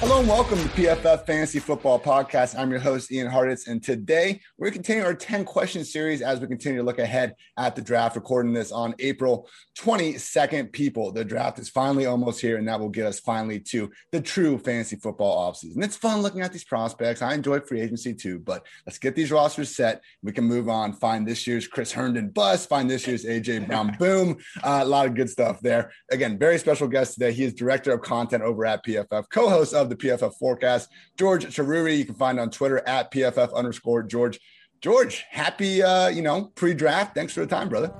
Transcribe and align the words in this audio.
Hello 0.00 0.20
and 0.20 0.28
welcome 0.28 0.58
to 0.58 0.68
PFF 0.68 1.24
Fantasy 1.24 1.58
Football 1.58 1.98
Podcast. 1.98 2.54
I'm 2.58 2.70
your 2.70 2.80
host, 2.80 3.10
Ian 3.10 3.30
Hartitz, 3.30 3.66
and 3.66 3.82
today 3.82 4.42
we're 4.58 4.70
continuing 4.70 5.06
our 5.06 5.14
10 5.14 5.46
question 5.46 5.86
series 5.86 6.20
as 6.20 6.38
we 6.38 6.46
continue 6.46 6.80
to 6.80 6.84
look 6.84 6.98
ahead 6.98 7.34
at 7.56 7.74
the 7.74 7.80
draft, 7.80 8.14
recording 8.14 8.52
this 8.52 8.72
on 8.72 8.94
April 8.98 9.48
22nd. 9.78 10.70
People, 10.70 11.12
the 11.12 11.24
draft 11.24 11.58
is 11.58 11.70
finally 11.70 12.04
almost 12.04 12.42
here, 12.42 12.58
and 12.58 12.68
that 12.68 12.78
will 12.78 12.90
get 12.90 13.06
us 13.06 13.20
finally 13.20 13.58
to 13.58 13.90
the 14.12 14.20
true 14.20 14.58
fantasy 14.58 14.96
football 14.96 15.50
offseason. 15.50 15.82
It's 15.82 15.96
fun 15.96 16.20
looking 16.20 16.42
at 16.42 16.52
these 16.52 16.64
prospects. 16.64 17.22
I 17.22 17.32
enjoy 17.32 17.60
free 17.60 17.80
agency 17.80 18.12
too, 18.12 18.38
but 18.38 18.66
let's 18.86 18.98
get 18.98 19.16
these 19.16 19.32
rosters 19.32 19.74
set. 19.74 20.02
We 20.22 20.30
can 20.30 20.44
move 20.44 20.68
on, 20.68 20.92
find 20.92 21.26
this 21.26 21.46
year's 21.46 21.66
Chris 21.66 21.90
Herndon 21.90 22.28
bust, 22.28 22.68
find 22.68 22.88
this 22.88 23.06
year's 23.06 23.24
AJ 23.24 23.66
Brown 23.66 23.96
boom. 23.98 24.36
Uh, 24.62 24.80
a 24.82 24.84
lot 24.84 25.06
of 25.06 25.14
good 25.14 25.30
stuff 25.30 25.58
there. 25.62 25.90
Again, 26.12 26.38
very 26.38 26.58
special 26.58 26.86
guest 26.86 27.14
today. 27.14 27.32
He 27.32 27.44
is 27.44 27.54
director 27.54 27.94
of 27.94 28.02
content 28.02 28.42
over 28.42 28.66
at 28.66 28.84
PFF, 28.84 29.24
co 29.30 29.48
host 29.48 29.72
of 29.72 29.85
the 29.88 29.96
PFF 29.96 30.34
forecast. 30.34 30.90
George 31.16 31.46
Chahrouri, 31.46 31.98
you 31.98 32.04
can 32.04 32.14
find 32.14 32.38
on 32.38 32.50
Twitter 32.50 32.86
at 32.86 33.10
PFF 33.10 33.54
underscore 33.54 34.02
George. 34.02 34.40
George, 34.80 35.24
happy 35.30 35.82
uh, 35.82 36.08
you 36.08 36.22
know 36.22 36.52
pre-draft. 36.54 37.14
Thanks 37.14 37.32
for 37.32 37.40
the 37.40 37.46
time, 37.46 37.68
brother. 37.68 37.92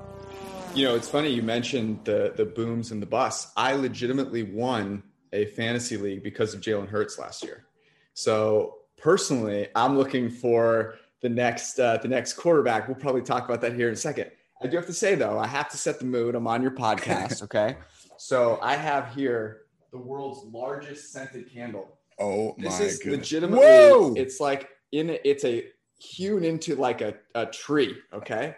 You 0.74 0.84
know, 0.84 0.94
it's 0.94 1.08
funny 1.08 1.30
you 1.30 1.42
mentioned 1.42 2.00
the 2.04 2.32
the 2.36 2.44
booms 2.44 2.92
and 2.92 3.00
the 3.00 3.06
busts. 3.06 3.52
I 3.56 3.72
legitimately 3.74 4.42
won 4.42 5.02
a 5.32 5.46
fantasy 5.46 5.96
league 5.96 6.22
because 6.22 6.54
of 6.54 6.60
Jalen 6.60 6.88
Hurts 6.88 7.18
last 7.18 7.42
year. 7.42 7.66
So 8.14 8.78
personally, 8.96 9.68
I'm 9.74 9.96
looking 9.96 10.30
for 10.30 10.96
the 11.20 11.28
next 11.28 11.78
uh, 11.78 11.98
the 11.98 12.08
next 12.08 12.34
quarterback. 12.34 12.88
We'll 12.88 12.96
probably 12.96 13.22
talk 13.22 13.44
about 13.44 13.60
that 13.62 13.74
here 13.74 13.88
in 13.88 13.94
a 13.94 13.96
second. 13.96 14.30
I 14.62 14.66
do 14.66 14.77
have 14.77 14.86
to 14.86 14.92
say 14.92 15.14
though, 15.14 15.38
I 15.38 15.46
have 15.46 15.68
to 15.70 15.77
set 15.77 15.98
the 15.98 16.06
mood. 16.06 16.34
I'm 16.34 16.46
on 16.46 16.62
your 16.62 16.70
podcast, 16.70 17.42
okay? 17.44 17.77
so 18.16 18.58
I 18.62 18.77
have 18.77 19.14
here 19.14 19.66
the 19.97 20.02
world's 20.02 20.44
largest 20.52 21.12
scented 21.12 21.50
candle. 21.52 21.97
Oh 22.19 22.55
This 22.58 22.78
my 22.80 22.86
is 22.86 22.98
goodness. 22.98 23.19
legitimately. 23.33 23.64
Whoa! 23.66 24.14
It's 24.14 24.41
like 24.41 24.69
in 24.92 25.19
it's 25.25 25.44
a 25.44 25.66
hewn 25.98 26.44
into 26.44 26.77
like 26.77 27.00
a, 27.00 27.14
a 27.34 27.47
tree, 27.47 27.97
okay? 28.12 28.56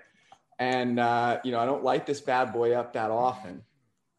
And 0.58 0.98
uh, 0.98 1.38
you 1.44 1.52
know, 1.52 1.60
I 1.60 1.66
don't 1.66 1.84
light 1.84 2.06
this 2.06 2.20
bad 2.20 2.52
boy 2.52 2.72
up 2.74 2.92
that 2.94 3.10
often. 3.10 3.62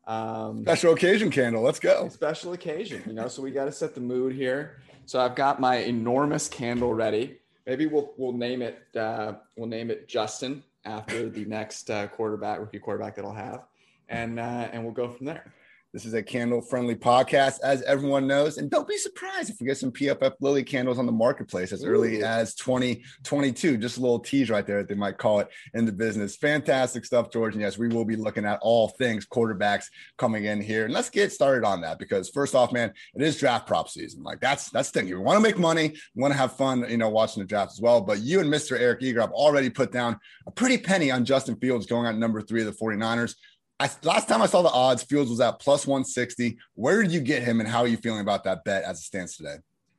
Um, 0.07 0.63
Special 0.63 0.93
occasion 0.93 1.29
candle. 1.29 1.61
Let's 1.61 1.79
go. 1.79 2.09
special 2.09 2.53
occasion, 2.53 3.03
you 3.05 3.13
know. 3.13 3.27
So 3.27 3.41
we 3.41 3.51
got 3.51 3.65
to 3.65 3.71
set 3.71 3.93
the 3.95 4.01
mood 4.01 4.33
here. 4.33 4.81
So 5.05 5.19
I've 5.19 5.35
got 5.35 5.59
my 5.59 5.77
enormous 5.77 6.47
candle 6.47 6.93
ready. 6.93 7.39
Maybe 7.67 7.85
we'll 7.85 8.13
we'll 8.17 8.33
name 8.33 8.61
it 8.61 8.79
uh, 8.95 9.33
we'll 9.57 9.67
name 9.67 9.91
it 9.91 10.07
Justin 10.07 10.63
after 10.85 11.29
the 11.29 11.45
next 11.45 11.89
uh, 11.89 12.07
quarterback 12.07 12.59
rookie 12.59 12.79
quarterback 12.79 13.15
that 13.15 13.25
I'll 13.25 13.33
have, 13.33 13.63
and 14.07 14.39
uh, 14.39 14.69
and 14.71 14.83
we'll 14.83 14.93
go 14.93 15.09
from 15.09 15.25
there. 15.27 15.53
This 15.91 16.05
is 16.05 16.13
a 16.13 16.21
candle 16.21 16.61
friendly 16.61 16.93
podcast, 16.93 17.61
as 17.63 17.81
everyone 17.81 18.27
knows. 18.27 18.59
And 18.59 18.69
don't 18.69 18.87
be 18.87 18.97
surprised 18.97 19.49
if 19.49 19.59
we 19.59 19.65
get 19.65 19.79
some 19.79 19.91
PFF 19.91 20.33
Lily 20.39 20.63
candles 20.63 20.99
on 20.99 21.07
the 21.07 21.11
marketplace 21.11 21.71
as 21.71 21.83
early 21.83 22.21
Ooh. 22.21 22.25
as 22.25 22.53
2022. 22.53 23.75
Just 23.77 23.97
a 23.97 23.99
little 23.99 24.19
tease 24.19 24.51
right 24.51 24.67
there, 24.67 24.83
they 24.83 24.93
might 24.93 25.17
call 25.17 25.39
it 25.39 25.47
in 25.73 25.85
the 25.85 25.91
business. 25.91 26.35
Fantastic 26.35 27.05
stuff, 27.05 27.31
George. 27.31 27.55
And 27.55 27.61
yes, 27.63 27.79
we 27.79 27.87
will 27.87 28.05
be 28.05 28.15
looking 28.15 28.45
at 28.45 28.59
all 28.61 28.89
things 28.89 29.25
quarterbacks 29.25 29.85
coming 30.19 30.45
in 30.45 30.61
here. 30.61 30.85
And 30.85 30.93
let's 30.93 31.09
get 31.09 31.31
started 31.31 31.65
on 31.65 31.81
that 31.81 31.97
because, 31.97 32.29
first 32.29 32.53
off, 32.53 32.71
man, 32.71 32.93
it 33.15 33.23
is 33.23 33.39
draft 33.39 33.65
prop 33.65 33.89
season. 33.89 34.21
Like, 34.21 34.41
that's 34.41 34.69
that's 34.69 34.91
the 34.91 34.99
thing. 34.99 35.09
You 35.09 35.19
want 35.19 35.37
to 35.37 35.41
make 35.41 35.57
money, 35.57 35.85
you 35.85 36.21
want 36.21 36.33
to 36.33 36.37
have 36.37 36.55
fun, 36.55 36.85
you 36.87 36.97
know, 36.97 37.09
watching 37.09 37.41
the 37.41 37.47
draft 37.47 37.71
as 37.71 37.81
well. 37.81 37.99
But 37.99 38.19
you 38.19 38.41
and 38.41 38.53
Mr. 38.53 38.79
Eric 38.79 39.01
Eager 39.01 39.21
have 39.21 39.31
already 39.31 39.71
put 39.71 39.91
down 39.91 40.19
a 40.45 40.51
pretty 40.51 40.77
penny 40.77 41.09
on 41.09 41.25
Justin 41.25 41.55
Fields 41.55 41.87
going 41.87 42.05
at 42.05 42.15
number 42.15 42.43
three 42.43 42.61
of 42.61 42.67
the 42.67 42.73
49ers. 42.73 43.33
I, 43.79 43.89
last 44.03 44.27
time 44.27 44.41
I 44.41 44.45
saw 44.45 44.61
the 44.61 44.69
odds, 44.69 45.03
Fields 45.03 45.29
was 45.29 45.39
at 45.39 45.59
plus 45.59 45.87
160. 45.87 46.57
Where 46.75 47.01
did 47.01 47.11
you 47.11 47.21
get 47.21 47.43
him, 47.43 47.59
and 47.59 47.69
how 47.69 47.79
are 47.79 47.87
you 47.87 47.97
feeling 47.97 48.21
about 48.21 48.43
that 48.43 48.63
bet 48.63 48.83
as 48.83 48.99
it 48.99 49.03
stands 49.03 49.37
today? 49.37 49.55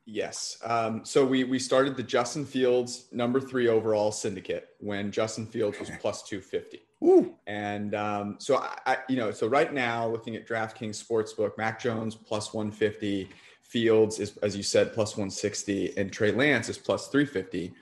Yes. 0.06 0.58
Um, 0.64 1.04
so 1.04 1.24
we 1.24 1.44
we 1.44 1.58
started 1.58 1.96
the 1.96 2.02
Justin 2.02 2.44
Fields 2.44 3.08
number 3.12 3.40
three 3.40 3.68
overall 3.68 4.10
syndicate 4.10 4.70
when 4.80 5.10
Justin 5.12 5.46
Fields 5.46 5.78
was 5.78 5.90
plus 6.00 6.22
two 6.22 6.40
fifty. 6.40 6.82
Ooh, 7.02 7.34
And 7.46 7.94
um, 7.94 8.36
so 8.38 8.58
I, 8.58 8.76
I, 8.84 8.98
you 9.08 9.16
know, 9.16 9.30
so 9.30 9.46
right 9.46 9.72
now, 9.72 10.06
looking 10.06 10.36
at 10.36 10.46
DraftKings 10.46 11.02
Sportsbook, 11.02 11.56
Mac 11.56 11.80
Jones 11.80 12.14
plus 12.14 12.52
150, 12.52 13.30
Fields 13.62 14.18
is, 14.18 14.36
as 14.38 14.54
you 14.54 14.62
said, 14.62 14.92
plus 14.92 15.12
160, 15.12 15.96
and 15.96 16.12
Trey 16.12 16.30
Lance 16.30 16.68
is 16.68 16.76
plus 16.76 17.08
350. 17.08 17.72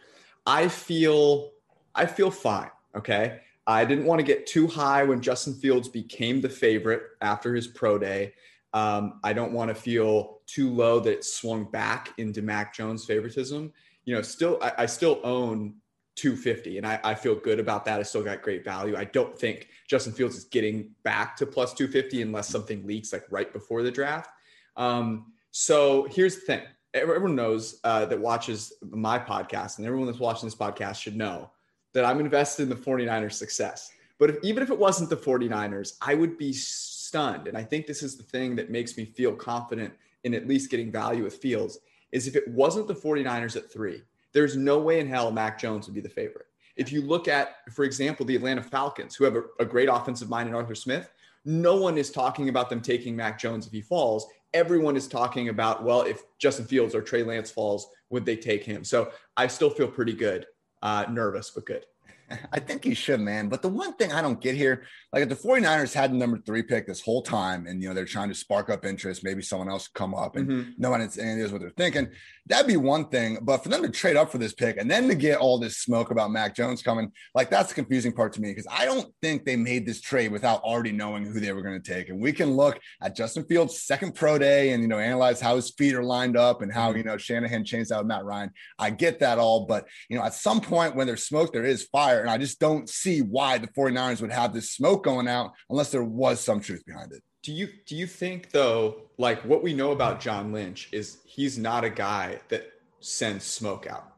I 0.47 0.69
feel, 0.69 1.51
I 1.95 2.07
feel 2.07 2.31
fine. 2.31 2.71
Okay, 2.95 3.41
I 3.69 3.85
didn't 3.85 4.07
want 4.07 4.19
to 4.19 4.25
get 4.25 4.47
too 4.47 4.67
high 4.67 5.05
when 5.05 5.21
Justin 5.21 5.53
Fields 5.53 5.91
became 5.91 6.41
the 6.41 6.49
favorite 6.49 7.03
after 7.21 7.55
his 7.55 7.69
pro 7.69 7.99
day. 7.99 8.33
Um, 8.73 9.21
I 9.23 9.35
don't 9.35 9.53
want 9.53 9.69
to 9.69 9.75
feel 9.75 10.41
too 10.47 10.71
low 10.71 11.01
that 11.01 11.13
it 11.13 11.25
swung 11.25 11.71
back 11.71 12.15
into 12.17 12.41
Mac 12.41 12.75
Jones 12.75 13.05
favoritism. 13.05 13.71
You 14.07 14.15
know, 14.15 14.23
still, 14.23 14.59
I, 14.63 14.73
I 14.79 14.87
still 14.87 15.21
own 15.23 15.75
250 16.17 16.79
and 16.79 16.87
I, 16.87 16.99
I 17.05 17.15
feel 17.15 17.35
good 17.35 17.61
about 17.61 17.85
that. 17.85 18.01
I 18.01 18.05
still 18.05 18.25
got 18.25 18.41
great 18.41 18.65
value. 18.65 18.97
I 18.97 19.05
don't 19.05 19.39
think 19.39 19.69
Justin 19.87 20.15
Fields 20.15 20.37
is 20.37 20.45
getting 20.45 20.91
back 21.03 21.37
to 21.37 21.47
plus 21.47 21.75
250 21.75 22.23
unless 22.23 22.49
something 22.49 22.87
leaks 22.87 23.13
like 23.13 23.25
right 23.31 23.53
before 23.53 23.83
the 23.83 23.91
draft. 23.91 24.31
Um, 24.79 25.33
so 25.51 26.09
here's 26.11 26.37
the 26.37 26.41
thing. 26.41 26.63
Everyone 26.95 27.37
knows 27.37 27.81
uh, 27.85 28.07
that 28.07 28.19
watches 28.19 28.73
my 28.83 29.19
podcast 29.19 29.77
and 29.77 29.87
everyone 29.87 30.07
that's 30.07 30.19
watching 30.19 30.47
this 30.47 30.57
podcast 30.57 31.03
should 31.03 31.17
know 31.17 31.51
that 31.95 32.05
I'm 32.05 32.21
invested 32.21 32.65
in 32.65 32.69
the 32.69 32.77
49ers 32.77 33.33
success. 33.33 33.91
But 34.19 34.31
if, 34.31 34.37
even 34.43 34.63
if 34.63 34.71
it 34.71 34.79
wasn't 34.79 35.11
the 35.11 35.17
49ers, 35.17 35.97
I 36.01 36.15
would 36.15 36.39
be 36.39 36.53
stunned. 36.53 37.49
And 37.49 37.57
I 37.57 37.63
think 37.63 37.87
this 37.87 38.03
is 38.03 38.17
the 38.17 38.23
thing 38.23 38.57
that 38.57 38.71
makes 38.71 38.97
me 38.97 39.05
feel 39.05 39.35
confident 39.35 39.95
in 40.25 40.35
at 40.35 40.49
least 40.49 40.71
getting 40.71 40.91
value 40.91 41.25
with 41.25 41.37
Fields 41.37 41.79
is 42.13 42.27
if 42.27 42.37
it 42.37 42.49
wasn't 42.49 42.89
the 42.89 42.95
49ers 42.95 43.57
at 43.57 43.73
three, 43.73 44.03
there's 44.33 44.57
no 44.57 44.79
way 44.79 45.01
in 45.01 45.09
hell 45.09 45.31
Mac 45.31 45.59
Jones 45.59 45.87
would 45.87 45.95
be 45.95 46.01
the 46.01 46.09
favorite. 46.09 46.47
If 46.77 46.93
you 46.93 47.03
look 47.03 47.29
at, 47.29 47.57
for 47.73 47.85
example, 47.85 48.25
the 48.25 48.37
Atlanta 48.37 48.63
Falcons, 48.63 49.15
who 49.15 49.25
have 49.25 49.37
a, 49.37 49.43
a 49.59 49.65
great 49.65 49.89
offensive 49.89 50.29
mind 50.29 50.49
in 50.49 50.55
Arthur 50.55 50.75
Smith, 50.75 51.11
no 51.45 51.77
one 51.77 51.99
is 51.99 52.11
talking 52.11 52.49
about 52.49 52.69
them 52.69 52.81
taking 52.81 53.17
Mac 53.17 53.39
Jones 53.39 53.67
if 53.67 53.73
he 53.73 53.81
falls. 53.81 54.27
Everyone 54.55 54.97
is 54.97 55.09
talking 55.09 55.49
about, 55.49 55.83
well, 55.83 56.03
if 56.03 56.23
Justin 56.39 56.67
Fields 56.67 56.95
or 56.95 57.03
Trey 57.03 57.23
Lance 57.23 57.51
falls, 57.51 57.89
would 58.11 58.25
they 58.25 58.37
take 58.37 58.65
him? 58.65 58.85
So 58.85 59.13
I 59.37 59.47
still 59.47 59.71
feel 59.71 59.89
pretty 59.89 60.13
good, 60.13 60.47
uh, 60.83 61.07
nervous, 61.11 61.51
but 61.51 61.67
good. 61.67 61.87
I 62.53 62.61
think 62.61 62.85
he 62.85 62.95
should, 62.95 63.21
man. 63.21 63.49
But 63.49 63.63
the 63.63 63.69
one 63.69 63.95
thing 63.95 64.13
I 64.13 64.23
don't 64.23 64.41
get 64.41 64.55
here, 64.55 64.85
like 65.13 65.23
if 65.23 65.29
the 65.29 65.35
49ers 65.37 65.93
had 65.95 66.13
the 66.13 66.17
number 66.17 66.39
three 66.39 66.63
pick 66.63 66.87
this 66.87 67.01
whole 67.01 67.23
time 67.23 67.67
and, 67.67 67.83
you 67.83 67.89
know, 67.89 67.95
they're 67.95 68.05
trying 68.05 68.29
to 68.29 68.35
spark 68.35 68.71
up 68.71 68.85
interest, 68.85 69.25
maybe 69.25 69.43
someone 69.43 69.69
else 69.71 69.89
come 69.89 70.15
up 70.15 70.37
and 70.37 70.49
Mhm. 70.49 70.75
no 70.79 70.91
one 70.91 71.01
knows 71.01 71.53
what 71.53 71.61
they're 71.61 71.71
thinking, 71.77 72.09
that'd 72.47 72.67
be 72.67 72.77
one 72.77 73.09
thing. 73.09 73.39
But 73.43 73.63
for 73.63 73.69
them 73.69 73.83
to 73.83 73.89
trade 73.91 74.17
up 74.17 74.31
for 74.31 74.39
this 74.39 74.53
pick 74.55 74.77
and 74.79 74.91
then 74.91 75.09
to 75.09 75.15
get 75.15 75.39
all 75.39 75.59
this 75.59 75.79
smoke 75.79 76.11
about 76.11 76.31
Mac 76.31 76.55
Jones 76.55 76.83
coming, 76.83 77.13
like 77.35 77.51
that's 77.51 77.69
the 77.69 77.75
confusing 77.75 78.13
part 78.13 78.33
to 78.35 78.41
me 78.41 78.51
because 78.51 78.67
I 78.71 78.85
don't 78.85 79.13
think 79.23 79.45
they 79.45 79.57
made 79.57 79.87
this 79.87 80.01
trade 80.01 80.33
without 80.33 80.63
already 80.63 80.93
knowing 80.93 81.25
who 81.25 81.41
they 81.41 81.53
were 81.53 81.63
going 81.63 81.81
to 81.81 81.95
take. 81.95 82.09
And 82.09 82.21
we 82.21 82.33
can 82.33 82.53
look 82.53 82.79
at 83.03 83.17
Justin 83.17 83.45
Fields' 83.45 83.83
second 83.83 84.15
pro 84.15 84.39
day 84.39 84.71
and, 84.73 84.83
you 84.83 84.89
know, 84.89 84.99
analyze 84.99 85.41
how 85.41 85.57
his 85.57 85.71
feet 85.71 85.95
are 85.95 86.03
lined 86.05 86.37
up 86.37 86.63
and 86.63 86.73
how, 86.73 86.95
you 86.95 87.03
know, 87.03 87.17
Shanahan 87.17 87.65
changed 87.65 87.93
out 87.93 87.99
with 88.01 88.09
Matt 88.09 88.25
Ryan. 88.25 88.51
I 88.79 88.91
get 88.91 89.21
that 89.21 89.39
all. 89.39 89.67
But, 89.67 89.87
you 90.09 90.17
know, 90.19 90.25
at 90.25 90.35
some 90.35 90.61
point 90.61 90.95
when 90.97 91.07
there's 91.07 91.25
smoke, 91.27 91.53
there 91.53 91.65
is 91.65 91.85
fire. 91.85 92.18
And 92.21 92.31
I 92.31 92.39
just 92.39 92.59
don't 92.61 92.89
see 92.89 93.21
why 93.23 93.59
the 93.59 93.69
49ers 93.69 94.21
would 94.21 94.33
have 94.33 94.53
this 94.53 94.71
smoke 94.71 95.05
going 95.05 95.29
out 95.29 95.53
unless 95.71 95.91
there 95.91 96.05
was 96.05 96.41
some 96.41 96.61
truth 96.61 96.85
behind 96.87 97.13
it. 97.13 97.23
Do 97.43 97.53
you 97.53 97.69
do 97.87 97.95
you 97.97 98.07
think 98.07 98.51
though, 98.51 99.03
like 99.17 99.43
what 99.45 99.63
we 99.63 99.73
know 99.73 99.93
about 99.93 100.21
John 100.21 100.53
Lynch 100.53 100.89
is 100.93 101.19
he's 101.25 101.57
not 101.57 101.85
a 101.85 101.91
guy 101.91 102.41
that 102.49 102.73
sends 103.01 103.45
smoke 103.45 103.87
out. 103.87 104.13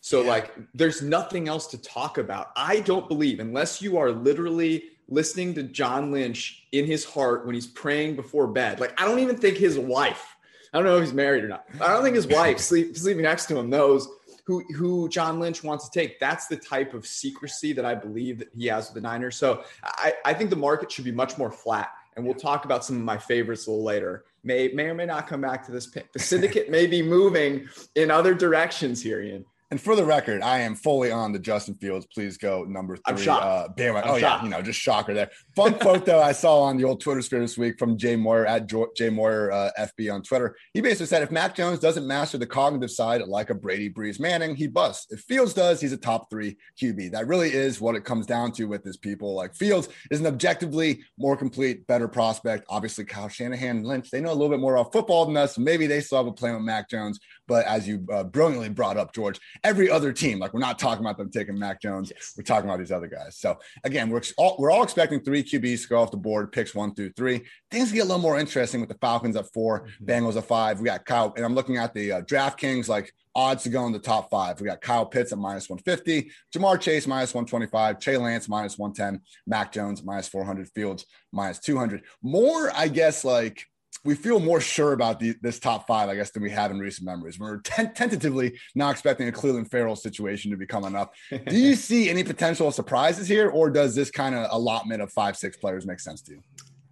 So 0.00 0.22
Yeah. 0.22 0.28
like 0.30 0.54
there's 0.74 1.02
nothing 1.02 1.46
else 1.48 1.66
to 1.68 1.78
talk 1.78 2.18
about. 2.18 2.48
I 2.56 2.80
don't 2.80 3.06
believe 3.06 3.38
unless 3.40 3.80
you 3.82 3.96
are 3.98 4.10
literally 4.10 4.84
listening 5.08 5.52
to 5.54 5.62
John 5.62 6.10
Lynch 6.10 6.66
in 6.72 6.86
his 6.86 7.04
heart 7.04 7.44
when 7.44 7.54
he's 7.54 7.66
praying 7.66 8.16
before 8.16 8.46
bed. 8.46 8.80
Like 8.80 8.98
I 9.00 9.04
don't 9.04 9.18
even 9.20 9.36
think 9.36 9.58
his 9.58 9.78
wife, 9.78 10.26
I 10.72 10.78
don't 10.78 10.86
know 10.86 10.96
if 10.96 11.04
he's 11.04 11.12
married 11.12 11.44
or 11.44 11.48
not. 11.48 11.66
I 11.80 11.88
don't 11.88 12.02
think 12.02 12.16
his 12.16 12.26
wife 12.26 12.58
sleep, 12.70 12.96
sleeping 12.96 13.22
next 13.22 13.46
to 13.46 13.58
him 13.58 13.68
knows 13.68 14.08
who 14.44 14.62
who 14.74 15.08
John 15.08 15.40
Lynch 15.40 15.64
wants 15.64 15.88
to 15.88 15.98
take. 15.98 16.20
That's 16.20 16.46
the 16.46 16.56
type 16.56 16.94
of 16.94 17.06
secrecy 17.06 17.72
that 17.72 17.84
I 17.84 17.94
believe 17.94 18.38
that 18.38 18.48
he 18.56 18.66
has 18.66 18.88
with 18.88 18.94
the 18.94 19.00
Niners. 19.00 19.36
So 19.36 19.64
I, 19.82 20.14
I 20.24 20.34
think 20.34 20.50
the 20.50 20.56
market 20.56 20.92
should 20.92 21.04
be 21.04 21.12
much 21.12 21.38
more 21.38 21.50
flat. 21.50 21.90
And 22.16 22.24
we'll 22.24 22.34
talk 22.34 22.64
about 22.64 22.84
some 22.84 22.96
of 22.96 23.02
my 23.02 23.18
favorites 23.18 23.66
a 23.66 23.70
little 23.70 23.84
later. 23.84 24.24
May 24.44 24.68
may 24.68 24.84
or 24.84 24.94
may 24.94 25.06
not 25.06 25.26
come 25.26 25.40
back 25.40 25.64
to 25.66 25.72
this 25.72 25.86
pick. 25.86 26.12
The 26.12 26.18
syndicate 26.18 26.70
may 26.70 26.86
be 26.86 27.02
moving 27.02 27.68
in 27.94 28.10
other 28.10 28.34
directions 28.34 29.02
here, 29.02 29.20
Ian. 29.20 29.44
And 29.74 29.80
for 29.80 29.96
the 29.96 30.04
record, 30.04 30.40
I 30.40 30.60
am 30.60 30.76
fully 30.76 31.10
on 31.10 31.32
the 31.32 31.38
Justin 31.40 31.74
Fields. 31.74 32.06
Please 32.06 32.38
go 32.38 32.62
number 32.62 32.94
3 32.94 33.02
I'm 33.08 33.16
shocked. 33.16 33.44
Uh. 33.44 33.68
I'm 33.76 33.96
oh 33.96 34.18
shocked. 34.18 34.20
yeah, 34.20 34.44
you 34.44 34.48
know, 34.48 34.62
just 34.62 34.78
shocker 34.78 35.14
there. 35.14 35.32
Fun 35.56 35.74
quote 35.80 36.06
though 36.06 36.22
I 36.22 36.30
saw 36.30 36.60
on 36.60 36.76
the 36.76 36.84
old 36.84 37.00
Twitter 37.00 37.20
sphere 37.22 37.40
this 37.40 37.58
week 37.58 37.76
from 37.76 37.98
Jay 37.98 38.14
Moyer 38.14 38.46
at 38.46 38.72
Jay 38.94 39.10
Moyer 39.10 39.50
uh, 39.50 39.70
FB 39.76 40.14
on 40.14 40.22
Twitter. 40.22 40.56
He 40.74 40.80
basically 40.80 41.06
said 41.06 41.24
if 41.24 41.32
Mac 41.32 41.56
Jones 41.56 41.80
doesn't 41.80 42.06
master 42.06 42.38
the 42.38 42.46
cognitive 42.46 42.92
side 42.92 43.20
like 43.22 43.50
a 43.50 43.54
Brady 43.54 43.90
Brees 43.90 44.20
Manning, 44.20 44.54
he 44.54 44.68
busts. 44.68 45.10
If 45.10 45.22
Fields 45.22 45.54
does, 45.54 45.80
he's 45.80 45.92
a 45.92 45.96
top 45.96 46.30
three 46.30 46.56
QB. 46.80 47.10
That 47.10 47.26
really 47.26 47.52
is 47.52 47.80
what 47.80 47.96
it 47.96 48.04
comes 48.04 48.26
down 48.26 48.52
to 48.52 48.66
with 48.66 48.84
this 48.84 48.96
people. 48.96 49.34
Like 49.34 49.56
Fields 49.56 49.88
is 50.12 50.20
an 50.20 50.26
objectively 50.26 51.02
more 51.18 51.36
complete, 51.36 51.84
better 51.88 52.06
prospect. 52.06 52.64
Obviously, 52.68 53.06
Kyle 53.06 53.28
Shanahan 53.28 53.82
Lynch, 53.82 54.12
they 54.12 54.20
know 54.20 54.30
a 54.30 54.34
little 54.34 54.50
bit 54.50 54.60
more 54.60 54.76
about 54.76 54.92
football 54.92 55.26
than 55.26 55.36
us. 55.36 55.58
Maybe 55.58 55.88
they 55.88 56.00
still 56.00 56.18
have 56.18 56.28
a 56.28 56.32
plan 56.32 56.54
with 56.54 56.62
Mac 56.62 56.88
Jones. 56.88 57.18
But 57.48 57.66
as 57.66 57.88
you 57.88 58.06
uh, 58.12 58.22
brilliantly 58.24 58.68
brought 58.68 58.96
up, 58.96 59.12
George, 59.12 59.40
every 59.64 59.90
other 59.90 60.12
team, 60.12 60.38
like 60.38 60.52
we're 60.52 60.60
not 60.60 60.78
talking 60.78 61.04
about 61.04 61.16
them 61.18 61.30
taking 61.30 61.58
Mac 61.58 61.80
Jones, 61.80 62.12
Yes. 62.14 62.34
we're 62.36 62.44
talking 62.44 62.68
about 62.68 62.78
these 62.78 62.92
other 62.92 63.08
guys. 63.08 63.36
So 63.38 63.58
again, 63.82 64.10
we're 64.10 64.20
all, 64.36 64.56
we're 64.58 64.70
all 64.70 64.82
expecting 64.84 65.20
three 65.20 65.42
QBs 65.42 65.82
to 65.82 65.88
go 65.88 65.98
off 66.02 66.10
the 66.10 66.16
board, 66.18 66.52
picks 66.52 66.74
one 66.74 66.94
through 66.94 67.12
three. 67.16 67.42
Things 67.70 67.90
get 67.90 68.00
a 68.00 68.04
little 68.04 68.20
more 68.20 68.38
interesting 68.38 68.80
with 68.80 68.90
the 68.90 68.98
Falcons 69.00 69.36
at 69.36 69.50
4 69.52 69.86
Mhm. 69.86 70.06
Bengals 70.06 70.36
at 70.36 70.44
five. 70.44 70.78
We 70.78 70.84
got 70.86 71.04
Kyle, 71.04 71.32
and 71.36 71.44
I'm 71.44 71.54
looking 71.54 71.78
at 71.78 71.94
the 71.94 72.12
uh, 72.12 72.20
DraftKings 72.22 72.88
like 72.88 73.12
odds 73.34 73.64
to 73.64 73.68
go 73.68 73.84
in 73.86 73.92
the 73.92 73.98
top 73.98 74.30
five. 74.30 74.60
We 74.60 74.66
got 74.66 74.80
Kyle 74.80 75.04
Pitts 75.06 75.32
at 75.32 75.38
minus 75.38 75.68
150, 75.68 76.30
Ja'Marr 76.54 76.80
Chase 76.80 77.06
minus 77.06 77.34
125, 77.34 77.98
Trey 77.98 78.16
Lance 78.16 78.48
minus 78.48 78.78
110, 78.78 79.20
Mac 79.46 79.72
Jones 79.72 80.04
minus 80.04 80.28
400, 80.28 80.68
Fields 80.68 81.04
minus 81.32 81.58
200. 81.58 82.02
More, 82.22 82.70
I 82.74 82.86
guess, 82.88 83.24
like 83.24 83.66
we 84.04 84.14
feel 84.14 84.38
more 84.38 84.60
sure 84.60 84.92
about 84.92 85.18
the, 85.18 85.34
this 85.40 85.58
top 85.58 85.86
five, 85.86 86.08
I 86.08 86.14
guess, 86.14 86.30
than 86.30 86.42
we 86.42 86.50
have 86.50 86.70
in 86.70 86.78
recent 86.78 87.06
memories. 87.06 87.38
We're 87.38 87.58
ten- 87.58 87.94
tentatively 87.94 88.58
not 88.74 88.92
expecting 88.92 89.28
a 89.28 89.32
Clelin 89.32 89.68
Ferrell 89.68 89.96
situation 89.96 90.50
to 90.50 90.56
be 90.56 90.66
coming 90.66 90.94
up. 90.94 91.14
Do 91.48 91.56
you 91.56 91.74
see 91.74 92.10
any 92.10 92.22
potential 92.22 92.70
surprises 92.70 93.26
here, 93.26 93.48
or 93.48 93.70
does 93.70 93.94
this 93.94 94.10
kind 94.10 94.34
of 94.34 94.48
allotment 94.50 95.02
of 95.02 95.10
five, 95.10 95.36
six 95.36 95.56
players 95.56 95.86
make 95.86 96.00
sense 96.00 96.20
to 96.22 96.32
you? 96.32 96.42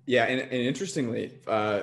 Yeah, 0.07 0.25
and, 0.25 0.41
and 0.41 0.53
interestingly, 0.53 1.33
uh, 1.47 1.83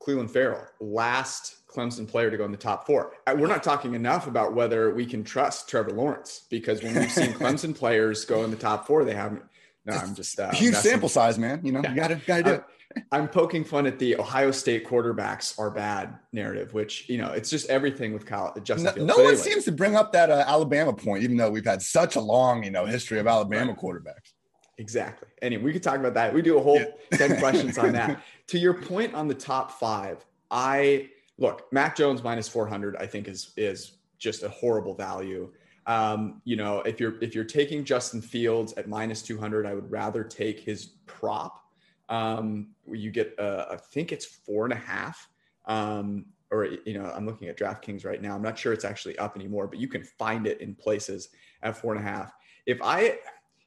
Clelin 0.00 0.30
Ferrell, 0.30 0.66
last 0.80 1.66
Clemson 1.74 2.06
player 2.06 2.30
to 2.30 2.36
go 2.36 2.44
in 2.44 2.52
the 2.52 2.56
top 2.56 2.86
four. 2.86 3.14
Uh, 3.26 3.34
We're 3.36 3.48
not 3.48 3.62
talking 3.62 3.94
enough 3.94 4.26
about 4.26 4.54
whether 4.54 4.94
we 4.94 5.06
can 5.06 5.24
trust 5.24 5.68
Trevor 5.68 5.90
Lawrence 5.90 6.46
because 6.50 6.82
when 6.82 6.94
we've 6.94 7.10
seen 7.10 7.32
Clemson 7.32 7.74
players 7.74 8.24
go 8.24 8.44
in 8.44 8.50
the 8.50 8.56
top 8.56 8.86
four, 8.86 9.04
they 9.04 9.14
haven't. 9.14 9.42
No, 9.86 9.94
I'm 9.94 10.14
just 10.14 10.38
uh, 10.38 10.50
Huge 10.52 10.74
sample 10.76 11.08
size, 11.08 11.38
man. 11.38 11.60
You 11.62 11.72
know, 11.72 11.82
you 11.86 11.94
gotta 11.94 12.20
gotta 12.26 12.42
do 12.42 12.50
it. 12.50 12.64
I'm 13.12 13.28
poking 13.28 13.64
fun 13.64 13.86
at 13.86 13.98
the 13.98 14.16
Ohio 14.16 14.50
State 14.50 14.86
quarterbacks 14.86 15.58
are 15.58 15.70
bad 15.70 16.18
narrative, 16.32 16.74
which 16.74 17.08
you 17.08 17.18
know 17.18 17.32
it's 17.32 17.50
just 17.50 17.68
everything 17.70 18.12
with 18.12 18.26
Kyle 18.26 18.54
Justin 18.62 18.84
No, 18.86 18.92
Fields. 18.92 19.08
no 19.08 19.14
one 19.24 19.32
anyway, 19.34 19.42
seems 19.42 19.64
to 19.64 19.72
bring 19.72 19.96
up 19.96 20.12
that 20.12 20.30
uh, 20.30 20.44
Alabama 20.46 20.92
point, 20.92 21.22
even 21.22 21.36
though 21.36 21.50
we've 21.50 21.64
had 21.64 21.82
such 21.82 22.16
a 22.16 22.20
long, 22.20 22.62
you 22.64 22.70
know, 22.70 22.84
history 22.86 23.18
of 23.18 23.26
Alabama 23.26 23.74
quarterbacks. 23.74 24.32
Exactly. 24.78 25.28
Anyway, 25.42 25.62
we 25.62 25.72
could 25.72 25.82
talk 25.82 25.96
about 26.00 26.14
that. 26.14 26.34
We 26.34 26.42
do 26.42 26.58
a 26.58 26.62
whole 26.62 26.80
Yeah. 26.80 26.86
10 27.28 27.38
questions 27.38 27.78
on 27.78 27.92
that. 27.92 28.20
To 28.48 28.58
your 28.58 28.74
point 28.74 29.14
on 29.14 29.26
the 29.26 29.34
top 29.34 29.70
five, 29.80 30.22
I 30.50 31.08
look, 31.38 31.72
Mac 31.72 31.96
Jones 31.96 32.22
minus 32.22 32.46
400, 32.46 32.94
I 32.96 33.06
think 33.06 33.26
is, 33.26 33.52
is 33.56 33.92
just 34.18 34.42
a 34.42 34.50
horrible 34.50 34.94
value. 34.94 35.50
Um, 35.86 36.42
you 36.44 36.56
know, 36.56 36.80
if 36.80 37.00
you're, 37.00 37.14
if 37.22 37.34
you're 37.34 37.44
taking 37.44 37.84
Justin 37.84 38.20
Fields 38.20 38.74
at 38.74 38.86
minus 38.86 39.22
200, 39.22 39.64
I 39.64 39.72
would 39.74 39.90
rather 39.90 40.22
take 40.24 40.60
his 40.60 40.86
prop. 41.06 41.63
Um, 42.08 42.68
you 42.90 43.10
get, 43.10 43.34
uh, 43.38 43.66
I 43.70 43.76
think 43.76 44.12
it's 44.12 44.24
four 44.24 44.64
and 44.64 44.72
a 44.72 44.76
half. 44.76 45.28
Um, 45.66 46.26
or, 46.50 46.66
you 46.84 46.98
know, 46.98 47.10
I'm 47.14 47.26
looking 47.26 47.48
at 47.48 47.58
DraftKings 47.58 48.04
right 48.04 48.20
now. 48.20 48.34
I'm 48.34 48.42
not 48.42 48.58
sure 48.58 48.72
it's 48.72 48.84
actually 48.84 49.18
up 49.18 49.36
anymore, 49.36 49.66
but 49.66 49.78
you 49.78 49.88
can 49.88 50.04
find 50.04 50.46
it 50.46 50.60
in 50.60 50.74
places 50.74 51.30
at 51.62 51.76
four 51.76 51.94
and 51.94 52.04
a 52.04 52.08
half. 52.08 52.32
If 52.66 52.80
I, 52.82 53.18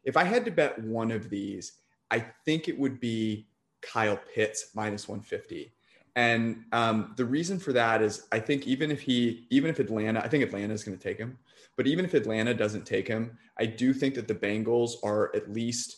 if 0.03 0.15
I 0.15 0.23
had 0.23 0.45
to 0.45 0.51
bet 0.51 0.81
one 0.83 1.11
of 1.11 1.29
these, 1.29 1.73
I 2.11 2.19
think 2.45 2.67
it 2.69 2.79
would 2.79 2.99
be 2.99 3.47
Kyle 3.81 4.19
Pitts 4.33 4.71
minus 4.73 5.07
150. 5.07 5.73
And 6.15 6.63
um, 6.71 7.13
the 7.15 7.25
reason 7.25 7.59
for 7.59 7.73
that 7.73 8.01
is 8.01 8.27
I 8.31 8.39
think 8.39 8.65
even 8.65 8.89
if 8.89 9.01
he, 9.01 9.45
even 9.49 9.69
if 9.69 9.79
Atlanta, 9.79 10.19
I 10.23 10.27
think 10.27 10.43
Atlanta 10.43 10.73
is 10.73 10.83
going 10.83 10.97
to 10.97 11.03
take 11.03 11.17
him, 11.17 11.37
but 11.75 11.85
even 11.85 12.05
if 12.05 12.15
Atlanta 12.15 12.53
doesn't 12.53 12.85
take 12.85 13.07
him, 13.07 13.37
I 13.59 13.67
do 13.67 13.93
think 13.93 14.15
that 14.15 14.27
the 14.27 14.35
Bengals 14.35 14.93
are 15.03 15.31
at 15.35 15.51
least 15.53 15.97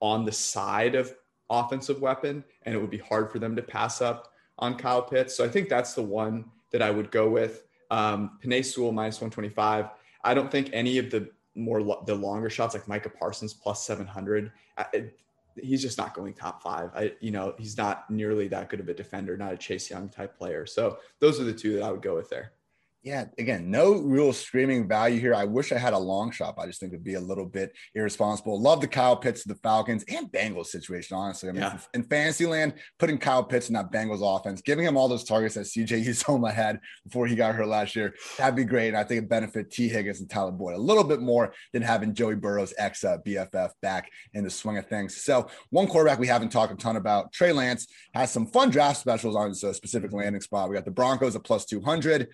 on 0.00 0.24
the 0.24 0.32
side 0.32 0.96
of 0.96 1.14
offensive 1.52 2.00
weapon, 2.00 2.42
and 2.62 2.74
it 2.74 2.78
would 2.78 2.90
be 2.90 2.98
hard 2.98 3.30
for 3.30 3.38
them 3.38 3.54
to 3.56 3.62
pass 3.62 4.00
up 4.00 4.32
on 4.58 4.76
Kyle 4.76 5.02
Pitts. 5.02 5.36
So 5.36 5.44
I 5.44 5.48
think 5.48 5.68
that's 5.68 5.94
the 5.94 6.02
one 6.02 6.46
that 6.70 6.82
I 6.82 6.90
would 6.90 7.10
go 7.10 7.28
with. 7.28 7.64
Um, 7.90 8.38
Penei 8.42 8.64
Sewell 8.64 8.92
minus 8.92 9.16
125. 9.16 9.90
I 10.24 10.34
don't 10.34 10.50
think 10.50 10.70
any 10.72 10.98
of 10.98 11.10
the 11.10 11.30
more 11.54 11.82
lo- 11.82 12.02
the 12.06 12.14
longer 12.14 12.48
shots 12.48 12.74
like 12.74 12.88
Micah 12.88 13.10
Parsons 13.10 13.52
plus 13.52 13.84
700. 13.84 14.50
I, 14.78 14.86
it, 14.94 15.18
he's 15.56 15.82
just 15.82 15.98
not 15.98 16.14
going 16.14 16.32
top 16.32 16.62
five. 16.62 16.90
I, 16.94 17.12
you 17.20 17.30
know, 17.30 17.54
he's 17.58 17.76
not 17.76 18.08
nearly 18.10 18.48
that 18.48 18.70
good 18.70 18.80
of 18.80 18.88
a 18.88 18.94
defender, 18.94 19.36
not 19.36 19.52
a 19.52 19.56
Chase 19.56 19.90
Young 19.90 20.08
type 20.08 20.36
player. 20.36 20.64
So 20.64 20.98
those 21.18 21.38
are 21.38 21.44
the 21.44 21.52
two 21.52 21.74
that 21.74 21.82
I 21.82 21.90
would 21.90 22.02
go 22.02 22.14
with 22.14 22.30
there. 22.30 22.52
Yeah, 23.04 23.24
again, 23.36 23.68
no 23.68 23.94
real 23.94 24.32
streaming 24.32 24.86
value 24.86 25.18
here. 25.18 25.34
I 25.34 25.44
wish 25.44 25.72
I 25.72 25.78
had 25.78 25.92
a 25.92 25.98
long 25.98 26.30
shot. 26.30 26.54
I 26.56 26.66
just 26.66 26.78
think 26.78 26.92
it'd 26.92 27.02
be 27.02 27.14
a 27.14 27.20
little 27.20 27.44
bit 27.46 27.72
irresponsible. 27.96 28.60
Love 28.62 28.80
the 28.80 28.86
Kyle 28.86 29.16
Pitts 29.16 29.42
to 29.42 29.48
the 29.48 29.56
Falcons 29.56 30.04
and 30.08 30.30
Bengals 30.30 30.66
situation, 30.66 31.16
honestly. 31.16 31.48
I 31.48 31.52
mean, 31.52 31.62
Yeah. 31.62 31.78
in 31.94 32.04
fantasy 32.04 32.46
land, 32.46 32.74
putting 33.00 33.18
Kyle 33.18 33.42
Pitts 33.42 33.68
in 33.68 33.74
that 33.74 33.90
Bengals 33.90 34.20
offense, 34.22 34.60
giving 34.62 34.84
him 34.84 34.96
all 34.96 35.08
those 35.08 35.24
targets 35.24 35.56
that 35.56 35.66
CJ 35.66 36.04
Uzomah 36.06 36.52
had 36.54 36.78
before 37.04 37.26
he 37.26 37.34
got 37.34 37.56
hurt 37.56 37.66
last 37.66 37.96
year, 37.96 38.14
that'd 38.38 38.54
be 38.54 38.62
great. 38.62 38.88
And 38.88 38.96
I 38.96 39.02
think 39.02 39.22
it 39.24 39.28
benefit 39.28 39.72
Tee 39.72 39.88
Higgins 39.88 40.20
and 40.20 40.30
Tyler 40.30 40.52
Boyd 40.52 40.74
a 40.74 40.78
little 40.78 41.02
bit 41.02 41.20
more 41.20 41.52
than 41.72 41.82
having 41.82 42.14
Joey 42.14 42.36
Burrow's 42.36 42.72
ex 42.78 43.02
uh, 43.02 43.18
BFF 43.26 43.70
back 43.82 44.10
in 44.32 44.44
the 44.44 44.50
swing 44.50 44.78
of 44.78 44.86
things. 44.86 45.16
So, 45.16 45.48
one 45.70 45.88
quarterback 45.88 46.20
we 46.20 46.28
haven't 46.28 46.50
talked 46.50 46.72
a 46.72 46.76
ton 46.76 46.94
about, 46.94 47.32
Trey 47.32 47.52
Lance, 47.52 47.88
has 48.14 48.30
some 48.30 48.46
fun 48.46 48.70
draft 48.70 49.00
specials 49.00 49.34
on 49.34 49.48
his 49.48 49.64
uh, 49.64 49.72
specific 49.72 50.12
landing 50.12 50.40
spot. 50.40 50.68
We 50.68 50.76
got 50.76 50.84
the 50.84 50.92
Broncos 50.92 51.34
at 51.34 51.42
plus 51.42 51.64
200, 51.64 52.28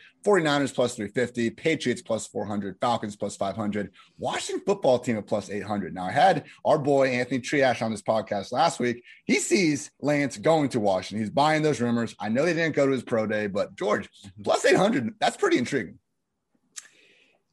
49ers 0.67 0.75
plus 0.75 0.95
350, 0.97 1.51
Patriots 1.51 2.03
plus 2.03 2.27
400, 2.27 2.77
Falcons 2.81 3.17
plus 3.17 3.37
500, 3.37 3.91
Washington 4.19 4.65
football 4.65 4.99
team 4.99 5.17
at 5.17 5.27
plus 5.27 5.51
800. 5.51 5.95
Now, 5.95 6.05
I 6.05 6.13
had 6.13 6.45
our 6.65 6.79
boy 6.79 7.09
Anthony 7.09 7.41
Treash 7.41 7.83
on 7.83 7.91
this 7.91 8.03
podcast 8.03 8.53
last 8.53 8.81
week. 8.81 9.03
He 9.25 9.37
sees 9.37 9.91
Lance 10.01 10.37
going 10.37 10.69
to 10.71 10.81
Washington. 10.81 11.21
He's 11.21 11.31
buying 11.31 11.63
those 11.63 11.81
rumors. 11.81 12.15
I 12.19 12.29
know 12.29 12.45
they 12.45 12.55
didn't 12.55 12.77
go 12.77 12.87
to 12.87 12.93
his 12.93 13.03
pro 13.03 13.27
day, 13.27 13.47
but 13.47 13.77
George, 13.77 14.09
plus 14.43 14.65
800, 14.65 15.15
that's 15.21 15.37
pretty 15.37 15.59
intriguing. 15.59 15.99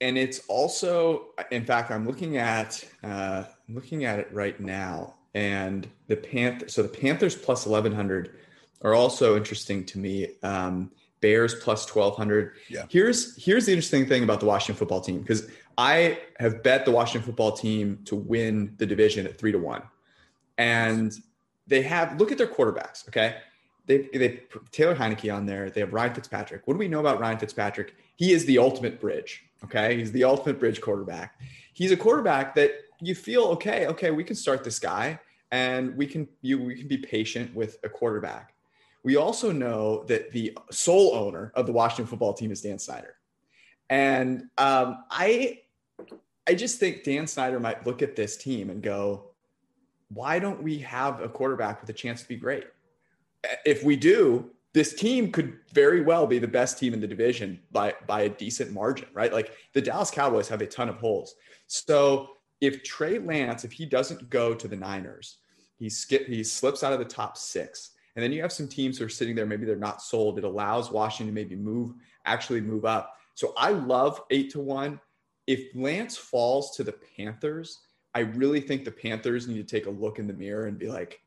and 0.01 0.17
it's 0.17 0.41
also 0.49 1.27
in 1.51 1.63
fact 1.63 1.89
i'm 1.89 2.05
looking 2.05 2.35
at 2.35 2.83
uh 3.03 3.43
looking 3.69 4.03
at 4.03 4.19
it 4.19 4.27
right 4.33 4.59
now 4.59 5.15
and 5.33 5.87
the 6.07 6.17
panther 6.17 6.67
so 6.67 6.83
the 6.83 6.89
panthers 6.89 7.33
plus 7.33 7.65
1100 7.65 8.35
are 8.81 8.93
also 8.93 9.37
interesting 9.37 9.85
to 9.85 9.97
me 9.97 10.27
um 10.43 10.91
bears 11.25 11.55
plus 11.55 11.81
1200 11.89 12.53
Yeah. 12.69 12.85
here's 12.89 13.19
here's 13.43 13.65
the 13.65 13.71
interesting 13.71 14.05
thing 14.05 14.23
about 14.23 14.39
the 14.39 14.45
washington 14.45 14.77
football 14.79 15.01
team 15.01 15.19
because 15.21 15.41
i 15.77 16.19
have 16.39 16.61
bet 16.61 16.85
the 16.85 16.91
washington 16.91 17.25
football 17.25 17.51
team 17.51 17.99
to 18.05 18.15
win 18.15 18.73
the 18.77 18.85
division 18.85 19.25
at 19.25 19.37
three 19.39 19.51
to 19.51 19.57
one 19.57 19.81
and 20.57 21.13
they 21.67 21.81
have 21.81 22.19
look 22.19 22.31
at 22.31 22.37
their 22.37 22.51
quarterbacks 22.57 23.07
okay 23.07 23.37
they 23.87 24.09
they 24.13 24.29
put 24.29 24.71
Taylor 24.71 24.95
Heinicke 24.95 25.31
on 25.33 25.45
there. 25.45 25.69
They 25.69 25.81
have 25.81 25.93
Ryan 25.93 26.13
Fitzpatrick. 26.15 26.65
What 26.65 26.73
do 26.73 26.79
we 26.79 26.87
know 26.87 26.99
about 26.99 27.19
Ryan 27.19 27.37
Fitzpatrick? 27.37 27.95
He 28.15 28.31
is 28.31 28.43
the 28.45 28.57
ultimate 28.57 28.99
bridge. 28.99 29.43
Okay, 29.63 29.97
he's 29.97 30.11
the 30.11 30.23
ultimate 30.23 30.59
bridge 30.59 30.81
quarterback. 30.81 31.39
He's 31.73 31.91
a 31.91 31.97
quarterback 31.97 32.55
that 32.55 32.71
you 32.99 33.13
feel 33.15 33.43
okay. 33.55 33.85
Okay, 33.87 34.09
we 34.11 34.23
can 34.23 34.35
start 34.35 34.63
this 34.63 34.79
guy, 34.79 35.19
and 35.51 35.95
we 35.95 36.07
can 36.07 36.27
you 36.41 36.63
we 36.63 36.75
can 36.79 36.87
be 36.87 36.97
patient 36.97 37.53
with 37.53 37.77
a 37.83 37.89
quarterback. 37.89 38.54
We 39.05 39.17
also 39.17 39.51
know 39.51 40.03
that 40.05 40.31
the 40.31 40.57
sole 40.71 41.13
owner 41.13 41.51
of 41.55 41.67
the 41.67 41.71
Washington 41.71 42.07
football 42.07 42.33
team 42.33 42.51
is 42.51 42.61
Dan 42.61 42.79
Snyder, 42.79 43.15
and 43.87 44.45
um, 44.57 45.03
I 45.11 45.59
I 46.47 46.55
just 46.55 46.79
think 46.79 47.03
Dan 47.03 47.27
Snyder 47.27 47.59
might 47.59 47.85
look 47.85 48.01
at 48.01 48.15
this 48.15 48.35
team 48.35 48.71
and 48.71 48.81
go, 48.81 49.31
why 50.09 50.39
don't 50.39 50.61
we 50.61 50.79
have 50.79 51.21
a 51.21 51.29
quarterback 51.29 51.81
with 51.81 51.89
a 51.91 51.93
chance 51.93 52.23
to 52.23 52.27
be 52.27 52.35
great? 52.35 52.65
if 53.63 53.83
we 53.83 53.95
do, 53.95 54.49
this 54.73 54.93
team 54.93 55.31
could 55.31 55.57
very 55.71 56.01
well 56.01 56.27
be 56.27 56.39
the 56.39 56.47
best 56.47 56.79
team 56.79 56.93
in 56.93 56.99
the 56.99 57.07
division 57.07 57.59
by 57.71 57.93
by 58.07 58.21
a 58.21 58.29
decent 58.29 58.71
margin, 58.71 59.07
right? 59.13 59.31
Like 59.31 59.51
the 59.73 59.81
Dallas 59.81 60.11
Cowboys 60.11 60.49
have 60.49 60.61
a 60.61 60.67
ton 60.67 60.89
of 60.89 60.97
holes. 60.97 61.35
So 61.67 62.29
if 62.59 62.83
Trey 62.83 63.19
Lance, 63.19 63.63
if 63.63 63.71
he 63.71 63.85
doesn't 63.85 64.29
go 64.29 64.53
to 64.53 64.67
the 64.67 64.75
Niners, 64.75 65.37
he 65.77 65.89
skip 65.89 66.27
he 66.27 66.43
slips 66.43 66.83
out 66.83 66.93
of 66.93 66.99
the 66.99 67.05
top 67.05 67.37
six. 67.37 67.91
And 68.15 68.23
then 68.23 68.31
you 68.31 68.41
have 68.41 68.53
some 68.53 68.67
teams 68.67 68.97
who 68.97 69.05
are 69.05 69.09
sitting 69.09 69.35
there, 69.35 69.45
maybe 69.45 69.65
they're 69.65 69.75
not 69.75 70.01
sold. 70.01 70.37
It 70.37 70.43
allows 70.43 70.91
Washington 70.91 71.33
to 71.35 71.41
maybe 71.41 71.55
move, 71.55 71.93
actually 72.25 72.61
move 72.61 72.85
up. 72.85 73.17
So 73.33 73.53
I 73.57 73.71
love 73.71 74.21
eight 74.29 74.51
to 74.51 74.59
one. 74.59 74.99
If 75.47 75.75
Lance 75.75 76.15
falls 76.17 76.75
to 76.77 76.83
the 76.83 76.95
Panthers, 77.17 77.79
I 78.13 78.19
really 78.19 78.61
think 78.61 78.85
the 78.85 78.91
Panthers 78.91 79.47
need 79.47 79.57
to 79.57 79.63
take 79.63 79.87
a 79.87 79.91
look 79.91 80.17
in 80.17 80.27
the 80.27 80.33
mirror 80.33 80.67
and 80.67 80.79
be 80.79 80.87
like, 80.87 81.19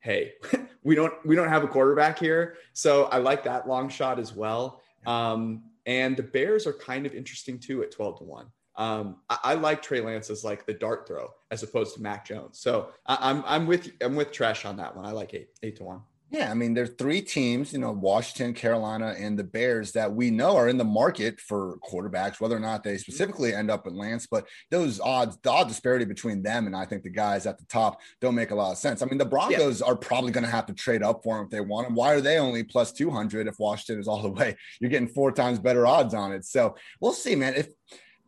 hey, 0.00 0.32
we 0.82 0.94
don't 0.94 1.14
we 1.24 1.36
don't 1.36 1.48
have 1.48 1.62
a 1.62 1.68
quarterback 1.68 2.18
here. 2.18 2.56
So 2.72 3.04
I 3.04 3.18
like 3.18 3.44
that 3.44 3.68
long 3.68 3.88
shot 3.88 4.18
as 4.18 4.34
well. 4.34 4.82
Um, 5.06 5.64
And 5.86 6.16
the 6.16 6.22
Bears 6.22 6.66
are 6.66 6.72
kind 6.72 7.06
of 7.06 7.14
interesting 7.14 7.58
too 7.58 7.82
at 7.82 7.92
12 7.92 8.18
to 8.18 8.24
1. 8.24 8.46
Um, 8.76 9.16
I, 9.28 9.38
I, 9.42 9.54
like 9.54 9.82
Trey 9.82 10.00
Lance 10.00 10.30
as 10.30 10.44
like 10.44 10.64
the 10.64 10.72
dart 10.72 11.06
throw 11.06 11.28
as 11.50 11.62
opposed 11.62 11.94
to 11.94 12.02
Mac 12.02 12.24
Jones. 12.24 12.58
So 12.58 12.88
I, 13.04 13.30
am 13.30 13.38
I'm, 13.38 13.44
I'm 13.46 13.66
with 13.66 13.92
I'm 14.00 14.16
with 14.16 14.32
Treash 14.32 14.64
on 14.64 14.76
that 14.78 14.96
one. 14.96 15.04
I 15.04 15.10
like 15.10 15.34
eight 15.34 15.50
eight 15.62 15.76
to 15.76 15.84
one. 15.84 16.00
Yeah, 16.32 16.50
I 16.50 16.54
mean, 16.54 16.72
there 16.72 16.84
are 16.84 16.86
three 16.86 17.20
teams, 17.20 17.74
you 17.74 17.78
know, 17.78 17.92
Washington, 17.92 18.54
Carolina, 18.54 19.14
and 19.18 19.38
the 19.38 19.44
Bears 19.44 19.92
that 19.92 20.10
we 20.10 20.30
know 20.30 20.56
are 20.56 20.66
in 20.66 20.78
the 20.78 20.84
market 20.84 21.38
for 21.38 21.76
quarterbacks, 21.86 22.40
whether 22.40 22.56
or 22.56 22.60
not 22.60 22.82
they 22.82 22.92
mm-hmm. 22.92 23.00
specifically 23.00 23.54
end 23.54 23.70
up 23.70 23.84
with 23.84 23.92
Lance. 23.92 24.26
But 24.26 24.48
those 24.70 24.98
odds, 24.98 25.36
the 25.42 25.50
odd 25.50 25.68
disparity 25.68 26.06
between 26.06 26.42
them 26.42 26.66
and 26.66 26.74
I 26.74 26.86
think 26.86 27.02
the 27.02 27.10
guys 27.10 27.44
at 27.44 27.58
the 27.58 27.66
top 27.66 28.00
don't 28.22 28.34
make 28.34 28.50
a 28.50 28.54
lot 28.54 28.72
of 28.72 28.78
sense. 28.78 29.02
I 29.02 29.06
mean, 29.06 29.18
the 29.18 29.26
Broncos 29.26 29.80
yeah. 29.80 29.86
are 29.86 29.94
probably 29.94 30.32
going 30.32 30.44
to 30.44 30.50
have 30.50 30.64
to 30.66 30.72
trade 30.72 31.02
up 31.02 31.22
for 31.22 31.38
him 31.38 31.44
if 31.44 31.50
they 31.50 31.60
want 31.60 31.86
him. 31.86 31.94
Why 31.94 32.14
are 32.14 32.22
they 32.22 32.38
only 32.38 32.64
plus 32.64 32.92
200 32.92 33.46
if 33.46 33.58
Washington 33.58 34.00
is 34.00 34.08
all 34.08 34.22
the 34.22 34.30
way? 34.30 34.56
You're 34.80 34.90
getting 34.90 35.08
four 35.08 35.32
times 35.32 35.58
better 35.58 35.86
odds 35.86 36.14
on 36.14 36.32
it. 36.32 36.46
So 36.46 36.76
we'll 37.02 37.12
see, 37.12 37.36
man. 37.36 37.54
If 37.56 37.68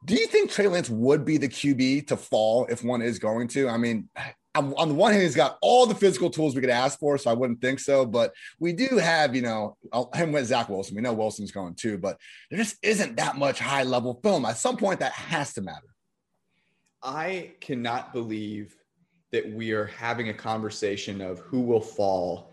do 0.05 0.15
you 0.15 0.27
think 0.27 0.51
Trey 0.51 0.69
Lance 0.69 0.91
would 0.91 1.25
be 1.25 1.39
the 1.39 1.49
QB 1.49 2.09
to 2.09 2.19
fall 2.19 2.67
if 2.67 2.85
one 2.85 3.01
is 3.01 3.19
going 3.19 3.49
to? 3.49 3.71
I 3.71 3.79
mean, 3.79 4.11
on 4.55 4.89
the 4.89 4.95
one 4.95 5.13
hand, 5.13 5.25
he's 5.25 5.35
got 5.35 5.59
all 5.61 5.87
the 5.87 5.95
physical 5.95 6.31
tools 6.31 6.55
we 6.55 6.61
could 6.61 6.71
ask 6.71 6.99
for, 6.99 7.19
so 7.19 7.31
I 7.31 7.35
wouldn't 7.35 7.61
think 7.61 7.81
so. 7.81 8.07
But 8.07 8.33
we 8.61 8.73
do 8.73 8.99
have, 8.99 9.35
you 9.35 9.43
know, 9.43 9.77
him 10.15 10.31
with 10.31 10.47
Zach 10.47 10.69
Wilson. 10.69 10.95
We 10.95 11.03
know 11.03 11.13
Wilson's 11.13 11.51
going 11.51 11.75
too, 11.75 11.99
but 11.99 12.19
there 12.51 12.59
just 12.59 12.77
isn't 12.83 13.17
that 13.17 13.37
much 13.37 13.59
high 13.59 13.83
level 13.83 14.21
film. 14.23 14.45
At 14.45 14.57
some 14.57 14.77
point, 14.77 15.01
that 15.01 15.13
has 15.13 15.55
to 15.55 15.63
matter. 15.63 15.95
I 17.03 17.53
cannot 17.61 18.13
believe 18.13 18.77
that 19.33 19.53
we 19.53 19.73
are 19.73 19.87
having 19.87 20.29
a 20.29 20.35
conversation 20.35 21.21
of 21.21 21.41
who 21.41 21.61
will 21.61 21.81
fall. 21.81 22.53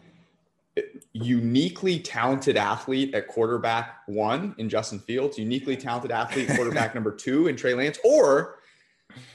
Uniquely 1.14 2.00
talented 2.00 2.58
athlete 2.58 3.14
at 3.14 3.28
quarterback 3.28 4.00
one 4.08 4.56
in 4.58 4.70
Justin 4.70 5.00
Fields, 5.00 5.38
uniquely 5.38 5.78
talented 5.78 6.12
athlete 6.12 6.50
quarterback 6.56 6.96
number 6.96 7.12
two 7.14 7.48
in 7.48 7.56
Trey 7.56 7.76
Lance, 7.76 8.00
or 8.04 8.56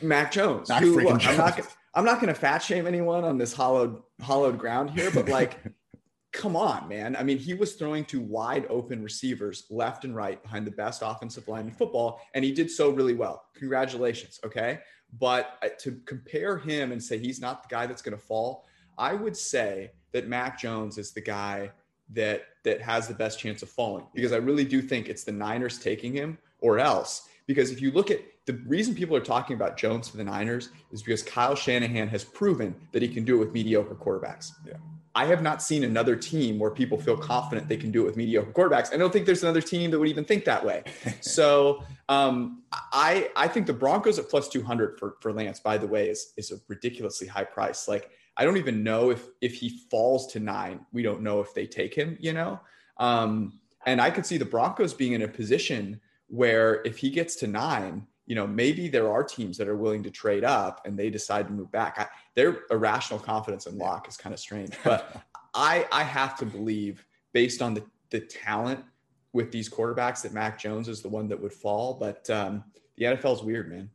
Mac 0.03 0.33
Jones. 0.33 0.69
Mac 0.69 0.83
who, 0.83 1.01
look, 1.01 1.25
I'm 1.27 1.37
not. 1.37 1.61
I'm 1.97 2.05
not 2.05 2.21
going 2.21 2.33
to 2.33 2.39
fat 2.39 2.59
shame 2.59 2.87
anyone 2.87 3.25
on 3.25 3.39
this 3.39 3.55
hollowed 3.55 4.03
hollowed 4.21 4.59
ground 4.59 4.91
here, 4.91 5.11
but 5.11 5.31
like, 5.31 5.59
come 6.33 6.55
on, 6.55 6.87
man. 6.89 7.17
I 7.17 7.23
mean, 7.23 7.39
he 7.39 7.55
was 7.55 7.75
throwing 7.75 8.05
to 8.07 8.21
wide 8.21 8.67
open 8.69 9.03
receivers 9.03 9.65
left 9.71 10.05
and 10.05 10.15
right 10.15 10.41
behind 10.43 10.67
the 10.67 10.73
best 10.73 11.01
offensive 11.03 11.49
line 11.49 11.67
in 11.67 11.73
football, 11.73 12.21
and 12.35 12.45
he 12.45 12.53
did 12.53 12.71
so 12.71 12.91
really 12.91 13.15
well. 13.15 13.47
Congratulations, 13.55 14.39
okay. 14.45 14.81
But 15.19 15.59
uh, 15.63 15.69
to 15.81 15.99
compare 16.05 16.59
him 16.59 16.93
and 16.93 17.03
say 17.03 17.17
he's 17.17 17.41
not 17.41 17.63
the 17.63 17.75
guy 17.75 17.87
that's 17.87 18.03
going 18.03 18.17
to 18.17 18.23
fall, 18.23 18.67
I 18.99 19.15
would 19.15 19.37
say 19.37 19.93
that 20.13 20.29
Mac 20.29 20.59
Jones 20.59 20.99
is 20.99 21.13
the 21.13 21.23
guy 21.23 21.73
that 22.13 22.43
that 22.65 22.83
has 22.83 23.09
the 23.09 23.15
best 23.15 23.39
chance 23.39 23.63
of 23.63 23.71
falling 23.71 24.07
because 24.15 24.33
I 24.33 24.37
really 24.37 24.65
do 24.65 24.83
think 24.83 25.09
it's 25.09 25.25
the 25.25 25.33
Niners 25.33 25.79
taking 25.79 26.13
him 26.13 26.37
or 26.61 26.79
else. 26.79 27.29
Because 27.47 27.71
if 27.71 27.81
you 27.81 27.91
look 27.91 28.11
at 28.11 28.21
the 28.47 28.55
reason 28.67 28.95
people 28.95 29.17
are 29.17 29.21
talking 29.21 29.55
about 29.57 29.77
Jones 29.77 30.09
for 30.09 30.17
the 30.17 30.25
Niners 30.25 30.71
is 30.93 31.03
because 31.03 31.23
Kyle 31.23 31.57
Shanahan 31.57 32.09
has 32.09 32.25
proven 32.25 32.75
that 32.93 33.03
he 33.03 33.09
can 33.09 33.25
do 33.25 33.37
it 33.37 33.39
with 33.39 33.53
mediocre 33.53 33.95
quarterbacks. 33.95 34.53
Yeah. 34.65 34.75
I 35.17 35.25
have 35.25 35.43
not 35.43 35.63
seen 35.63 35.83
another 35.83 36.15
team 36.15 36.59
where 36.59 36.71
people 36.71 36.99
feel 36.99 37.17
confident 37.17 37.69
they 37.69 37.79
can 37.79 37.91
do 37.91 38.03
it 38.03 38.05
with 38.05 38.17
mediocre 38.17 38.53
quarterbacks. 38.53 38.93
I 38.93 38.99
don't 38.99 39.13
think 39.13 39.25
there's 39.25 39.43
another 39.43 39.63
team 39.63 39.91
that 39.91 39.99
would 39.99 40.09
even 40.09 40.25
think 40.25 40.45
that 40.45 40.65
way. 40.65 40.85
so 41.21 41.83
um, 42.09 42.63
I 42.93 43.31
I 43.35 43.49
think 43.49 43.67
the 43.67 43.73
Broncos 43.73 44.19
at 44.19 44.29
plus 44.29 44.49
200 44.49 44.99
for, 44.99 45.17
for 45.21 45.33
Lance, 45.33 45.59
by 45.59 45.79
the 45.79 45.87
way, 45.87 46.09
is 46.11 46.35
is 46.37 46.53
a 46.53 46.57
ridiculously 46.69 47.27
high 47.27 47.45
price. 47.45 47.89
Like 47.89 48.11
I 48.37 48.45
don't 48.45 48.59
even 48.59 48.85
know 48.85 49.11
if 49.11 49.27
if 49.41 49.55
he 49.55 49.81
falls 49.91 50.31
to 50.35 50.41
nine, 50.41 50.85
we 50.93 51.03
don't 51.03 51.23
know 51.23 51.41
if 51.41 51.55
they 51.55 51.67
take 51.67 51.95
him. 51.95 52.19
You 52.21 52.35
know, 52.35 52.61
um, 52.99 53.59
and 53.87 54.03
I 54.03 54.11
could 54.11 54.27
see 54.27 54.37
the 54.37 54.45
Broncos 54.45 54.93
being 54.93 55.15
in 55.15 55.23
a 55.23 55.29
position 55.29 55.99
where 56.29 56.83
if 56.85 56.99
he 56.99 57.09
gets 57.09 57.37
to 57.37 57.47
nine 57.47 58.07
you 58.27 58.35
know, 58.35 58.47
maybe 58.47 58.89
there 58.89 59.11
are 59.11 59.23
teams 59.23 59.57
that 59.59 59.69
are 59.69 59.77
willing 59.77 60.03
to 60.03 60.11
trade 60.11 60.45
up 60.45 60.83
and 60.85 60.99
they 60.99 61.11
decide 61.11 61.47
to 61.47 61.53
move 61.53 61.71
back. 61.71 61.99
I, 61.99 62.07
their 62.35 62.65
irrational 62.71 63.21
confidence 63.21 63.67
in 63.67 63.79
Lock 63.79 64.09
is 64.09 64.17
kind 64.17 64.33
of 64.33 64.41
strange, 64.41 64.73
but 64.85 65.23
I 65.55 65.87
I 65.91 66.03
have 66.03 66.37
to 66.39 66.47
believe 66.47 67.07
based 67.33 67.63
on 67.63 67.75
the 67.75 67.85
the 68.11 68.21
talent 68.21 68.85
with 69.33 69.53
these 69.53 69.69
quarterbacks 69.69 70.23
that 70.23 70.33
Mac 70.33 70.59
Jones 70.59 70.89
is 70.89 71.03
the 71.03 71.09
one 71.09 71.29
that 71.29 71.41
would 71.41 71.53
fall. 71.53 71.95
But 71.95 72.29
um, 72.31 72.65
the 72.97 73.05
NFL 73.05 73.37
is 73.37 73.43
weird, 73.43 73.71
man. 73.71 73.91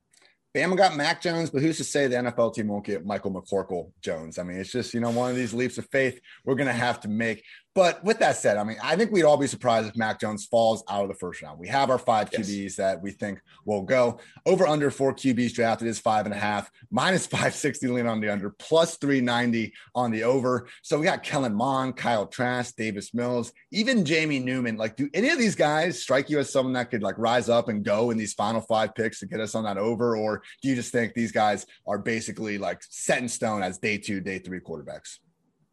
Bama 0.55 0.75
got 0.75 0.97
Mac 0.97 1.21
Jones, 1.21 1.49
but 1.49 1.61
who's 1.61 1.77
to 1.77 1.83
say 1.83 2.07
the 2.07 2.17
NFL 2.17 2.53
team 2.53 2.67
won't 2.67 2.85
get 2.85 3.05
Michael 3.05 3.31
McCorkle 3.31 3.91
Jones? 4.01 4.37
I 4.37 4.43
mean, 4.43 4.57
it's 4.57 4.71
just, 4.71 4.93
you 4.93 4.99
know, 4.99 5.09
one 5.09 5.31
of 5.31 5.37
these 5.37 5.53
leaps 5.53 5.77
of 5.77 5.87
faith 5.89 6.19
we're 6.43 6.55
going 6.55 6.67
to 6.67 6.73
have 6.73 6.99
to 7.01 7.07
make. 7.07 7.43
But 7.73 8.03
with 8.03 8.19
that 8.19 8.35
said, 8.35 8.57
I 8.57 8.65
mean, 8.65 8.75
I 8.83 8.97
think 8.97 9.11
we'd 9.11 9.23
all 9.23 9.37
be 9.37 9.47
surprised 9.47 9.87
if 9.87 9.95
Mac 9.95 10.19
Jones 10.19 10.45
falls 10.45 10.83
out 10.89 11.03
of 11.03 11.07
the 11.07 11.15
first 11.15 11.41
round. 11.41 11.57
We 11.57 11.69
have 11.69 11.89
our 11.89 11.97
five 11.97 12.29
QBs 12.29 12.75
that 12.75 13.01
we 13.01 13.11
think 13.11 13.39
will 13.65 13.83
go 13.83 14.19
over 14.45 14.67
under 14.67 14.91
four 14.91 15.13
QBs 15.13 15.53
drafted 15.53 15.87
is 15.87 15.97
five 15.97 16.25
and 16.25 16.35
a 16.35 16.37
half, 16.37 16.69
minus 16.89 17.25
560 17.27 17.87
lean 17.87 18.07
on 18.07 18.19
the 18.19 18.27
under, 18.27 18.49
plus 18.49 18.97
390 18.97 19.73
on 19.95 20.11
the 20.11 20.23
over. 20.23 20.67
So 20.81 20.99
we 20.99 21.05
got 21.05 21.23
Kellen 21.23 21.53
Mond, 21.53 21.95
Kyle 21.95 22.27
Trask, 22.27 22.75
Davis 22.75 23.13
Mills, 23.13 23.53
even 23.71 24.03
Jamie 24.03 24.39
Newman. 24.39 24.75
Like, 24.75 24.97
do 24.97 25.09
any 25.13 25.29
of 25.29 25.37
these 25.37 25.55
guys 25.55 26.01
strike 26.01 26.29
you 26.29 26.39
as 26.39 26.51
someone 26.51 26.73
that 26.73 26.91
could 26.91 27.03
like 27.03 27.17
rise 27.17 27.47
up 27.47 27.69
and 27.69 27.85
go 27.85 28.11
in 28.11 28.17
these 28.17 28.33
final 28.33 28.59
five 28.59 28.93
picks 28.95 29.19
to 29.19 29.27
get 29.27 29.39
us 29.39 29.55
on 29.55 29.63
that 29.63 29.77
over? 29.77 30.17
Or 30.17 30.43
do 30.61 30.67
you 30.67 30.75
just 30.75 30.91
think 30.91 31.13
these 31.13 31.31
guys 31.31 31.65
are 31.87 31.99
basically 31.99 32.57
like 32.57 32.81
set 32.89 33.21
in 33.21 33.29
stone 33.29 33.63
as 33.63 33.77
day 33.77 33.97
two, 33.97 34.19
day 34.19 34.39
three 34.39 34.59
quarterbacks? 34.59 35.19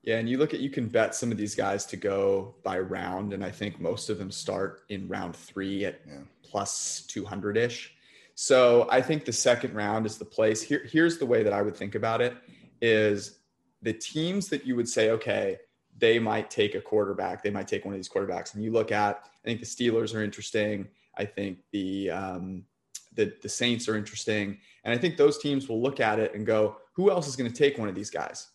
Yeah, 0.08 0.16
and 0.16 0.26
you 0.26 0.38
look 0.38 0.54
at 0.54 0.60
you 0.60 0.70
can 0.70 0.88
bet 0.88 1.14
some 1.14 1.30
of 1.30 1.36
these 1.36 1.54
guys 1.54 1.84
to 1.84 1.96
go 1.98 2.54
by 2.62 2.78
round, 2.78 3.34
and 3.34 3.44
I 3.44 3.50
think 3.50 3.78
most 3.78 4.08
of 4.08 4.16
them 4.16 4.30
start 4.30 4.84
in 4.88 5.06
round 5.06 5.36
three 5.36 5.84
at 5.84 6.00
yeah. 6.08 6.20
plus 6.42 7.02
two 7.06 7.26
hundred 7.26 7.58
ish. 7.58 7.92
So 8.34 8.88
I 8.90 9.02
think 9.02 9.26
the 9.26 9.34
second 9.34 9.74
round 9.74 10.06
is 10.06 10.16
the 10.16 10.24
place. 10.24 10.62
Here, 10.62 10.88
here's 10.90 11.18
the 11.18 11.26
way 11.26 11.42
that 11.42 11.52
I 11.52 11.60
would 11.60 11.76
think 11.76 11.94
about 11.94 12.22
it: 12.22 12.34
is 12.80 13.40
the 13.82 13.92
teams 13.92 14.48
that 14.48 14.64
you 14.66 14.76
would 14.76 14.88
say, 14.88 15.10
okay, 15.10 15.58
they 15.98 16.18
might 16.18 16.50
take 16.50 16.74
a 16.74 16.80
quarterback, 16.80 17.42
they 17.42 17.50
might 17.50 17.68
take 17.68 17.84
one 17.84 17.92
of 17.92 17.98
these 17.98 18.08
quarterbacks, 18.08 18.54
and 18.54 18.64
you 18.64 18.72
look 18.72 18.90
at. 18.90 19.28
I 19.44 19.44
think 19.44 19.60
the 19.60 19.66
Steelers 19.66 20.14
are 20.14 20.22
interesting. 20.22 20.88
I 21.18 21.26
think 21.26 21.58
the 21.70 22.12
um, 22.12 22.64
the 23.12 23.34
the 23.42 23.48
Saints 23.50 23.90
are 23.90 23.96
interesting, 23.98 24.56
and 24.84 24.94
I 24.94 24.96
think 24.96 25.18
those 25.18 25.36
teams 25.36 25.68
will 25.68 25.82
look 25.82 26.00
at 26.00 26.18
it 26.18 26.34
and 26.34 26.46
go, 26.46 26.76
who 26.94 27.10
else 27.10 27.28
is 27.28 27.36
going 27.36 27.52
to 27.52 27.54
take 27.54 27.76
one 27.76 27.90
of 27.90 27.94
these 27.94 28.08
guys? 28.08 28.46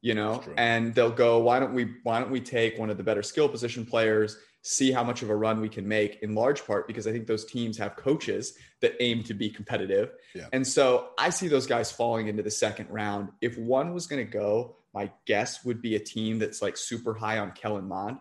You 0.00 0.14
know 0.14 0.42
and 0.56 0.94
they'll 0.94 1.10
go 1.10 1.38
why 1.38 1.58
don't 1.58 1.74
we 1.74 1.94
why 2.02 2.20
don't 2.20 2.30
we 2.30 2.40
take 2.40 2.78
one 2.78 2.90
of 2.90 2.96
the 2.96 3.02
better 3.02 3.22
skill 3.22 3.48
position 3.48 3.84
players 3.84 4.36
see 4.62 4.90
how 4.90 5.02
much 5.04 5.22
of 5.22 5.30
a 5.30 5.36
run 5.36 5.60
we 5.60 5.68
can 5.68 5.86
make 5.86 6.18
in 6.22 6.34
large 6.34 6.64
part 6.66 6.86
because 6.86 7.06
i 7.06 7.12
think 7.12 7.26
those 7.26 7.44
teams 7.44 7.76
have 7.76 7.96
coaches 7.96 8.54
that 8.80 8.94
aim 9.00 9.22
to 9.22 9.34
be 9.34 9.50
competitive 9.50 10.12
yeah. 10.34 10.46
and 10.52 10.66
so 10.66 11.10
i 11.18 11.30
see 11.30 11.48
those 11.48 11.66
guys 11.66 11.90
falling 11.90 12.28
into 12.28 12.42
the 12.42 12.50
second 12.50 12.88
round 12.90 13.28
if 13.40 13.58
one 13.58 13.92
was 13.92 14.06
going 14.06 14.24
to 14.24 14.30
go 14.30 14.76
my 14.94 15.10
guess 15.26 15.64
would 15.64 15.82
be 15.82 15.96
a 15.96 16.00
team 16.00 16.38
that's 16.38 16.62
like 16.62 16.76
super 16.76 17.14
high 17.14 17.38
on 17.38 17.50
kellen 17.52 17.86
mond 17.86 18.18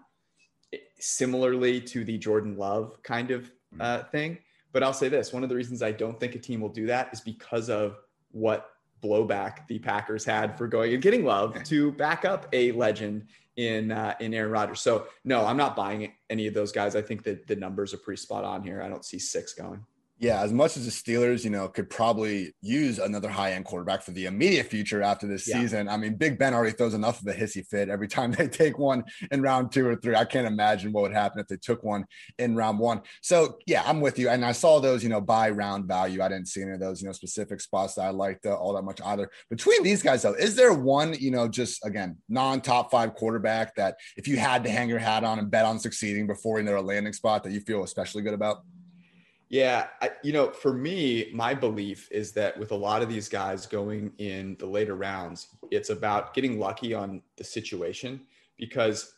similarly 1.00 1.80
to 1.80 2.04
the 2.04 2.18
jordan 2.18 2.58
love 2.58 3.02
kind 3.04 3.30
of 3.30 3.52
mm. 3.76 3.82
uh, 3.82 4.04
thing 4.06 4.38
but 4.74 4.82
i'll 4.82 4.94
say 4.94 5.10
this 5.10 5.32
one 5.32 5.44
of 5.44 5.50
the 5.50 5.56
reasons 5.56 5.84
i 5.84 5.92
don't 5.92 6.20
think 6.20 6.34
a 6.34 6.40
team 6.40 6.60
will 6.60 6.70
do 6.70 6.88
that 6.88 7.10
is 7.14 7.22
because 7.22 7.70
of 7.70 7.98
what 8.32 8.70
blowback 9.04 9.68
the 9.68 9.80
Packers 9.80 10.25
had 10.25 10.58
for 10.58 10.68
going 10.68 10.94
and 10.94 11.01
getting 11.01 11.25
Love 11.25 11.63
to 11.66 11.92
back 11.94 12.25
up 12.25 12.48
a 12.54 12.72
legend 12.74 13.27
in 13.56 13.92
uh, 13.92 14.13
in 14.20 14.34
Aaron 14.34 14.51
Rodgers. 14.51 14.82
So 14.82 15.08
no, 15.24 15.46
I'm 15.46 15.58
not 15.58 15.75
buying 15.75 16.13
any 16.30 16.48
of 16.48 16.54
those 16.54 16.72
guys. 16.72 16.96
I 16.96 17.01
think 17.01 17.24
that 17.24 17.48
the 17.48 17.56
numbers 17.56 17.94
are 17.94 17.98
pretty 17.98 18.22
spot 18.22 18.44
on 18.44 18.63
here. 18.63 18.82
I 18.82 18.88
don't 18.88 19.06
see 19.06 19.20
six 19.20 19.54
going. 19.54 19.84
Yeah, 20.20 20.42
as 20.42 20.52
much 20.52 20.78
as 20.78 20.86
the 20.86 20.92
Steelers, 20.92 21.44
you 21.44 21.52
know, 21.52 21.68
could 21.68 21.92
probably 21.92 22.56
use 22.62 22.98
another 22.98 23.30
high 23.30 23.52
end 23.52 23.66
quarterback 23.66 24.02
for 24.02 24.12
the 24.12 24.26
immediate 24.26 24.66
future 24.66 25.04
after 25.04 25.28
this 25.28 25.48
yeah. 25.48 25.60
season. 25.60 25.88
I 25.88 25.98
mean, 25.98 26.16
Big 26.16 26.40
Ben 26.40 26.56
already 26.56 26.76
throws 26.76 26.96
enough 26.96 27.22
of 27.22 27.28
a 27.28 27.34
hissy 27.34 27.66
fit 27.66 27.90
every 27.90 28.08
time 28.08 28.32
they 28.38 28.48
take 28.48 28.80
one 28.80 29.04
in 29.32 29.44
round 29.44 29.72
two 29.72 29.88
or 29.88 29.96
three. 29.96 30.16
I 30.16 30.26
can't 30.26 30.48
imagine 30.48 30.92
what 30.92 31.04
would 31.04 31.14
happen 31.14 31.40
if 31.40 31.48
they 31.48 31.58
took 31.58 31.84
one 31.84 32.06
in 32.40 32.56
round 32.56 32.80
one. 32.80 33.02
So, 33.22 33.60
yeah, 33.68 33.84
I'm 33.86 34.02
with 34.02 34.18
you. 34.18 34.30
And 34.30 34.44
I 34.44 34.54
saw 34.54 34.80
those, 34.80 35.04
you 35.04 35.10
know, 35.10 35.22
by 35.22 35.52
round 35.52 35.86
value. 35.86 36.24
I 36.24 36.30
didn't 36.30 36.48
see 36.48 36.64
any 36.64 36.72
of 36.72 36.80
those, 36.80 37.00
you 37.00 37.08
know, 37.08 37.14
specific 37.14 37.62
spots 37.62 37.94
that 37.96 38.06
I 38.06 38.10
liked 38.10 38.48
uh, 38.48 38.56
all 38.56 38.74
that 38.74 38.84
much 38.84 39.00
either. 39.06 39.30
Between 39.52 39.84
these 39.84 40.02
guys, 40.02 40.24
though, 40.24 40.34
is 40.34 40.56
there 40.56 40.74
one, 40.74 41.14
you 41.14 41.30
know, 41.30 41.48
just 41.48 41.86
again, 41.86 42.18
non 42.28 42.62
top 42.62 42.90
five 42.90 43.14
quarterback 43.14 43.76
that 43.76 43.98
if 44.16 44.28
you 44.28 44.38
had 44.38 44.64
to 44.64 44.72
hang 44.72 44.90
your 44.90 45.00
hat 45.00 45.24
on 45.24 45.38
and 45.38 45.52
bet 45.52 45.66
on 45.66 45.78
succeeding 45.78 46.26
before 46.26 46.60
in 46.60 46.66
their 46.66 46.82
landing 46.82 47.14
spot 47.14 47.44
that 47.44 47.52
you 47.52 47.60
feel 47.60 47.84
especially 47.84 48.24
good 48.24 48.34
about? 48.34 48.64
Yeah, 49.50 49.88
I, 50.01 50.12
you 50.24 50.34
know, 50.34 50.51
for 50.51 50.74
me, 50.74 51.30
my 51.34 51.54
belief 51.54 52.12
is 52.12 52.34
that 52.34 52.58
with 52.60 52.72
a 52.72 52.75
lot 52.75 53.01
of 53.01 53.08
these 53.08 53.30
guys 53.30 53.66
going 53.66 54.12
in 54.18 54.58
the 54.60 54.66
later 54.66 54.96
rounds, 54.96 55.48
it's 55.72 55.89
about 55.89 56.34
getting 56.34 56.60
lucky 56.60 56.94
on 56.94 57.22
the 57.38 57.44
situation 57.44 58.22
because 58.58 59.13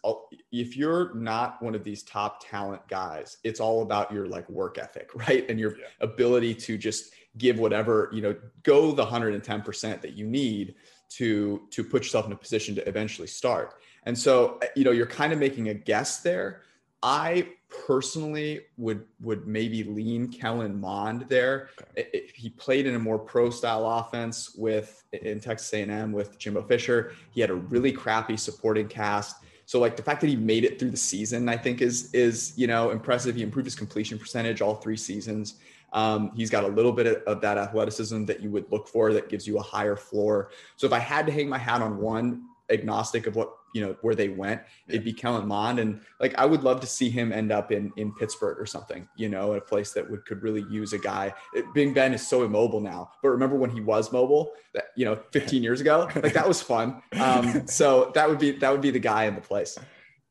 if 0.52 0.76
you're 0.76 1.14
not 1.16 1.62
one 1.64 1.74
of 1.74 1.84
these 1.84 2.04
top 2.04 2.44
talent 2.48 2.86
guys, 2.88 3.38
it's 3.44 3.60
all 3.60 3.82
about 3.82 4.12
your 4.12 4.28
like 4.28 4.48
work 4.50 4.78
ethic, 4.78 5.10
right? 5.16 5.50
And 5.50 5.60
your 5.60 5.78
yeah. 5.78 5.86
ability 6.02 6.54
to 6.56 6.78
just 6.78 7.14
give 7.38 7.58
whatever, 7.58 8.10
you 8.14 8.22
know, 8.22 8.36
go 8.64 8.92
the 8.92 9.06
110% 9.06 10.02
that 10.02 10.14
you 10.14 10.28
need 10.28 10.76
to 11.10 11.62
to 11.72 11.84
put 11.84 12.04
yourself 12.04 12.28
in 12.28 12.32
a 12.32 12.36
position 12.36 12.76
to 12.76 12.88
eventually 12.88 13.28
start. 13.28 13.76
And 14.04 14.18
so, 14.18 14.60
eh, 14.62 14.68
you 14.76 14.84
know, 14.84 14.92
you're 14.92 15.08
kind 15.08 15.34
of 15.34 15.40
making 15.40 15.70
a 15.70 15.74
guess 15.74 16.20
there. 16.20 16.62
I 17.02 17.50
personally 17.70 18.62
would 18.78 19.06
would 19.22 19.48
maybe 19.48 19.84
lean 19.84 20.28
Kellen 20.28 20.80
Mond 20.80 21.26
there. 21.30 21.70
Okay. 21.80 22.02
It, 22.02 22.10
it, 22.14 22.32
he 22.36 22.50
played 22.50 22.88
in 22.88 22.96
a 22.96 23.00
more 23.00 23.20
pro 23.20 23.50
style 23.50 23.88
offense 23.88 24.56
with 24.56 25.04
in 25.14 25.40
Texas 25.40 25.72
A&M 25.74 26.12
with 26.12 26.38
Jimbo 26.40 26.64
Fisher. 26.64 27.14
He 27.32 27.42
had 27.42 27.50
a 27.50 27.56
really 27.56 27.92
crappy 27.92 28.38
supporting 28.38 28.88
cast. 28.88 29.38
So 29.66 29.80
like 29.80 29.96
the 29.96 30.04
fact 30.04 30.22
that 30.22 30.28
he 30.28 30.36
made 30.36 30.64
it 30.64 30.80
through 30.80 30.90
the 30.90 30.98
season, 30.98 31.48
I 31.48 31.58
think 31.58 31.82
is 31.82 32.14
is 32.14 32.54
you 32.58 32.68
know 32.68 32.90
impressive. 32.90 33.36
He 33.36 33.44
improved 33.44 33.68
his 33.68 33.76
completion 33.76 34.18
percentage 34.18 34.62
all 34.62 34.76
three 34.76 34.98
seasons. 34.98 35.56
Um, 35.94 36.32
he's 36.36 36.50
got 36.50 36.64
a 36.64 36.68
little 36.68 36.92
bit 36.92 37.08
of, 37.08 37.16
of, 37.24 37.42
that 37.42 37.58
athleticism 37.58 38.26
that 38.26 38.42
you 38.42 38.52
would 38.52 38.72
look 38.72 38.88
for 38.88 39.12
that 39.14 39.28
gives 39.28 39.48
you 39.48 39.58
a 39.58 39.62
higher 39.62 39.96
floor. 39.96 40.52
So 40.76 40.86
if 40.86 40.94
I 40.94 41.00
had 41.00 41.26
to 41.26 41.32
hang 41.32 41.50
my 41.50 41.58
hat 41.58 41.82
on 41.82 41.98
one, 41.98 42.49
agnostic 42.72 43.28
of 43.28 43.36
what 43.36 43.52
you 43.74 43.82
know 43.82 43.96
where 44.02 44.16
they 44.16 44.30
went, 44.30 44.62
yeah. 44.88 44.96
it'd 44.96 45.06
be 45.06 45.14
Kellen 45.14 45.48
Mond, 45.48 45.80
and 45.80 46.02
like 46.20 46.36
I 46.38 46.46
would 46.46 46.64
love 46.64 46.80
to 46.82 46.88
see 46.88 47.10
him 47.10 47.32
end 47.32 47.52
up 47.52 47.72
in 47.72 47.92
in 47.98 48.14
Pittsburgh 48.16 48.60
or 48.60 48.66
something, 48.66 49.08
you 49.16 49.30
know, 49.30 49.54
a 49.54 49.62
place 49.62 49.92
that 49.94 50.10
would 50.10 50.26
could 50.26 50.42
really 50.42 50.66
use 50.70 50.94
a 50.94 51.00
guy. 51.00 51.34
It, 51.54 51.66
Big 51.74 51.94
Ben 51.94 52.14
is 52.14 52.26
so 52.26 52.44
immobile 52.44 52.82
now, 52.82 53.12
but 53.22 53.30
remember 53.30 53.56
when 53.56 53.70
he 53.70 53.82
was 53.82 54.12
mobile, 54.12 54.54
that 54.74 54.86
you 54.96 55.06
know, 55.06 55.20
15 55.32 55.62
years 55.64 55.82
ago, 55.82 56.10
like 56.16 56.34
that 56.34 56.48
was 56.48 56.62
fun. 56.62 57.02
Um, 57.20 57.68
so 57.68 58.12
that 58.16 58.28
would 58.28 58.40
be 58.40 58.52
that 58.52 58.72
would 58.72 58.82
be 58.82 58.92
the 58.92 59.00
guy 59.00 59.26
in 59.26 59.36
the 59.36 59.42
place. 59.42 59.78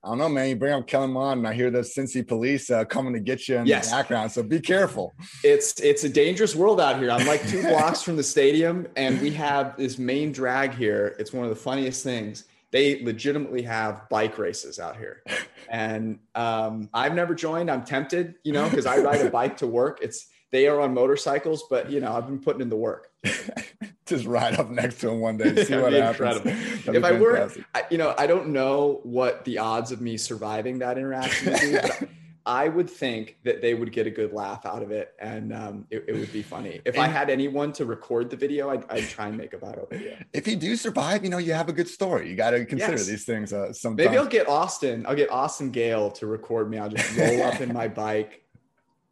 I 0.04 0.08
don't 0.10 0.18
know, 0.18 0.28
man. 0.28 0.48
You 0.48 0.56
bring 0.56 0.74
up 0.74 0.86
Kellen 0.86 1.10
Mond, 1.10 1.38
and 1.38 1.48
I 1.48 1.54
hear 1.54 1.70
the 1.70 1.80
Cincy 1.80 2.26
police 2.26 2.70
uh, 2.70 2.84
coming 2.84 3.12
to 3.14 3.20
get 3.20 3.48
you 3.48 3.56
in 3.56 3.66
yes. 3.66 3.90
the 3.90 3.96
background. 3.96 4.30
So 4.30 4.44
be 4.44 4.60
careful. 4.60 5.12
It's 5.42 5.80
it's 5.80 6.04
a 6.04 6.08
dangerous 6.08 6.54
world 6.54 6.80
out 6.80 7.00
here. 7.00 7.10
I'm 7.10 7.26
like 7.26 7.46
two 7.48 7.62
blocks 7.62 8.02
from 8.02 8.16
the 8.16 8.22
stadium, 8.22 8.86
and 8.96 9.20
we 9.20 9.30
have 9.32 9.76
this 9.76 9.98
main 9.98 10.30
drag 10.30 10.72
here. 10.74 11.16
It's 11.18 11.32
one 11.32 11.44
of 11.44 11.50
the 11.50 11.56
funniest 11.56 12.04
things. 12.04 12.44
They 12.70 13.02
legitimately 13.02 13.62
have 13.62 14.08
bike 14.08 14.38
races 14.38 14.78
out 14.78 14.96
here, 14.96 15.24
and 15.68 16.20
um, 16.36 16.88
I've 16.94 17.14
never 17.14 17.34
joined. 17.34 17.68
I'm 17.68 17.84
tempted, 17.84 18.36
you 18.44 18.52
know, 18.52 18.68
because 18.68 18.86
I 18.86 18.98
ride 18.98 19.22
a 19.22 19.30
bike 19.30 19.56
to 19.58 19.66
work. 19.66 19.98
It's 20.00 20.28
they 20.52 20.68
are 20.68 20.80
on 20.80 20.94
motorcycles, 20.94 21.64
but 21.68 21.90
you 21.90 21.98
know, 22.00 22.12
I've 22.12 22.26
been 22.26 22.40
putting 22.40 22.62
in 22.62 22.68
the 22.68 22.76
work. 22.76 23.08
Just 24.08 24.26
ride 24.26 24.58
up 24.58 24.70
next 24.70 25.00
to 25.00 25.10
him 25.10 25.20
one 25.20 25.36
day, 25.36 25.64
see 25.64 25.76
what 25.76 25.92
happens. 25.92 26.40
if 26.86 27.04
I 27.04 27.12
were, 27.12 27.50
I, 27.74 27.84
you 27.90 27.98
know, 27.98 28.14
I 28.16 28.26
don't 28.26 28.48
know 28.48 29.00
what 29.02 29.44
the 29.44 29.58
odds 29.58 29.92
of 29.92 30.00
me 30.00 30.16
surviving 30.16 30.78
that 30.78 30.98
interaction 30.98 31.52
would 31.52 31.60
be, 31.60 31.72
but 31.72 32.08
I 32.46 32.68
would 32.68 32.88
think 32.88 33.36
that 33.44 33.60
they 33.60 33.74
would 33.74 33.92
get 33.92 34.06
a 34.06 34.10
good 34.10 34.32
laugh 34.32 34.64
out 34.64 34.82
of 34.82 34.90
it, 34.90 35.12
and 35.20 35.52
um, 35.52 35.86
it, 35.90 36.06
it, 36.08 36.14
would 36.14 36.32
be 36.32 36.42
funny. 36.42 36.80
If 36.86 36.94
and, 36.94 37.04
I 37.04 37.06
had 37.06 37.28
anyone 37.28 37.72
to 37.74 37.84
record 37.84 38.30
the 38.30 38.36
video, 38.36 38.70
I'd, 38.70 38.84
I'd, 38.88 39.04
try 39.08 39.28
and 39.28 39.36
make 39.36 39.52
a 39.52 39.58
viral 39.58 39.90
video. 39.90 40.16
If 40.32 40.48
you 40.48 40.56
do 40.56 40.74
survive, 40.74 41.24
you 41.24 41.30
know, 41.30 41.38
you 41.38 41.52
have 41.52 41.68
a 41.68 41.74
good 41.74 41.88
story. 41.88 42.30
You 42.30 42.36
got 42.36 42.52
to 42.52 42.64
consider 42.64 42.92
yes. 42.92 43.06
these 43.06 43.26
things. 43.26 43.52
Uh, 43.52 43.72
sometimes. 43.74 44.06
Maybe 44.06 44.16
I'll 44.16 44.26
get 44.26 44.48
Austin. 44.48 45.04
I'll 45.06 45.14
get 45.14 45.30
Austin 45.30 45.70
Gayle 45.70 46.10
to 46.12 46.26
record 46.26 46.70
me. 46.70 46.78
I'll 46.78 46.88
just 46.88 47.14
roll 47.18 47.42
up 47.42 47.60
in 47.60 47.74
my 47.74 47.88
bike 48.04 48.44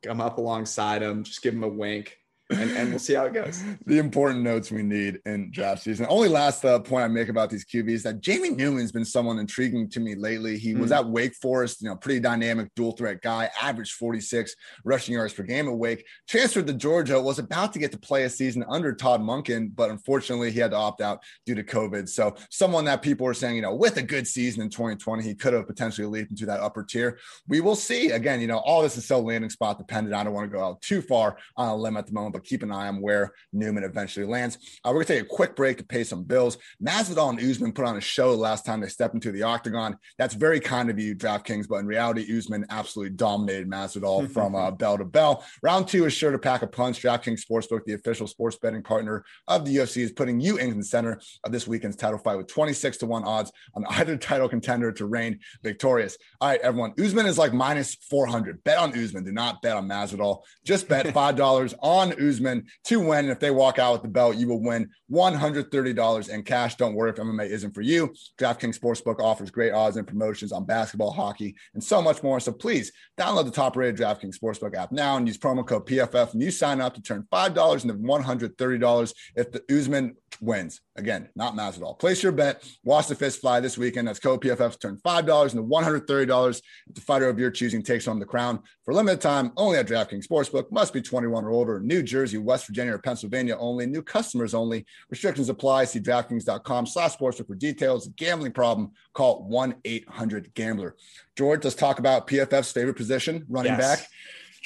come 0.07 0.21
up 0.21 0.38
alongside 0.38 1.03
him, 1.03 1.25
just 1.25 1.43
give 1.43 1.55
him 1.55 1.65
a 1.65 1.69
wink, 1.69 2.19
and, 2.50 2.71
and 2.71 2.91
we'll 2.91 2.99
see 2.99 3.15
how 3.15 3.25
it 3.25 3.33
goes. 3.33 3.62
the 3.87 3.99
important 3.99 4.43
notes 4.43 4.71
we 4.71 4.83
need 4.83 5.21
in 5.26 5.50
draft 5.50 5.83
season. 5.83 6.07
Only 6.09 6.29
last 6.29 6.65
uh, 6.65 6.79
point 6.79 7.05
I 7.05 7.09
make 7.09 7.29
about 7.29 7.50
these 7.50 7.65
QBs 7.65 8.03
that 8.05 8.21
Jamie 8.21 8.50
Newman's 8.50 8.93
been 8.93 9.05
someone 9.05 9.38
intriguing 9.38 9.88
to 9.91 10.00
me 10.00 10.15
lately. 10.15 10.59
He 10.59 10.73
mm 10.73 10.76
was 10.76 10.93
at 10.93 11.09
Wake 11.09 11.35
Forest, 11.35 11.81
you 11.81 11.88
know, 11.88 11.97
pretty 11.97 12.21
dynamic 12.21 12.69
dual 12.76 12.93
threat 12.93 13.23
guy, 13.23 13.49
averaged 13.61 13.95
46 13.95 14.55
rushing 14.85 15.15
yards 15.15 15.33
per 15.33 15.43
game 15.43 15.69
at 15.69 15.76
Wake. 15.76 16.05
Transferred 16.29 16.67
to 16.67 16.75
Georgia, 16.75 17.21
was 17.21 17.38
about 17.38 17.73
to 17.73 17.79
get 17.79 17.93
to 17.93 17.99
play 17.99 18.25
a 18.25 18.31
season 18.31 18.62
under 18.69 18.95
Todd 18.95 19.23
Monken, 19.23 19.71
but 19.75 19.91
unfortunately 19.91 20.50
he 20.50 20.61
had 20.61 20.73
to 20.73 20.76
opt 20.76 21.00
out 21.00 21.23
due 21.47 21.55
to 21.55 21.65
COVID. 21.65 22.09
So 22.09 22.37
someone 22.50 22.85
that 22.85 23.00
people 23.00 23.26
are 23.26 23.35
saying, 23.35 23.57
you 23.57 23.62
know, 23.62 23.75
with 23.75 23.97
a 23.97 24.03
good 24.03 24.26
season 24.26 24.62
in 24.62 24.69
2020, 24.69 25.23
he 25.23 25.35
could 25.35 25.55
have 25.55 25.67
potentially 25.67 26.07
leaped 26.07 26.31
into 26.31 26.47
that 26.47 26.61
upper 26.61 26.85
tier. 26.85 27.19
We 27.49 27.61
will 27.61 27.75
see. 27.75 28.11
Again, 28.11 28.41
you 28.41 28.47
know, 28.47 28.59
all 28.59 28.83
this 28.83 28.97
is 28.97 29.07
so 29.07 29.19
landing 29.21 29.50
spot 29.50 29.79
dependent. 29.79 30.15
I 30.15 30.25
don't 30.25 30.35
want 30.35 30.50
to 30.50 30.57
go 30.57 30.62
out 30.62 30.83
too 30.83 31.00
far 31.00 31.38
on 31.57 31.69
a 31.69 31.76
limb 31.76 31.97
at 31.97 32.07
the 32.07 32.12
moment, 32.12 32.36
but 32.37 32.45
keep 32.45 32.62
an 32.62 32.71
eye 32.71 32.88
on 32.88 33.00
where 33.00 33.33
Newman 33.52 33.85
eventually 33.85 34.26
lands. 34.26 34.59
Uh, 34.85 34.88
we're 34.88 35.05
going 35.05 35.07
to 35.07 35.12
take 35.14 35.23
a 35.23 35.35
quick 35.35 35.57
break 35.57 35.78
to 35.78 35.85
pay 35.85 36.05
some 36.05 36.23
bills. 36.23 36.59
Masvidal 36.85 37.31
and 37.31 37.40
Usman 37.40 37.73
put 37.73 37.87
on 37.87 37.97
a 37.97 38.00
show 38.00 38.35
last 38.35 38.66
time 38.66 38.81
they 38.81 38.88
stepped 38.88 39.14
into 39.14 39.33
the 39.33 39.43
octagon. 39.43 39.97
That's 40.19 40.35
very 40.35 40.61
kind 40.61 40.90
of 40.90 40.99
you, 40.99 41.14
DraftKings, 41.14 41.66
but 41.69 41.76
in 41.76 41.87
reality, 41.87 42.26
Usman 42.37 42.66
absolutely 42.71 43.16
dominated 43.16 43.71
Masvidal 43.71 44.31
from 44.33 44.55
uh, 44.55 44.71
bell 44.71 44.99
to 44.99 45.05
bell. 45.05 45.45
Round 45.62 45.88
two 45.88 46.05
is 46.05 46.12
sure 46.12 46.31
to 46.31 46.38
pack 46.38 46.62
a 46.62 46.66
punch. 46.66 47.02
DraftKings 47.02 47.43
Sportsbook, 47.45 47.85
the 47.85 47.95
official 47.95 48.26
sports 48.26 48.59
betting 48.59 48.83
partner 48.83 49.25
of 49.49 49.64
the 49.64 49.76
UFC, 49.76 50.02
is 50.02 50.12
putting 50.12 50.38
you 50.38 50.59
in 50.59 50.76
the 50.76 50.85
center 50.85 51.19
of 51.45 51.52
this 51.52 51.66
weekend's 51.66 51.97
title 51.97 52.19
fight 52.19 52.37
with 52.37 52.49
26 52.49 52.99
to 52.99 53.07
1 53.07 53.25
odds 53.25 53.50
on 53.75 53.87
either 53.90 54.16
title 54.16 54.49
contender 54.49 54.93
to 54.93 55.06
reign 55.06 55.39
victorious. 55.63 56.19
All 56.41 56.49
right, 56.50 56.61
everyone. 56.61 56.93
Usman 57.02 57.26
is 57.26 57.39
like 57.39 57.54
minus 57.54 57.95
400. 57.95 58.63
Bet 58.63 58.78
on 58.78 58.93
Usman. 58.99 59.25
Do 59.25 59.32
not 59.32 59.63
bet 59.63 59.76
on 59.76 59.89
Masvidal. 59.89 60.43
Just 60.65 60.89
bet 60.89 61.06
$5 61.15 61.75
on 61.80 62.13
Usman 62.13 62.25
to 62.32 63.00
win. 63.00 63.25
And 63.25 63.30
if 63.30 63.41
they 63.41 63.50
walk 63.50 63.78
out 63.78 63.93
with 63.93 64.02
the 64.02 64.08
belt, 64.08 64.36
you 64.36 64.49
will 64.49 64.62
win 64.62 64.89
$130 65.10 66.28
in 66.28 66.43
cash. 66.43 66.75
Don't 66.76 66.95
worry 66.95 67.10
if 67.10 67.17
MMA 67.17 67.49
isn't 67.49 67.75
for 67.75 67.82
you. 67.82 68.15
DraftKings 68.39 68.78
Sportsbook 68.78 69.21
offers 69.21 69.50
great 69.50 69.73
odds 69.73 69.97
and 69.97 70.06
promotions 70.06 70.52
on 70.52 70.65
basketball, 70.65 71.10
hockey, 71.10 71.54
and 71.75 71.82
so 71.82 72.02
much 72.02 72.23
more. 72.23 72.41
So 72.41 72.52
please 72.52 72.93
download 73.19 73.45
the 73.45 73.50
top 73.50 73.76
rated 73.76 74.00
DraftKings 74.00 74.39
Sportsbook 74.39 74.76
app 74.76 74.93
now 74.93 75.17
and 75.17 75.26
use 75.26 75.39
promo 75.39 75.67
code 75.67 75.86
PFF 75.86 76.32
and 76.32 76.43
you 76.43 76.50
sign 76.50 76.80
up 76.80 76.95
to 76.95 77.02
turn 77.02 77.26
$5 77.32 77.82
into 77.82 77.95
$130 77.95 79.15
if 79.36 79.52
the 79.52 79.62
Usman 79.76 80.17
wins. 80.41 80.80
Again, 80.97 81.28
not 81.34 81.54
Masvidal. 81.54 81.99
Place 81.99 82.23
your 82.23 82.32
bet. 82.32 82.65
Watch 82.84 83.08
the 83.08 83.15
fist 83.15 83.41
fly 83.41 83.60
this 83.60 83.78
weekend. 83.78 84.08
That's 84.08 84.19
code 84.19 84.41
PFF. 84.41 84.78
Turn 84.80 84.99
$5 85.04 85.52
into 85.52 85.65
$130 85.65 86.62
if 86.89 86.95
the 86.95 87.00
fighter 87.00 87.28
of 87.28 87.39
your 87.39 87.50
choosing 87.50 87.82
takes 87.82 88.06
home 88.06 88.19
the 88.19 88.26
crown. 88.26 88.62
For 88.84 88.95
limited 88.95 89.21
time, 89.21 89.52
only 89.56 89.78
at 89.78 89.86
DraftKings 89.86 90.26
Sportsbook. 90.26 90.71
Must 90.71 90.93
be 90.93 91.02
21 91.02 91.45
or 91.45 91.50
older. 91.50 91.80
New 91.80 92.02
Jersey, 92.02 92.39
West 92.39 92.67
Virginia, 92.67 92.95
or 92.95 92.99
Pennsylvania 92.99 93.56
only. 93.58 93.86
New 93.86 94.02
customers 94.02 94.54
only. 94.54 94.86
Restrictions 95.10 95.49
apply. 95.49 95.84
See 95.84 96.00
DraftKings.com 96.00 96.86
slash 96.86 97.17
sportsbook 97.17 97.47
for 97.47 97.54
details. 97.54 98.08
Gambling 98.17 98.52
problem, 98.52 98.93
call 99.15 99.49
1-800-GAMBLER. 99.50 100.97
George, 101.36 101.65
let's 101.65 101.76
talk 101.76 101.99
about 101.99 102.26
PFF's 102.26 102.73
favorite 102.73 102.97
position, 102.97 103.45
running 103.49 103.73
yes. 103.73 104.00
back. 104.00 104.08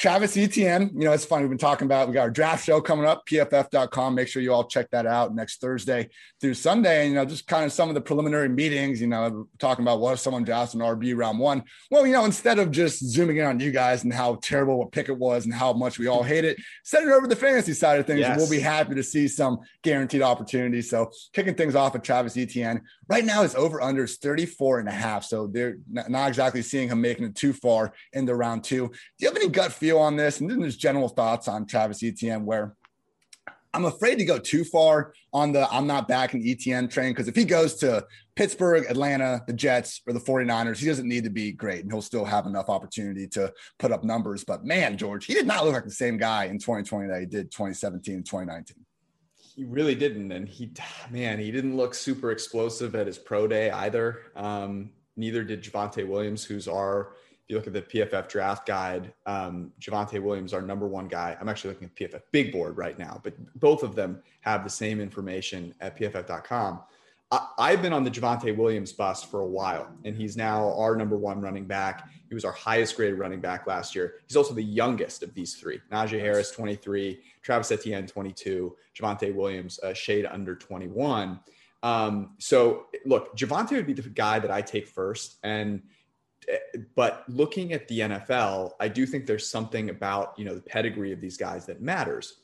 Travis 0.01 0.35
Etienne, 0.35 0.91
you 0.95 1.05
know, 1.05 1.13
it's 1.13 1.27
fun. 1.27 1.43
We've 1.43 1.51
been 1.51 1.59
talking 1.59 1.85
about, 1.85 2.09
we 2.09 2.15
got 2.15 2.23
our 2.23 2.31
draft 2.31 2.65
show 2.65 2.81
coming 2.81 3.05
up, 3.05 3.27
pff.com. 3.27 4.15
Make 4.15 4.29
sure 4.29 4.41
you 4.41 4.51
all 4.51 4.65
check 4.65 4.89
that 4.93 5.05
out 5.05 5.35
next 5.35 5.61
Thursday 5.61 6.09
through 6.41 6.55
Sunday. 6.55 7.03
And, 7.03 7.11
you 7.11 7.17
know, 7.17 7.27
just 7.27 7.47
kind 7.47 7.67
of 7.67 7.73
some 7.73 7.91
of 7.91 7.95
the 7.95 8.01
preliminary 8.01 8.49
meetings, 8.49 8.99
you 8.99 9.09
know, 9.09 9.47
talking 9.59 9.85
about 9.85 10.01
what 10.01 10.15
if 10.15 10.21
someone 10.21 10.43
drafts 10.43 10.73
an 10.73 10.81
RB 10.81 11.15
round 11.15 11.39
one. 11.39 11.65
Well, 11.91 12.07
you 12.07 12.15
know, 12.15 12.25
instead 12.25 12.59
of 12.59 12.71
just 12.71 13.05
zooming 13.05 13.37
in 13.37 13.45
on 13.45 13.61
you 13.61 13.73
guys 13.73 14.03
and 14.03 14.11
how 14.11 14.37
terrible 14.37 14.79
what 14.79 14.91
pick 14.91 15.11
it 15.11 15.19
was 15.19 15.45
and 15.45 15.53
how 15.53 15.75
much 15.75 15.99
we 15.99 16.07
all 16.07 16.23
hate 16.23 16.47
it, 16.47 16.57
send 16.83 17.07
it 17.07 17.13
over 17.13 17.27
to 17.27 17.29
the 17.29 17.37
fantasy 17.37 17.75
side 17.75 18.01
of 18.01 18.07
things. 18.07 18.21
Yes. 18.21 18.39
We'll 18.39 18.49
be 18.49 18.59
happy 18.59 18.95
to 18.95 19.03
see 19.03 19.29
some 19.29 19.59
guaranteed 19.83 20.23
opportunities. 20.23 20.89
So 20.89 21.11
kicking 21.35 21.57
things 21.57 21.75
off 21.75 21.93
with 21.93 22.05
Travis 22.05 22.39
Etienne. 22.39 22.81
Right 23.07 23.27
now, 23.27 23.43
his 23.43 23.55
over 23.55 23.83
under 23.83 24.05
is 24.05 24.17
34 24.17 24.81
and 24.81 24.89
a 24.89 24.93
half. 24.93 25.25
So 25.25 25.47
they're 25.47 25.77
not 25.91 26.29
exactly 26.29 26.63
seeing 26.63 26.89
him 26.89 27.03
making 27.03 27.27
it 27.27 27.35
too 27.35 27.53
far 27.53 27.93
in 28.15 28.25
the 28.25 28.35
round 28.35 28.65
two. 28.65 28.89
Do 28.89 28.95
you 29.19 29.29
have 29.29 29.37
any 29.37 29.51
gut 29.51 29.73
feel 29.73 29.90
on 29.99 30.17
this? 30.17 30.41
And 30.41 30.51
then 30.51 30.61
there's 30.61 30.77
general 30.77 31.09
thoughts 31.09 31.49
on 31.49 31.67
Travis 31.67 32.03
Etienne 32.03 32.45
where 32.45 32.77
I'm 33.73 33.85
afraid 33.85 34.17
to 34.17 34.25
go 34.25 34.39
too 34.39 34.65
far 34.65 35.13
on 35.33 35.53
the 35.53 35.69
I'm 35.71 35.87
not 35.87 36.09
backing 36.09 36.43
Etienne 36.45 36.89
train 36.89 37.13
because 37.13 37.29
if 37.29 37.37
he 37.37 37.45
goes 37.45 37.77
to 37.77 38.05
Pittsburgh, 38.35 38.85
Atlanta, 38.89 39.43
the 39.47 39.53
Jets, 39.53 40.03
or 40.07 40.13
the 40.13 40.21
49ers, 40.21 40.79
he 40.79 40.87
doesn't 40.87 41.09
need 41.09 41.25
to 41.25 41.31
be 41.31 41.53
great 41.53 41.83
and 41.83 41.93
he'll 41.93 42.03
still 42.03 42.25
have 42.25 42.47
enough 42.47 42.69
opportunity 42.69 43.29
to 43.29 43.53
put 43.79 43.93
up 43.93 44.03
numbers. 44.03 44.45
But 44.45 44.65
man, 44.65 44.97
George, 44.97 45.27
he 45.27 45.35
did 45.35 45.47
not 45.47 45.65
look 45.65 45.75
like 45.75 45.85
the 45.85 45.91
same 45.91 46.17
guy 46.17 46.47
in 46.47 46.59
2020 46.59 47.09
that 47.09 47.21
he 47.21 47.27
did 47.27 47.53
2017 47.53 48.15
and 48.17 48.27
2019. 48.27 48.77
He 49.37 49.65
really 49.65 49.95
didn't, 49.95 50.33
and 50.33 50.49
he, 50.49 50.73
man, 51.11 51.39
he 51.39 51.51
didn't 51.51 51.77
look 51.77 51.95
super 51.95 52.31
explosive 52.31 52.95
at 52.95 53.07
his 53.07 53.19
pro 53.19 53.47
day 53.47 53.71
either. 53.71 54.21
Um, 54.35 54.91
neither 55.17 55.45
did 55.45 55.63
Javonte 55.63 56.07
Williams, 56.07 56.45
who's 56.45 56.67
our. 56.67 57.13
If 57.51 57.55
you 57.55 57.59
look 57.59 57.67
at 57.67 57.73
the 57.73 57.83
PFF 57.83 58.29
draft 58.29 58.65
guide, 58.65 59.13
um, 59.27 59.73
Javonte 59.81 60.23
Williams, 60.23 60.55
our 60.55 60.63
number 60.63 60.87
one 60.87 61.09
guy. 61.09 61.37
I'm 61.41 61.49
actually 61.49 61.75
looking 61.75 61.89
at 61.89 61.97
PFF 61.97 62.23
big 62.31 62.53
board 62.53 62.77
right 62.77 62.97
now, 62.97 63.21
but 63.25 63.35
both 63.59 63.83
of 63.83 63.97
them 63.97 64.23
have 64.43 64.63
the 64.63 64.71
same 64.71 65.01
information 65.01 65.75
at 65.81 65.99
PFF.com. 65.99 66.79
I, 67.33 67.73
have 67.73 67.83
been 67.83 67.93
on 67.93 68.05
the 68.05 68.11
Javonte 68.11 68.57
Williams 68.57 68.93
bus 68.93 69.25
for 69.25 69.41
a 69.41 69.47
while, 69.47 69.91
and 70.05 70.15
he's 70.15 70.37
now 70.37 70.73
our 70.79 70.95
number 70.95 71.17
one 71.17 71.41
running 71.41 71.65
back. 71.65 72.09
He 72.29 72.37
was 72.37 72.45
our 72.45 72.53
highest 72.53 72.95
graded 72.95 73.19
running 73.19 73.41
back 73.41 73.67
last 73.67 73.97
year. 73.97 74.21
He's 74.29 74.37
also 74.37 74.55
the 74.55 74.63
youngest 74.63 75.25
of 75.25 75.35
these 75.35 75.55
three. 75.55 75.81
Najee 75.91 76.21
Harris, 76.21 76.53
23, 76.53 77.19
Travis 77.43 77.73
Etienne, 77.73 78.07
22, 78.07 78.77
Javonte 78.97 79.35
Williams, 79.35 79.81
a 79.83 79.93
shade 79.93 80.25
under 80.25 80.55
21. 80.55 81.41
Um, 81.83 82.31
so 82.39 82.87
look, 83.07 83.37
Javonte 83.37 83.73
would 83.73 83.87
be 83.89 83.93
the 83.93 84.09
guy 84.09 84.39
that 84.39 84.53
I 84.53 84.63
take 84.63 84.87
first. 84.87 85.39
And 85.43 85.83
but 86.95 87.25
looking 87.29 87.73
at 87.73 87.87
the 87.89 88.01
NFL, 88.01 88.73
I 88.81 88.89
do 88.89 89.07
think 89.07 89.27
there's 89.27 89.49
something 89.49 89.91
about 89.91 90.35
you 90.39 90.45
know 90.45 90.55
the 90.55 90.63
pedigree 90.63 91.13
of 91.13 91.21
these 91.21 91.37
guys 91.37 91.67
that 91.67 91.81
matters. 91.81 92.41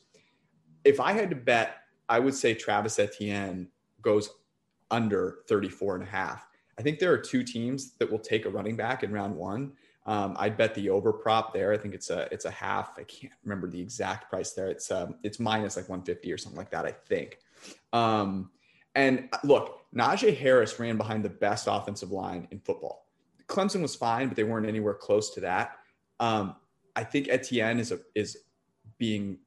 If 0.83 0.99
I 0.99 1.13
had 1.13 1.29
to 1.29 1.35
bet, 1.35 1.77
I 2.07 2.19
would 2.19 2.33
say 2.33 2.53
Travis 2.53 2.99
Etienne 2.99 3.67
goes 4.01 4.29
under 4.89 5.39
34 5.49 5.95
and 5.95 6.03
a 6.03 6.07
half. 6.07 6.47
I 6.79 6.81
think 6.81 6.99
there 6.99 7.11
are 7.11 7.17
two 7.17 7.43
teams 7.43 7.93
that 7.97 8.09
will 8.09 8.19
take 8.19 8.45
a 8.45 8.49
running 8.49 8.75
back 8.75 9.03
in 9.03 9.11
round 9.11 9.35
one. 9.35 9.73
Um, 10.05 10.35
I'd 10.39 10.55
bet 10.55 10.73
the 10.73 10.89
over 10.89 11.11
prop 11.11 11.53
there. 11.53 11.73
I 11.73 11.77
think 11.77 11.93
it's 11.93 12.09
a 12.09 12.29
it's 12.31 12.45
a 12.45 12.51
half. 12.51 12.91
I 12.97 13.03
can't 13.03 13.33
remember 13.43 13.67
the 13.67 13.81
exact 13.81 14.29
price 14.29 14.53
there. 14.53 14.67
It's 14.67 14.89
um, 14.89 15.15
it's 15.23 15.39
minus 15.39 15.75
like 15.75 15.89
150 15.89 16.31
or 16.31 16.37
something 16.37 16.57
like 16.57 16.71
that. 16.71 16.85
I 16.85 16.91
think. 16.91 17.39
Um, 17.91 18.51
and 18.95 19.27
uh, 19.33 19.37
look, 19.43 19.81
Najee 19.93 20.37
Harris 20.37 20.79
ran 20.79 20.97
behind 20.97 21.25
the 21.25 21.29
best 21.29 21.67
offensive 21.69 22.11
line 22.11 22.47
in 22.51 22.59
football. 22.59 23.06
Clemson 23.47 23.81
was 23.81 23.95
fine, 23.95 24.27
but 24.27 24.35
they 24.35 24.43
weren't 24.43 24.67
anywhere 24.67 24.93
close 24.93 25.29
to 25.31 25.41
that. 25.41 25.77
Um, 26.19 26.55
I 26.95 27.03
think 27.03 27.29
Etienne 27.29 27.79
is 27.79 27.91
a, 27.91 27.99
is 28.15 28.37
being 28.97 29.37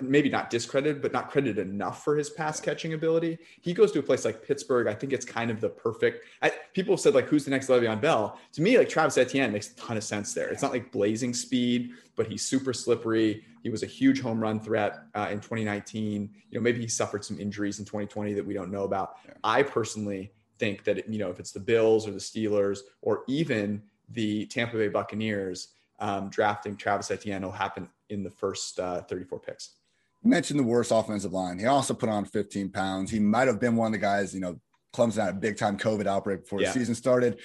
maybe 0.00 0.28
not 0.28 0.50
discredited, 0.50 1.00
but 1.00 1.12
not 1.12 1.30
credited 1.30 1.68
enough 1.68 2.02
for 2.02 2.16
his 2.16 2.30
pass 2.30 2.60
catching 2.60 2.94
ability. 2.94 3.38
He 3.60 3.72
goes 3.72 3.92
to 3.92 4.00
a 4.00 4.02
place 4.02 4.24
like 4.24 4.44
Pittsburgh. 4.44 4.88
I 4.88 4.94
think 4.94 5.12
it's 5.12 5.24
kind 5.24 5.50
of 5.50 5.60
the 5.60 5.68
perfect. 5.68 6.24
I, 6.42 6.52
people 6.74 6.94
have 6.94 7.00
said 7.00 7.14
like, 7.14 7.28
who's 7.28 7.44
the 7.44 7.50
next 7.50 7.68
Le'Veon 7.68 8.00
Bell? 8.00 8.40
To 8.54 8.62
me, 8.62 8.76
like 8.76 8.88
Travis 8.88 9.18
Etienne 9.18 9.52
makes 9.52 9.70
a 9.70 9.76
ton 9.76 9.96
of 9.96 10.04
sense 10.04 10.34
there. 10.34 10.48
It's 10.48 10.62
not 10.62 10.72
like 10.72 10.90
blazing 10.90 11.32
speed, 11.32 11.92
but 12.16 12.26
he's 12.26 12.42
super 12.42 12.72
slippery. 12.72 13.44
He 13.62 13.70
was 13.70 13.82
a 13.82 13.86
huge 13.86 14.20
home 14.20 14.40
run 14.40 14.58
threat 14.58 14.98
uh, 15.14 15.28
in 15.30 15.38
2019. 15.38 16.30
You 16.50 16.58
know, 16.58 16.62
maybe 16.62 16.80
he 16.80 16.88
suffered 16.88 17.24
some 17.24 17.38
injuries 17.38 17.78
in 17.78 17.84
2020 17.84 18.34
that 18.34 18.44
we 18.44 18.54
don't 18.54 18.70
know 18.70 18.84
about. 18.84 19.16
I 19.44 19.62
personally 19.62 20.32
think 20.58 20.84
that 20.84 20.98
it, 20.98 21.08
you 21.08 21.18
know 21.18 21.30
if 21.30 21.38
it's 21.38 21.52
the 21.52 21.60
Bills 21.60 22.06
or 22.06 22.12
the 22.12 22.18
Steelers 22.18 22.80
or 23.02 23.22
even 23.28 23.82
the 24.10 24.46
Tampa 24.46 24.76
Bay 24.76 24.88
Buccaneers 24.88 25.68
um, 25.98 26.28
drafting 26.28 26.76
Travis 26.76 27.10
Etienne 27.10 27.42
will 27.42 27.50
happen 27.50 27.88
in 28.10 28.22
the 28.22 28.30
first 28.30 28.78
uh, 28.78 29.02
34 29.02 29.40
picks. 29.40 29.70
You 30.22 30.30
mentioned 30.30 30.58
the 30.58 30.64
worst 30.64 30.92
offensive 30.92 31.32
line. 31.32 31.58
He 31.58 31.66
also 31.66 31.94
put 31.94 32.08
on 32.08 32.24
15 32.24 32.68
pounds. 32.70 33.10
He 33.10 33.18
might 33.18 33.48
have 33.48 33.60
been 33.60 33.76
one 33.76 33.86
of 33.86 33.92
the 33.92 33.98
guys, 33.98 34.34
you 34.34 34.40
know, 34.40 34.60
Clemson 34.94 35.24
had 35.24 35.30
a 35.30 35.38
big 35.38 35.56
time 35.56 35.76
COVID 35.76 36.06
outbreak 36.06 36.42
before 36.42 36.60
yeah. 36.60 36.68
the 36.68 36.78
season 36.78 36.94
started 36.94 37.38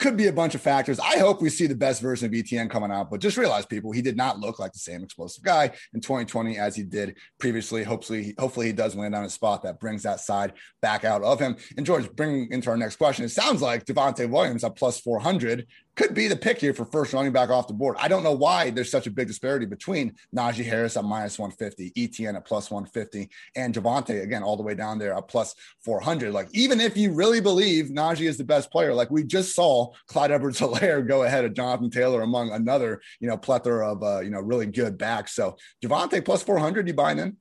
could 0.00 0.16
be 0.16 0.26
a 0.26 0.32
bunch 0.32 0.54
of 0.54 0.62
factors. 0.62 0.98
I 0.98 1.18
hope 1.18 1.40
we 1.40 1.50
see 1.50 1.66
the 1.66 1.74
best 1.74 2.00
version 2.00 2.26
of 2.26 2.34
Etienne 2.34 2.68
coming 2.68 2.90
out, 2.90 3.10
but 3.10 3.20
just 3.20 3.36
realize 3.36 3.66
people, 3.66 3.92
he 3.92 4.02
did 4.02 4.16
not 4.16 4.40
look 4.40 4.58
like 4.58 4.72
the 4.72 4.78
same 4.78 5.04
explosive 5.04 5.44
guy 5.44 5.70
in 5.92 6.00
2020 6.00 6.58
as 6.58 6.74
he 6.74 6.82
did 6.82 7.16
previously. 7.38 7.84
Hopefully, 7.84 8.34
hopefully 8.38 8.66
he 8.66 8.72
does 8.72 8.96
land 8.96 9.14
on 9.14 9.24
a 9.24 9.30
spot 9.30 9.62
that 9.62 9.78
brings 9.78 10.02
that 10.02 10.20
side 10.20 10.54
back 10.80 11.04
out 11.04 11.22
of 11.22 11.38
him. 11.38 11.56
And 11.76 11.84
George, 11.84 12.10
bringing 12.16 12.50
into 12.50 12.70
our 12.70 12.76
next 12.76 12.96
question, 12.96 13.24
it 13.24 13.30
sounds 13.30 13.62
like 13.62 13.84
Javonte 13.84 14.28
Williams 14.28 14.64
at 14.64 14.74
plus 14.74 14.98
400 15.00 15.66
could 16.00 16.14
be 16.14 16.28
the 16.28 16.36
pick 16.36 16.58
here 16.58 16.72
for 16.72 16.86
first 16.86 17.12
running 17.12 17.30
back 17.30 17.50
off 17.50 17.66
the 17.66 17.74
board. 17.74 17.94
I 17.98 18.08
don't 18.08 18.22
know 18.22 18.32
why 18.32 18.70
there's 18.70 18.90
such 18.90 19.06
a 19.06 19.10
big 19.10 19.28
disparity 19.28 19.66
between 19.66 20.14
Najee 20.34 20.64
Harris 20.64 20.96
at 20.96 21.04
minus 21.04 21.38
150, 21.38 21.92
Etienne 21.94 22.36
at 22.36 22.46
plus 22.46 22.70
150, 22.70 23.28
and 23.54 23.74
Javonte 23.74 24.22
again 24.22 24.42
all 24.42 24.56
the 24.56 24.62
way 24.62 24.74
down 24.74 24.98
there 24.98 25.12
at 25.12 25.28
plus 25.28 25.54
400. 25.84 26.32
Like 26.32 26.48
even 26.54 26.80
if 26.80 26.96
you 26.96 27.12
really 27.12 27.42
believe 27.42 27.90
Najee 27.90 28.26
is 28.26 28.38
the 28.38 28.44
best 28.44 28.72
player, 28.72 28.94
like 28.94 29.10
we 29.10 29.24
just 29.24 29.54
saw 29.54 29.92
Clyde 30.06 30.30
Edwards-Helaire 30.30 31.06
go 31.06 31.24
ahead 31.24 31.44
of 31.44 31.52
Jonathan 31.52 31.90
Taylor 31.90 32.22
among 32.22 32.50
another 32.50 33.02
you 33.20 33.28
know 33.28 33.36
plethora 33.36 33.92
of 33.92 34.02
uh, 34.02 34.20
you 34.20 34.30
know 34.30 34.40
really 34.40 34.66
good 34.66 34.96
backs. 34.96 35.34
So 35.34 35.58
Javonte 35.84 36.24
plus 36.24 36.42
400, 36.42 36.88
you 36.88 36.94
buying 36.94 37.18
in? 37.18 37.36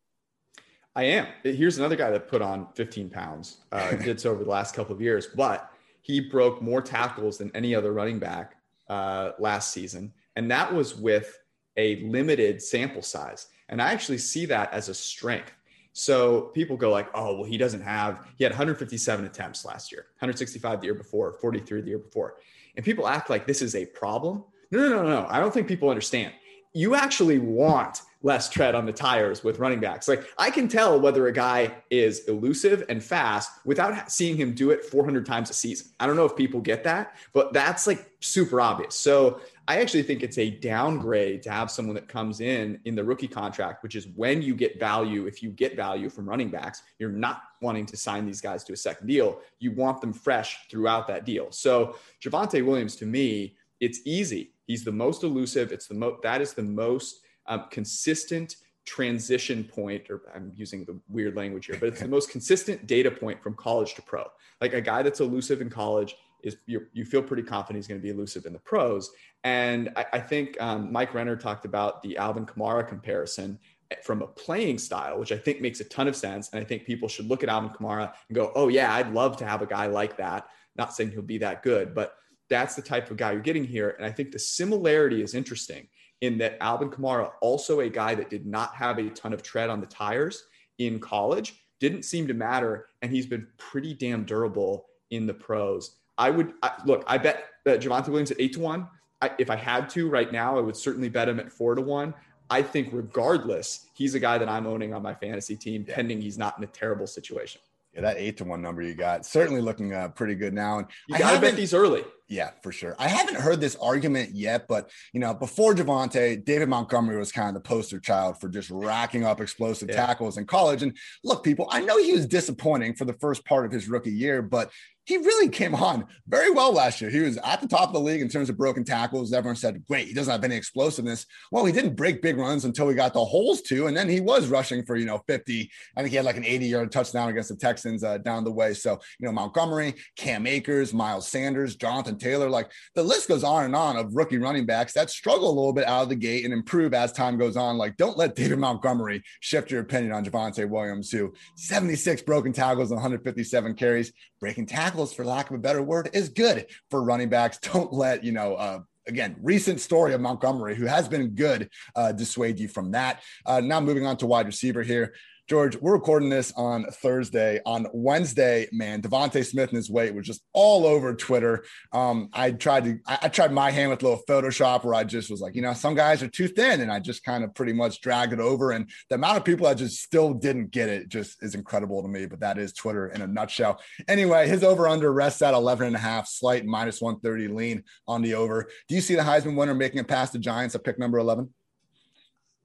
I 0.97 1.03
am. 1.03 1.27
Here's 1.43 1.77
another 1.77 1.95
guy 1.95 2.11
that 2.11 2.27
put 2.27 2.41
on 2.41 2.67
15 2.75 3.09
pounds. 3.09 3.61
Uh, 3.71 3.91
did 3.95 4.19
so 4.19 4.31
over 4.31 4.43
the 4.43 4.49
last 4.49 4.75
couple 4.75 4.93
of 4.93 5.01
years, 5.01 5.27
but 5.27 5.71
he 6.01 6.19
broke 6.19 6.61
more 6.61 6.81
tackles 6.81 7.37
than 7.37 7.51
any 7.55 7.75
other 7.75 7.91
running 7.91 8.19
back 8.19 8.55
uh, 8.89 9.31
last 9.39 9.71
season. 9.71 10.13
And 10.35 10.49
that 10.51 10.73
was 10.73 10.95
with 10.95 11.39
a 11.77 12.01
limited 12.03 12.61
sample 12.61 13.01
size. 13.01 13.47
And 13.69 13.81
I 13.81 13.91
actually 13.91 14.17
see 14.17 14.45
that 14.47 14.73
as 14.73 14.89
a 14.89 14.93
strength. 14.93 15.53
So 15.93 16.43
people 16.53 16.77
go 16.77 16.91
like, 16.91 17.09
oh, 17.13 17.35
well, 17.35 17.43
he 17.43 17.57
doesn't 17.57 17.81
have, 17.81 18.27
he 18.37 18.43
had 18.43 18.51
157 18.51 19.25
attempts 19.25 19.65
last 19.65 19.91
year, 19.91 20.07
165 20.19 20.79
the 20.79 20.85
year 20.85 20.93
before, 20.93 21.33
43 21.33 21.81
the 21.81 21.87
year 21.89 21.97
before. 21.99 22.35
And 22.75 22.85
people 22.85 23.07
act 23.07 23.29
like 23.29 23.45
this 23.45 23.61
is 23.61 23.75
a 23.75 23.85
problem. 23.85 24.43
No, 24.71 24.79
no, 24.79 25.03
no, 25.03 25.09
no. 25.09 25.27
I 25.29 25.39
don't 25.39 25.53
think 25.53 25.67
people 25.67 25.89
understand. 25.89 26.33
You 26.73 26.95
actually 26.95 27.39
want 27.39 28.01
less 28.21 28.49
tread 28.49 28.75
on 28.75 28.85
the 28.85 28.91
tires 28.91 29.43
with 29.43 29.59
running 29.59 29.79
backs. 29.79 30.07
Like 30.07 30.27
I 30.37 30.51
can 30.51 30.67
tell 30.67 30.99
whether 30.99 31.27
a 31.27 31.31
guy 31.31 31.73
is 31.89 32.25
elusive 32.27 32.83
and 32.89 33.01
fast 33.01 33.51
without 33.65 34.11
seeing 34.11 34.35
him 34.35 34.53
do 34.53 34.71
it 34.71 34.83
400 34.83 35.25
times 35.25 35.49
a 35.49 35.53
season. 35.53 35.87
I 35.99 36.05
don't 36.05 36.17
know 36.17 36.25
if 36.25 36.35
people 36.35 36.59
get 36.59 36.83
that, 36.83 37.15
but 37.33 37.53
that's 37.53 37.87
like 37.87 38.11
super 38.19 38.59
obvious. 38.59 38.95
So 38.95 39.39
I 39.69 39.79
actually 39.79 40.03
think 40.03 40.21
it's 40.21 40.37
a 40.37 40.49
downgrade 40.49 41.43
to 41.43 41.51
have 41.51 41.71
someone 41.71 41.95
that 41.95 42.09
comes 42.09 42.41
in 42.41 42.79
in 42.83 42.95
the 42.95 43.03
rookie 43.03 43.27
contract, 43.27 43.83
which 43.83 43.95
is 43.95 44.07
when 44.15 44.41
you 44.41 44.53
get 44.53 44.79
value. 44.79 45.25
If 45.25 45.41
you 45.41 45.51
get 45.51 45.77
value 45.77 46.09
from 46.09 46.27
running 46.27 46.49
backs, 46.49 46.81
you're 46.97 47.11
not 47.11 47.43
wanting 47.61 47.85
to 47.85 47.95
sign 47.95 48.25
these 48.25 48.41
guys 48.41 48.65
to 48.65 48.73
a 48.73 48.77
second 48.77 49.07
deal. 49.07 49.39
You 49.59 49.71
want 49.71 50.01
them 50.01 50.11
fresh 50.11 50.67
throughout 50.69 51.07
that 51.07 51.23
deal. 51.23 51.51
So 51.51 51.95
Javonte 52.21 52.65
Williams, 52.65 52.97
to 52.97 53.05
me, 53.05 53.55
it's 53.79 54.01
easy. 54.03 54.51
He's 54.65 54.83
the 54.83 54.91
most 54.91 55.23
elusive. 55.23 55.71
It's 55.71 55.87
the 55.87 55.93
most 55.93 56.21
that 56.23 56.41
is 56.41 56.53
the 56.53 56.63
most 56.63 57.21
um, 57.49 57.65
consistent 57.69 58.55
transition 58.85 59.63
point, 59.63 60.09
or 60.09 60.21
I'm 60.33 60.51
using 60.55 60.85
the 60.85 60.99
weird 61.09 61.35
language 61.35 61.65
here, 61.67 61.77
but 61.79 61.89
it's 61.89 62.01
the 62.01 62.07
most 62.07 62.31
consistent 62.31 62.87
data 62.87 63.11
point 63.11 63.43
from 63.43 63.53
college 63.55 63.93
to 63.95 64.01
pro. 64.01 64.25
Like 64.61 64.73
a 64.73 64.81
guy 64.81 65.03
that's 65.03 65.19
elusive 65.19 65.61
in 65.61 65.69
college 65.69 66.15
is 66.41 66.57
you 66.65 67.05
feel 67.05 67.21
pretty 67.21 67.43
confident 67.43 67.77
he's 67.77 67.87
going 67.87 67.99
to 67.99 68.03
be 68.03 68.11
elusive 68.11 68.45
in 68.45 68.53
the 68.53 68.59
pros. 68.59 69.11
And 69.43 69.91
I, 69.95 70.05
I 70.13 70.19
think 70.19 70.59
um, 70.61 70.91
Mike 70.91 71.13
Renner 71.13 71.35
talked 71.35 71.65
about 71.65 72.01
the 72.01 72.17
Alvin 72.17 72.45
Kamara 72.45 72.87
comparison 72.87 73.59
from 74.03 74.21
a 74.21 74.27
playing 74.27 74.77
style, 74.77 75.19
which 75.19 75.31
I 75.31 75.37
think 75.37 75.61
makes 75.61 75.81
a 75.81 75.83
ton 75.85 76.07
of 76.07 76.15
sense. 76.15 76.49
And 76.51 76.61
I 76.61 76.63
think 76.63 76.85
people 76.85 77.09
should 77.09 77.27
look 77.27 77.43
at 77.43 77.49
Alvin 77.49 77.71
Kamara 77.71 78.13
and 78.29 78.35
go, 78.35 78.51
oh, 78.55 78.69
yeah, 78.69 78.93
I'd 78.93 79.13
love 79.13 79.35
to 79.37 79.45
have 79.45 79.61
a 79.61 79.65
guy 79.65 79.87
like 79.87 80.15
that. 80.17 80.47
Not 80.77 80.93
saying 80.93 81.11
he'll 81.11 81.21
be 81.21 81.39
that 81.39 81.61
good, 81.61 81.93
but 81.93 82.15
that's 82.49 82.75
the 82.75 82.81
type 82.81 83.11
of 83.11 83.17
guy 83.17 83.33
you're 83.33 83.41
getting 83.41 83.65
here. 83.65 83.95
And 83.97 84.05
I 84.05 84.11
think 84.11 84.31
the 84.31 84.39
similarity 84.39 85.21
is 85.21 85.35
interesting 85.35 85.87
in 86.21 86.37
that 86.39 86.57
Alvin 86.61 86.89
Kamara, 86.89 87.31
also 87.41 87.79
a 87.79 87.89
guy 87.89 88.15
that 88.15 88.29
did 88.29 88.45
not 88.45 88.75
have 88.75 88.97
a 88.97 89.09
ton 89.09 89.33
of 89.33 89.41
tread 89.41 89.69
on 89.69 89.79
the 89.79 89.87
tires 89.87 90.43
in 90.77 90.99
college, 90.99 91.63
didn't 91.79 92.03
seem 92.03 92.27
to 92.27 92.33
matter. 92.33 92.87
And 93.01 93.11
he's 93.11 93.25
been 93.25 93.47
pretty 93.57 93.93
damn 93.93 94.25
durable 94.25 94.87
in 95.11 95.25
the 95.25 95.33
pros. 95.33 95.95
I 96.17 96.29
would 96.29 96.53
I, 96.61 96.71
look, 96.85 97.03
I 97.07 97.17
bet 97.17 97.45
that 97.65 97.81
Javonte 97.81 98.09
Williams 98.09 98.31
at 98.31 98.39
eight 98.39 98.53
to 98.53 98.59
one. 98.59 98.87
I, 99.21 99.31
if 99.37 99.49
I 99.49 99.55
had 99.55 99.89
to 99.91 100.09
right 100.09 100.31
now, 100.31 100.57
I 100.57 100.61
would 100.61 100.75
certainly 100.75 101.09
bet 101.09 101.27
him 101.29 101.39
at 101.39 101.51
four 101.51 101.75
to 101.75 101.81
one. 101.81 102.13
I 102.49 102.61
think 102.61 102.89
regardless, 102.91 103.85
he's 103.93 104.15
a 104.15 104.19
guy 104.19 104.37
that 104.37 104.49
I'm 104.49 104.65
owning 104.65 104.93
on 104.93 105.03
my 105.03 105.13
fantasy 105.13 105.55
team, 105.55 105.85
yeah. 105.87 105.95
pending 105.95 106.21
he's 106.21 106.37
not 106.37 106.57
in 106.57 106.63
a 106.63 106.67
terrible 106.67 107.07
situation. 107.07 107.61
Yeah, 107.93 108.01
that 108.01 108.17
eight 108.17 108.37
to 108.37 108.43
one 108.43 108.61
number 108.61 108.81
you 108.81 108.93
got 108.93 109.25
certainly 109.25 109.61
looking 109.61 109.93
uh, 109.93 110.09
pretty 110.09 110.35
good 110.35 110.53
now. 110.53 110.79
And 110.79 110.87
you 111.07 111.17
got 111.17 111.33
to 111.33 111.41
bet 111.41 111.55
these 111.55 111.73
early. 111.73 112.03
Yeah, 112.29 112.51
for 112.61 112.71
sure. 112.71 112.95
I 112.99 113.07
haven't 113.07 113.37
heard 113.37 113.59
this 113.59 113.75
argument 113.77 114.35
yet, 114.35 114.67
but 114.67 114.91
you 115.13 115.19
know, 115.19 115.33
before 115.33 115.73
Javonte, 115.73 116.45
David 116.45 116.69
Montgomery 116.69 117.17
was 117.17 117.31
kind 117.31 117.49
of 117.49 117.55
the 117.55 117.67
poster 117.67 117.99
child 117.99 118.39
for 118.39 118.49
just 118.49 118.69
racking 118.69 119.25
up 119.25 119.41
explosive 119.41 119.89
yeah. 119.89 120.05
tackles 120.05 120.37
in 120.37 120.45
college. 120.45 120.83
And 120.83 120.95
look, 121.23 121.43
people, 121.43 121.67
I 121.71 121.81
know 121.81 121.97
he 121.97 122.13
was 122.13 122.27
disappointing 122.27 122.93
for 122.93 123.05
the 123.05 123.13
first 123.13 123.43
part 123.45 123.65
of 123.65 123.71
his 123.71 123.89
rookie 123.89 124.11
year, 124.11 124.43
but 124.43 124.69
he 125.09 125.17
really 125.17 125.49
came 125.49 125.73
on 125.73 126.05
very 126.27 126.51
well 126.51 126.71
last 126.71 127.01
year. 127.01 127.09
He 127.09 127.21
was 127.21 127.37
at 127.37 127.61
the 127.61 127.67
top 127.67 127.89
of 127.89 127.93
the 127.93 127.99
league 127.99 128.21
in 128.21 128.29
terms 128.29 128.47
of 128.47 128.57
broken 128.57 128.83
tackles. 128.83 129.33
Everyone 129.33 129.55
said, 129.55 129.83
great, 129.87 130.07
he 130.07 130.13
doesn't 130.13 130.31
have 130.31 130.43
any 130.43 130.55
explosiveness. 130.55 131.25
Well, 131.51 131.65
he 131.65 131.73
didn't 131.73 131.95
break 131.95 132.21
big 132.21 132.37
runs 132.37 132.63
until 132.63 132.87
he 132.87 132.93
got 132.93 133.13
the 133.13 133.25
holes 133.25 133.63
to, 133.63 133.87
and 133.87 133.97
then 133.97 134.07
he 134.07 134.21
was 134.21 134.49
rushing 134.49 134.85
for, 134.85 134.95
you 134.95 135.07
know, 135.07 135.23
50. 135.27 135.71
I 135.97 136.01
think 136.01 136.11
he 136.11 136.15
had 136.15 136.25
like 136.25 136.37
an 136.37 136.45
80 136.45 136.65
yard 136.67 136.91
touchdown 136.91 137.29
against 137.29 137.49
the 137.49 137.55
Texans 137.55 138.03
uh, 138.03 138.19
down 138.19 138.43
the 138.43 138.51
way. 138.51 138.75
So, 138.75 138.99
you 139.19 139.25
know, 139.25 139.31
Montgomery, 139.31 139.95
Cam 140.15 140.45
Akers, 140.45 140.93
Miles 140.93 141.27
Sanders, 141.27 141.75
Jonathan 141.75 142.18
Taylor, 142.19 142.49
like 142.49 142.71
the 142.95 143.03
list 143.03 143.27
goes 143.27 143.43
on 143.43 143.65
and 143.65 143.75
on 143.75 143.97
of 143.97 144.15
rookie 144.15 144.37
running 144.37 144.65
backs 144.65 144.93
that 144.93 145.09
struggle 145.09 145.47
a 145.47 145.55
little 145.55 145.73
bit 145.73 145.87
out 145.87 146.03
of 146.03 146.09
the 146.09 146.15
gate 146.15 146.45
and 146.45 146.53
improve 146.53 146.93
as 146.93 147.11
time 147.11 147.37
goes 147.37 147.57
on. 147.57 147.77
Like, 147.77 147.97
don't 147.97 148.17
let 148.17 148.35
David 148.35 148.59
Montgomery 148.59 149.23
shift 149.39 149.71
your 149.71 149.81
opinion 149.81 150.13
on 150.13 150.25
Javonte 150.25 150.69
Williams, 150.69 151.11
who 151.11 151.33
76 151.55 152.21
broken 152.23 152.53
tackles 152.53 152.91
and 152.91 152.97
157 152.97 153.75
carries, 153.75 154.11
breaking 154.39 154.67
tackles, 154.67 155.13
for 155.13 155.25
lack 155.25 155.49
of 155.49 155.55
a 155.55 155.59
better 155.59 155.81
word, 155.81 156.09
is 156.13 156.29
good 156.29 156.67
for 156.89 157.03
running 157.03 157.29
backs. 157.29 157.57
Don't 157.61 157.93
let, 157.93 158.23
you 158.23 158.31
know, 158.31 158.55
uh, 158.55 158.79
again, 159.09 159.35
recent 159.41 159.81
story 159.81 160.13
of 160.13 160.21
Montgomery, 160.21 160.75
who 160.75 160.85
has 160.85 161.09
been 161.09 161.29
good, 161.29 161.69
uh, 161.95 162.11
dissuade 162.11 162.59
you 162.59 162.67
from 162.67 162.91
that. 162.91 163.21
Uh, 163.45 163.59
now 163.59 163.79
moving 163.81 164.05
on 164.05 164.15
to 164.17 164.27
wide 164.27 164.45
receiver 164.45 164.83
here. 164.83 165.13
George, 165.49 165.75
we're 165.77 165.93
recording 165.93 166.29
this 166.29 166.53
on 166.55 166.85
Thursday. 166.91 167.59
On 167.65 167.87
Wednesday, 167.91 168.67
man, 168.71 169.01
DeVonta 169.01 169.43
Smith 169.43 169.69
and 169.69 169.77
his 169.77 169.89
weight 169.89 170.13
was 170.13 170.27
just 170.27 170.43
all 170.53 170.85
over 170.85 171.15
Twitter. 171.15 171.65
Um, 171.91 172.29
I 172.33 172.51
tried 172.51 172.83
to, 172.83 172.99
I, 173.07 173.17
I, 173.23 173.29
tried 173.29 173.51
my 173.51 173.71
hand 173.71 173.89
with 173.89 174.03
a 174.03 174.07
little 174.07 174.23
Photoshop 174.29 174.83
where 174.83 174.93
I 174.93 175.03
just 175.03 175.31
was 175.31 175.41
like, 175.41 175.55
you 175.55 175.63
know, 175.63 175.73
some 175.73 175.95
guys 175.95 176.21
are 176.21 176.27
too 176.27 176.47
thin, 176.47 176.81
and 176.81 176.91
I 176.91 176.99
just 176.99 177.23
kind 177.23 177.43
of 177.43 177.55
pretty 177.55 177.73
much 177.73 177.99
dragged 177.99 178.31
it 178.31 178.39
over. 178.39 178.69
And 178.69 178.91
the 179.09 179.15
amount 179.15 179.37
of 179.37 179.43
people 179.43 179.65
that 179.65 179.77
just 179.77 180.03
still 180.03 180.35
didn't 180.35 180.69
get 180.69 180.87
it 180.87 181.09
just 181.09 181.41
is 181.41 181.55
incredible 181.55 182.03
to 182.03 182.07
me. 182.07 182.27
But 182.27 182.41
that 182.41 182.59
is 182.59 182.71
Twitter 182.71 183.07
in 183.07 183.23
a 183.23 183.27
nutshell. 183.27 183.81
Anyway, 184.07 184.47
his 184.47 184.63
over 184.63 184.87
under 184.87 185.11
rests 185.11 185.41
at 185.41 185.55
11 185.55 185.87
and 185.87 185.95
a 185.95 185.99
half, 185.99 186.27
slight 186.27 186.63
minus 186.63 187.01
130 187.01 187.47
lean 187.47 187.83
on 188.07 188.21
the 188.21 188.35
over. 188.35 188.69
Do 188.87 188.93
you 188.93 189.01
see 189.01 189.15
the 189.15 189.23
Heisman 189.23 189.55
winner 189.55 189.73
making 189.73 189.99
it 189.99 190.07
past 190.07 190.31
the 190.31 190.37
Giants 190.37 190.75
at 190.75 190.83
pick 190.83 190.99
number 190.99 191.17
11? 191.17 191.51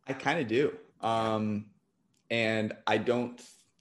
I 0.06 0.12
kind 0.12 0.38
of 0.38 0.46
do. 0.48 0.76
Um, 1.00 1.66
and 2.30 2.74
I 2.86 2.98
don't. 2.98 3.40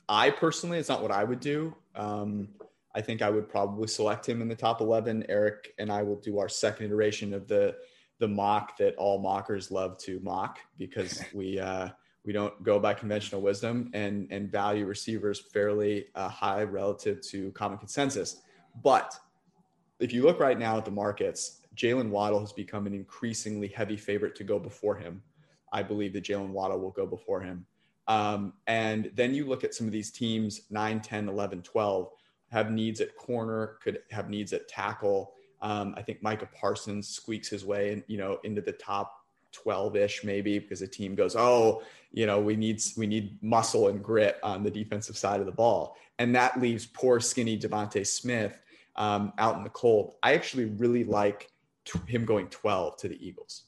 I 0.09 0.29
personally, 0.29 0.77
it's 0.77 0.89
not 0.89 1.01
what 1.01 1.11
I 1.11 1.23
would 1.23 1.39
do. 1.39 1.75
Um, 1.95 2.49
I 2.95 3.01
think 3.01 3.21
I 3.21 3.29
would 3.29 3.49
probably 3.49 3.87
select 3.87 4.27
him 4.27 4.41
in 4.41 4.47
the 4.47 4.55
top 4.55 4.81
11. 4.81 5.25
Eric 5.29 5.73
and 5.79 5.91
I 5.91 6.03
will 6.03 6.17
do 6.17 6.39
our 6.39 6.49
second 6.49 6.87
iteration 6.87 7.33
of 7.33 7.47
the 7.47 7.75
the 8.19 8.27
mock 8.27 8.77
that 8.77 8.95
all 8.95 9.19
mockers 9.19 9.71
love 9.71 9.97
to 9.97 10.19
mock 10.21 10.59
because 10.77 11.23
we 11.33 11.59
uh, 11.59 11.89
we 12.23 12.31
don't 12.31 12.61
go 12.63 12.79
by 12.79 12.93
conventional 12.93 13.41
wisdom 13.41 13.89
and 13.93 14.27
and 14.31 14.51
value 14.51 14.85
receivers 14.85 15.39
fairly 15.39 16.05
uh, 16.15 16.29
high 16.29 16.63
relative 16.63 17.21
to 17.21 17.51
common 17.51 17.77
consensus. 17.77 18.41
But 18.83 19.17
if 19.99 20.13
you 20.13 20.23
look 20.23 20.39
right 20.39 20.57
now 20.57 20.77
at 20.77 20.85
the 20.85 20.91
markets, 20.91 21.61
Jaylen 21.75 22.09
Waddle 22.09 22.39
has 22.39 22.53
become 22.53 22.87
an 22.87 22.93
increasingly 22.93 23.67
heavy 23.67 23.97
favorite 23.97 24.35
to 24.35 24.43
go 24.43 24.59
before 24.59 24.95
him. 24.95 25.21
I 25.71 25.81
believe 25.81 26.13
that 26.13 26.23
Jaylen 26.23 26.49
Waddle 26.49 26.79
will 26.79 26.91
go 26.91 27.05
before 27.05 27.41
him. 27.41 27.65
Um, 28.07 28.53
and 28.67 29.11
then 29.15 29.33
you 29.33 29.45
look 29.45 29.63
at 29.63 29.73
some 29.73 29.87
of 29.87 29.93
these 29.93 30.11
teams 30.11 30.61
9, 30.69 31.01
10, 31.01 31.29
11, 31.29 31.61
12 31.61 32.09
have 32.51 32.71
needs 32.71 33.01
at 33.01 33.15
corner, 33.15 33.77
could 33.81 33.99
have 34.11 34.29
needs 34.29 34.53
at 34.53 34.67
tackle. 34.67 35.33
Um, 35.61 35.93
I 35.97 36.01
think 36.01 36.21
Micah 36.21 36.49
Parsons 36.53 37.07
squeaks 37.07 37.49
his 37.49 37.65
way, 37.65 37.93
in, 37.93 38.03
you 38.07 38.17
know, 38.17 38.39
into 38.43 38.61
the 38.61 38.73
top 38.73 39.23
12-ish 39.53 40.23
maybe 40.23 40.59
because 40.59 40.79
the 40.79 40.87
team 40.87 41.15
goes, 41.15 41.35
oh, 41.35 41.83
you 42.11 42.25
know, 42.25 42.39
we 42.39 42.55
need 42.55 42.81
we 42.97 43.07
need 43.07 43.41
muscle 43.41 43.87
and 43.87 44.03
grit 44.03 44.39
on 44.43 44.63
the 44.63 44.71
defensive 44.71 45.17
side 45.17 45.39
of 45.39 45.45
the 45.45 45.51
ball, 45.51 45.97
and 46.19 46.35
that 46.35 46.59
leaves 46.61 46.85
poor 46.85 47.19
skinny 47.19 47.57
DeVonta 47.57 48.05
Smith 48.05 48.59
um, 48.95 49.33
out 49.37 49.57
in 49.57 49.63
the 49.63 49.69
cold. 49.69 50.15
I 50.21 50.33
actually 50.33 50.65
really 50.65 51.03
like 51.03 51.51
t- 51.85 51.99
him 52.07 52.25
going 52.25 52.47
12 52.47 52.97
to 52.97 53.07
the 53.07 53.27
Eagles. 53.27 53.63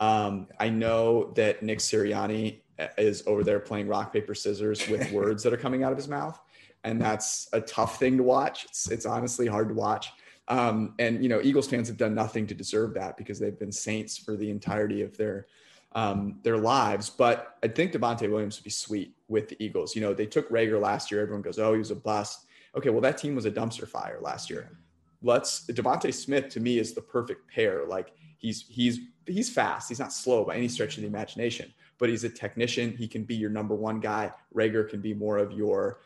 Um, 0.00 0.48
I 0.58 0.68
know 0.68 1.32
that 1.36 1.62
Nick 1.62 1.78
Sirianni 1.78 2.60
is 2.98 3.22
over 3.26 3.42
there 3.42 3.60
playing 3.60 3.88
rock 3.88 4.12
paper 4.12 4.34
scissors 4.34 4.88
with 4.88 5.10
words 5.12 5.42
that 5.42 5.52
are 5.52 5.58
coming 5.58 5.82
out 5.82 5.92
of 5.92 5.98
his 5.98 6.08
mouth, 6.08 6.40
and 6.84 7.00
that's 7.00 7.48
a 7.52 7.60
tough 7.60 7.98
thing 7.98 8.16
to 8.16 8.22
watch. 8.22 8.64
It's 8.64 8.90
it's 8.90 9.06
honestly 9.06 9.46
hard 9.46 9.68
to 9.68 9.74
watch. 9.74 10.12
Um, 10.48 10.94
and 10.98 11.22
you 11.22 11.28
know, 11.28 11.40
Eagles 11.42 11.68
fans 11.68 11.88
have 11.88 11.96
done 11.96 12.14
nothing 12.14 12.46
to 12.46 12.54
deserve 12.54 12.94
that 12.94 13.16
because 13.16 13.38
they've 13.38 13.58
been 13.58 13.72
Saints 13.72 14.16
for 14.16 14.36
the 14.36 14.50
entirety 14.50 15.02
of 15.02 15.16
their 15.16 15.46
um, 15.92 16.38
their 16.42 16.58
lives. 16.58 17.10
But 17.10 17.56
I 17.62 17.68
think 17.68 17.92
Devontae 17.92 18.30
Williams 18.30 18.58
would 18.58 18.64
be 18.64 18.70
sweet 18.70 19.14
with 19.28 19.48
the 19.48 19.62
Eagles. 19.62 19.94
You 19.94 20.02
know, 20.02 20.14
they 20.14 20.26
took 20.26 20.48
Reagor 20.50 20.80
last 20.80 21.10
year. 21.10 21.20
Everyone 21.22 21.42
goes, 21.42 21.58
"Oh, 21.58 21.72
he 21.72 21.78
was 21.78 21.90
a 21.90 21.96
bust." 21.96 22.46
Okay, 22.76 22.90
well, 22.90 23.00
that 23.00 23.18
team 23.18 23.34
was 23.34 23.46
a 23.46 23.50
dumpster 23.50 23.88
fire 23.88 24.18
last 24.20 24.50
year. 24.50 24.78
Let's 25.22 25.66
DeVonta 25.66 26.12
Smith 26.12 26.50
to 26.50 26.60
me 26.60 26.78
is 26.78 26.92
the 26.92 27.00
perfect 27.00 27.50
pair. 27.50 27.86
Like 27.86 28.12
he's 28.36 28.66
he's 28.68 29.00
he's 29.26 29.50
fast. 29.50 29.88
He's 29.88 29.98
not 29.98 30.12
slow 30.12 30.44
by 30.44 30.56
any 30.56 30.68
stretch 30.68 30.96
of 30.96 31.02
the 31.02 31.08
imagination, 31.08 31.72
but 31.98 32.08
he's 32.08 32.24
a 32.24 32.28
technician. 32.28 32.96
He 32.96 33.08
can 33.08 33.24
be 33.24 33.34
your 33.34 33.50
number 33.50 33.74
one 33.74 34.00
guy. 34.00 34.32
Reagor 34.54 34.88
can 34.88 35.00
be 35.00 35.14
more 35.14 35.38
of 35.38 35.52
your 35.52 36.00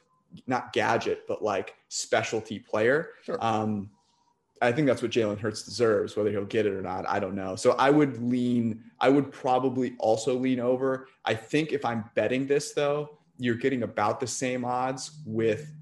not 0.47 0.73
gadget, 0.73 1.27
but 1.27 1.43
like 1.43 1.75
specialty 1.89 2.59
player. 2.59 3.11
Sure. 3.25 3.39
Um, 3.41 3.91
I 4.63 4.73
think 4.73 4.87
that's 4.87 5.01
what 5.01 5.11
Jalen 5.11 5.41
Hurts 5.41 5.63
deserves. 5.63 6.17
Whether 6.17 6.31
he'll 6.31 6.45
get 6.45 6.67
it 6.67 6.73
or 6.75 6.83
not, 6.83 7.09
I 7.09 7.19
don't 7.19 7.35
know. 7.35 7.57
So 7.57 7.73
I 7.73 7.91
would 7.91 8.23
lean. 8.23 8.83
I 9.01 9.09
would 9.09 9.33
probably 9.33 9.95
also 9.99 10.35
lean 10.37 10.61
over. 10.61 11.09
I 11.25 11.35
think 11.35 11.73
if 11.73 11.85
I'm 11.85 12.05
betting 12.15 12.47
this 12.47 12.73
though, 12.73 13.19
you're 13.39 13.55
getting 13.55 13.85
about 13.85 14.21
the 14.21 14.27
same 14.27 14.65
odds 14.65 15.13
with 15.25 15.73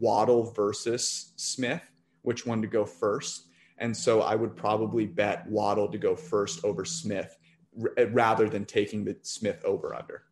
Waddle 0.00 0.50
versus 0.50 1.32
Smith, 1.36 1.82
which 2.22 2.46
one 2.46 2.62
to 2.62 2.68
go 2.68 2.86
first. 2.86 3.48
And 3.78 3.94
so 3.94 4.22
I 4.22 4.34
would 4.34 4.56
probably 4.56 5.06
bet 5.06 5.46
Waddle 5.48 5.88
to 5.88 5.98
go 5.98 6.16
first 6.16 6.64
over 6.64 6.84
Smith 6.84 7.36
rather 7.74 8.48
than 8.48 8.64
taking 8.64 9.04
the 9.04 9.16
Smith 9.22 9.64
over 9.64 9.94
under. 9.94 10.22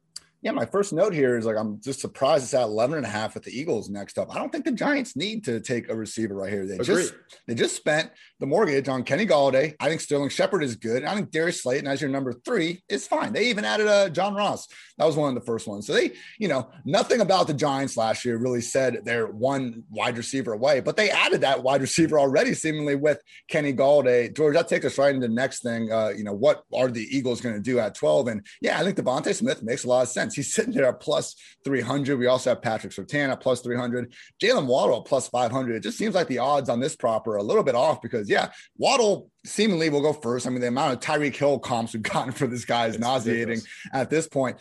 Yeah, 0.42 0.52
my 0.52 0.64
first 0.64 0.94
note 0.94 1.12
here 1.12 1.36
is 1.36 1.44
like 1.44 1.58
I'm 1.58 1.82
just 1.82 2.00
surprised 2.00 2.44
it's 2.44 2.54
at 2.54 2.62
11 2.62 2.96
and 2.96 3.04
a 3.04 3.10
half 3.10 3.34
with 3.34 3.42
the 3.42 3.50
Eagles 3.50 3.90
next 3.90 4.16
up. 4.18 4.34
I 4.34 4.38
don't 4.38 4.50
think 4.50 4.64
the 4.64 4.72
Giants 4.72 5.14
need 5.14 5.44
to 5.44 5.60
take 5.60 5.90
a 5.90 5.94
receiver 5.94 6.34
right 6.34 6.50
here. 6.50 6.64
They 6.64 6.76
Agreed. 6.76 6.86
just 6.86 7.14
they 7.46 7.54
just 7.54 7.76
spent 7.76 8.10
the 8.38 8.46
mortgage 8.46 8.88
on 8.88 9.02
Kenny 9.02 9.26
Golladay. 9.26 9.74
I 9.78 9.90
think 9.90 10.00
Sterling 10.00 10.30
Shepard 10.30 10.64
is 10.64 10.76
good. 10.76 11.04
I 11.04 11.14
think 11.14 11.30
Darius 11.30 11.62
Slayton 11.62 11.86
as 11.86 12.00
your 12.00 12.08
number 12.08 12.32
three 12.32 12.82
is 12.88 13.06
fine. 13.06 13.34
They 13.34 13.50
even 13.50 13.66
added 13.66 13.86
uh, 13.86 14.08
John 14.08 14.34
Ross. 14.34 14.66
That 15.00 15.06
was 15.06 15.16
one 15.16 15.30
of 15.30 15.34
the 15.34 15.46
first 15.46 15.66
ones. 15.66 15.86
So 15.86 15.94
they, 15.94 16.12
you 16.38 16.46
know, 16.46 16.70
nothing 16.84 17.22
about 17.22 17.46
the 17.46 17.54
Giants 17.54 17.96
last 17.96 18.22
year 18.22 18.36
really 18.36 18.60
said 18.60 18.98
they're 19.02 19.28
one 19.28 19.82
wide 19.90 20.18
receiver 20.18 20.52
away, 20.52 20.80
but 20.80 20.94
they 20.94 21.08
added 21.08 21.40
that 21.40 21.62
wide 21.62 21.80
receiver 21.80 22.18
already, 22.18 22.52
seemingly 22.52 22.96
with 22.96 23.18
Kenny 23.48 23.72
Golladay. 23.72 24.36
George, 24.36 24.54
that 24.56 24.68
takes 24.68 24.84
us 24.84 24.98
right 24.98 25.14
into 25.14 25.26
the 25.26 25.32
next 25.32 25.62
thing. 25.62 25.90
Uh, 25.90 26.10
you 26.14 26.22
know, 26.22 26.34
what 26.34 26.64
are 26.74 26.90
the 26.90 27.08
Eagles 27.16 27.40
going 27.40 27.54
to 27.54 27.62
do 27.62 27.78
at 27.78 27.94
12? 27.94 28.28
And 28.28 28.46
yeah, 28.60 28.78
I 28.78 28.84
think 28.84 28.98
DeVonta 28.98 29.34
Smith 29.34 29.62
makes 29.62 29.84
a 29.84 29.88
lot 29.88 30.02
of 30.02 30.08
sense. 30.08 30.34
He's 30.34 30.52
sitting 30.52 30.74
there 30.74 30.88
at 30.88 31.00
plus 31.00 31.34
300. 31.64 32.18
We 32.18 32.26
also 32.26 32.50
have 32.50 32.60
Patrick 32.60 32.92
Surtain 32.92 33.30
at 33.30 33.40
plus 33.40 33.62
300. 33.62 34.12
Jaylen 34.42 34.66
Waddle 34.66 34.98
at 34.98 35.06
plus 35.06 35.28
500. 35.28 35.76
It 35.76 35.82
just 35.82 35.96
seems 35.96 36.14
like 36.14 36.28
the 36.28 36.40
odds 36.40 36.68
on 36.68 36.78
this 36.78 36.94
prop 36.94 37.26
are 37.26 37.36
a 37.36 37.42
little 37.42 37.64
bit 37.64 37.74
off 37.74 38.02
because, 38.02 38.28
yeah, 38.28 38.50
Waddle 38.76 39.30
seemingly 39.46 39.88
will 39.88 40.02
go 40.02 40.12
first. 40.12 40.46
I 40.46 40.50
mean, 40.50 40.60
the 40.60 40.68
amount 40.68 40.92
of 40.92 41.00
Tyreek 41.00 41.36
Hill 41.36 41.58
comps 41.58 41.94
we've 41.94 42.02
gotten 42.10 42.32
for 42.32 42.46
this 42.46 42.66
guy 42.66 42.86
is 42.86 42.96
it's 42.96 43.00
nauseating 43.00 43.48
ridiculous. 43.48 43.68
at 43.94 44.10
this 44.10 44.28
point. 44.28 44.58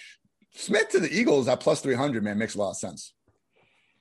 Smith 0.60 0.90
to 0.90 1.00
the 1.00 1.10
Eagles 1.10 1.48
at 1.48 1.62
plus 1.62 1.80
300, 1.80 2.22
man, 2.22 2.38
makes 2.38 2.56
a 2.56 2.60
lot 2.60 2.72
of 2.72 2.78
sense. 2.78 3.14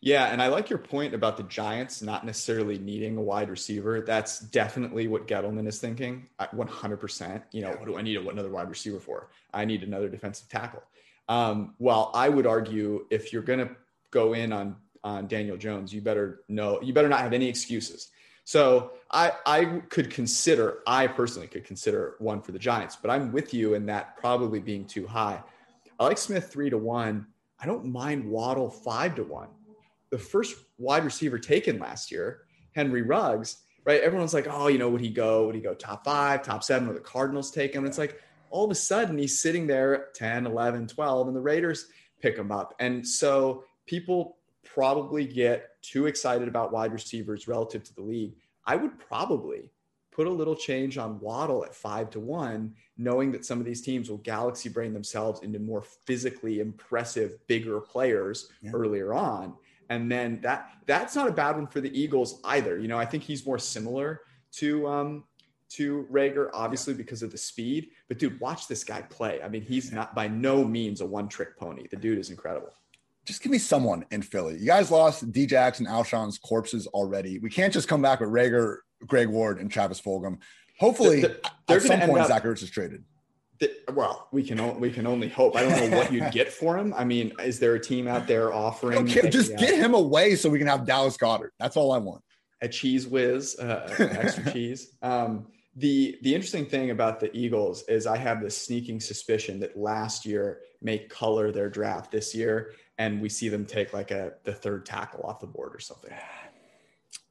Yeah, 0.01 0.27
and 0.27 0.43
I 0.43 0.49
like 0.49 0.71
your 0.71 0.81
point 0.81 1.15
about 1.15 1.37
the 1.37 1.45
Giants 1.45 2.03
not 2.03 2.27
necessarily 2.27 2.79
needing 2.79 3.17
a 3.17 3.23
wide 3.23 3.49
receiver. 3.49 4.01
That's 4.01 4.41
definitely 4.41 5.07
what 5.07 5.29
Gettleman 5.29 5.69
is 5.69 5.79
thinking. 5.79 6.29
100%. 6.41 7.43
You 7.53 7.63
know, 7.63 7.71
what 7.71 7.87
do 7.87 7.97
I 7.97 8.03
need 8.03 8.17
another 8.17 8.51
wide 8.51 8.69
receiver 8.69 8.99
for? 8.99 9.31
I 9.55 9.65
need 9.65 9.85
another 9.85 10.09
defensive 10.09 10.49
tackle. 10.49 10.83
Um, 11.29 11.75
well, 11.79 12.11
I 12.13 12.29
would 12.29 12.47
argue 12.47 13.07
if 13.11 13.33
you're 13.33 13.43
going 13.43 13.61
to 13.61 13.71
go 14.11 14.35
in 14.35 14.53
on 14.53 14.77
on 15.05 15.29
Daniel 15.29 15.57
Jones, 15.57 15.93
you 15.93 16.01
better 16.01 16.41
know 16.49 16.81
you 16.83 16.93
better 16.93 17.09
not 17.09 17.21
have 17.21 17.33
any 17.33 17.49
excuses. 17.49 18.09
So 18.43 18.93
I 19.13 19.33
I 19.47 19.65
could 19.91 20.11
consider 20.11 20.79
I 20.87 21.07
personally 21.07 21.47
could 21.47 21.65
consider 21.65 22.17
one 22.19 22.43
for 22.43 22.51
the 22.51 22.59
Giants, 22.59 22.97
but 23.01 23.11
I'm 23.11 23.31
with 23.31 23.55
you 23.55 23.75
in 23.75 23.87
that 23.87 24.17
probably 24.17 24.59
being 24.59 24.87
too 24.87 25.07
high. 25.07 25.41
I 25.99 26.05
like 26.05 26.19
Smith 26.19 26.51
three 26.51 26.71
to 26.71 26.79
one. 26.79 27.27
I 27.61 27.67
don't 27.67 27.87
mind 27.87 28.25
Waddle 28.25 28.71
five 28.71 29.17
to 29.17 29.25
one. 29.25 29.49
The 30.11 30.19
first 30.19 30.57
wide 30.79 31.05
receiver 31.05 31.39
taken 31.39 31.79
last 31.79 32.11
year, 32.11 32.43
Henry 32.73 33.03
Ruggs, 33.03 33.63
right? 33.85 34.01
Everyone's 34.01 34.35
like, 34.35 34.47
oh, 34.49 34.69
you 34.69 34.79
know, 34.79 34.89
would 34.89 35.01
he 35.01 35.11
go? 35.11 35.47
Would 35.47 35.55
he 35.55 35.61
go 35.61 35.75
top 35.75 36.05
five, 36.05 36.43
top 36.43 36.63
seven? 36.63 36.87
Would 36.89 36.97
the 36.97 37.01
Cardinals 37.01 37.51
take 37.51 37.75
him? 37.75 37.85
And 37.85 37.89
it's 37.89 37.99
like, 37.99 38.21
all 38.51 38.65
of 38.65 38.71
a 38.71 38.75
sudden 38.75 39.19
he's 39.19 39.41
sitting 39.41 39.67
there 39.67 40.09
10, 40.15 40.47
11, 40.47 40.87
12, 40.89 41.27
and 41.27 41.37
the 41.37 41.41
Raiders 41.41 41.89
pick 42.21 42.37
him 42.37 42.51
up. 42.51 42.75
And 42.79 43.07
so 43.07 43.65
people 43.87 44.39
probably 44.65 45.27
get 45.27 45.71
too 45.83 46.07
excited 46.07 46.49
about 46.49 46.73
wide 46.73 46.93
receivers 46.93 47.49
relative 47.49 47.83
to 47.85 47.95
the 47.95 48.03
league. 48.03 48.37
I 48.67 48.77
would 48.77 48.99
probably 48.99 49.71
put 50.19 50.27
a 50.27 50.31
little 50.31 50.57
change 50.57 50.99
on 50.99 51.21
Waddle 51.21 51.65
at 51.65 51.73
five 51.73 52.11
to 52.11 52.19
one, 52.19 52.75
knowing 52.97 53.31
that 53.31 53.45
some 53.45 53.61
of 53.61 53.65
these 53.65 53.81
teams 53.81 54.11
will 54.11 54.17
galaxy 54.19 54.69
brain 54.69 54.93
themselves 54.93 55.43
into 55.43 55.61
more 55.61 55.81
physically 55.81 56.59
impressive, 56.59 57.39
bigger 57.47 57.81
players 57.81 58.51
yeah. 58.61 58.73
earlier 58.75 59.15
on. 59.15 59.55
And 59.91 60.11
then 60.11 60.41
that 60.43 60.71
that's 60.87 61.15
not 61.15 61.29
a 61.29 61.33
bad 61.33 61.55
one 61.55 61.69
for 61.69 61.81
the 61.81 61.97
Eagles 61.97 62.41
either. 62.45 62.81
You 62.81 62.89
know, 62.89 62.99
I 62.99 63.05
think 63.05 63.23
he's 63.23 63.47
more 63.47 63.61
similar 63.61 64.23
to 64.55 64.89
um, 64.89 65.25
to 65.75 66.05
Reagor, 66.11 66.51
obviously 66.53 66.95
because 66.95 67.23
of 67.23 67.31
the 67.31 67.39
speed. 67.39 67.91
But 68.09 68.19
dude, 68.19 68.41
watch 68.41 68.67
this 68.67 68.83
guy 68.83 69.03
play. 69.03 69.41
I 69.41 69.49
mean, 69.49 69.63
he's 69.63 69.93
not 69.93 70.17
by 70.17 70.27
no 70.27 70.65
means 70.65 71.01
a 71.01 71.07
one-trick 71.07 71.57
pony. 71.57 71.87
The 71.89 71.97
dude 71.97 72.19
is 72.19 72.31
incredible. 72.31 72.73
Just 73.25 73.41
give 73.41 73.53
me 73.53 73.59
someone 73.59 74.05
in 74.11 74.23
Philly. 74.23 74.57
You 74.59 74.67
guys 74.67 74.91
lost 74.91 75.31
Djax 75.31 75.79
and 75.79 75.87
Alshon's 75.87 76.39
corpses 76.39 76.89
already. 76.89 77.39
We 77.39 77.51
can't 77.51 77.73
just 77.73 77.87
come 77.87 78.03
back 78.03 78.19
with 78.19 78.31
Reagor, 78.31 78.79
Greg 79.07 79.29
Ward, 79.29 79.59
and 79.59 79.71
Travis 79.71 80.01
Fulgham. 80.01 80.39
Hopefully, 80.79 81.23
the, 81.23 81.41
the, 81.67 81.75
at 81.75 81.83
some 81.83 82.01
point, 82.01 82.23
up, 82.23 82.29
Zach 82.29 82.45
Ertz 82.45 82.63
is 82.63 82.71
traded. 82.71 83.05
The, 83.61 83.73
well, 83.93 84.29
we 84.31 84.45
can 84.45 84.79
we 84.79 84.91
can 84.91 85.07
only 85.07 85.29
hope. 85.29 85.57
I 85.57 85.63
don't 85.63 85.91
know 85.91 85.97
what 85.97 86.13
you'd 86.13 86.31
get 86.31 86.53
for 86.53 86.79
him. 86.79 86.95
I 86.97 87.05
mean, 87.05 87.33
is 87.41 87.59
there 87.59 87.75
a 87.75 87.81
team 87.81 88.07
out 88.07 88.29
there 88.29 88.53
offering? 88.53 88.99
Okay, 88.99 89.29
just 89.31 89.57
get 89.57 89.75
him 89.75 89.95
away 89.95 90.37
so 90.37 90.49
we 90.49 90.59
can 90.59 90.69
have 90.69 90.87
Dallas 90.87 91.17
Goedert. 91.17 91.51
That's 91.59 91.77
all 91.77 91.93
I 91.93 91.99
want. 91.99 92.23
A 92.61 92.69
cheese 92.69 93.07
whiz, 93.07 93.59
uh, 93.59 93.95
extra 93.99 94.53
cheese. 94.53 94.97
Um, 95.03 95.47
the 95.75 96.19
the 96.23 96.35
interesting 96.35 96.67
thing 96.67 96.91
about 96.91 97.19
the 97.19 97.37
Eagles 97.37 97.83
is 97.89 98.07
I 98.07 98.17
have 98.17 98.41
this 98.41 98.57
sneaking 98.57 99.01
suspicion 99.01 99.59
that 99.61 99.77
last 99.77 100.25
year 100.25 100.61
may 100.81 100.99
color 100.99 101.51
their 101.51 101.69
draft 101.69 102.13
this 102.13 102.35
year, 102.37 102.73
and 102.99 103.21
we 103.21 103.29
see 103.29 103.49
them 103.49 103.67
take 103.67 103.93
like 103.93 104.13
a 104.13 104.35
the 104.45 104.53
third 104.53 104.87
tackle 104.87 105.25
off 105.25 105.41
the 105.41 105.47
board 105.49 105.75
or 105.75 105.81
something. 105.81 106.13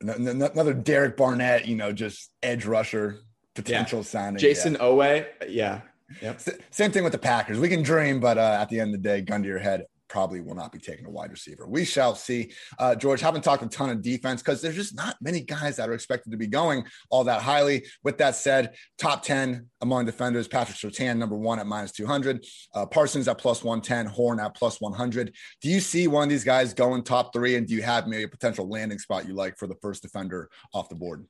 Another 0.01 0.73
Derek 0.73 1.17
Barnett, 1.17 1.67
you 1.67 1.75
know, 1.75 1.91
just 1.91 2.29
edge 2.43 2.65
rusher 2.65 3.21
potential 3.55 3.99
yeah. 3.99 4.05
sounding. 4.05 4.39
Jason 4.39 4.73
yeah. 4.73 4.79
Owe, 4.81 5.25
yeah. 5.47 5.81
Yep. 6.21 6.41
Same 6.71 6.91
thing 6.91 7.03
with 7.03 7.12
the 7.12 7.19
Packers. 7.19 7.60
We 7.60 7.67
can 7.67 7.83
dream, 7.83 8.19
but 8.19 8.38
uh, 8.38 8.57
at 8.62 8.69
the 8.69 8.79
end 8.79 8.95
of 8.95 9.01
the 9.01 9.10
day, 9.10 9.21
gun 9.21 9.41
to 9.41 9.47
your 9.47 9.60
head. 9.60 9.86
Probably 10.07 10.41
will 10.41 10.55
not 10.55 10.71
be 10.71 10.79
taking 10.79 11.05
a 11.05 11.09
wide 11.09 11.31
receiver. 11.31 11.67
We 11.67 11.85
shall 11.85 12.15
see. 12.15 12.51
Uh, 12.79 12.95
George, 12.95 13.21
haven't 13.21 13.43
talked 13.43 13.63
a 13.63 13.67
ton 13.67 13.89
of 13.89 14.01
defense 14.01 14.41
because 14.41 14.61
there's 14.61 14.75
just 14.75 14.95
not 14.95 15.15
many 15.21 15.41
guys 15.41 15.75
that 15.77 15.89
are 15.89 15.93
expected 15.93 16.31
to 16.31 16.37
be 16.37 16.47
going 16.47 16.85
all 17.09 17.23
that 17.25 17.41
highly. 17.41 17.85
With 18.03 18.17
that 18.19 18.35
said, 18.35 18.75
top 18.97 19.23
10 19.23 19.67
among 19.81 20.05
defenders, 20.05 20.47
Patrick 20.47 20.77
Surtain, 20.77 21.17
number 21.17 21.35
one 21.35 21.59
at 21.59 21.67
minus 21.67 21.91
200, 21.91 22.45
uh, 22.73 22.85
Parsons 22.85 23.27
at 23.27 23.37
plus 23.37 23.63
110, 23.63 24.05
Horn 24.07 24.39
at 24.39 24.55
plus 24.55 24.81
100. 24.81 25.33
Do 25.61 25.69
you 25.69 25.79
see 25.79 26.07
one 26.07 26.23
of 26.23 26.29
these 26.29 26.43
guys 26.43 26.73
going 26.73 27.03
top 27.03 27.33
three? 27.33 27.55
And 27.55 27.67
do 27.67 27.73
you 27.73 27.81
have 27.81 28.07
maybe 28.07 28.23
a 28.23 28.27
potential 28.27 28.67
landing 28.67 28.99
spot 28.99 29.27
you 29.27 29.33
like 29.33 29.57
for 29.57 29.67
the 29.67 29.75
first 29.75 30.01
defender 30.01 30.49
off 30.73 30.89
the 30.89 30.95
board? 30.95 31.25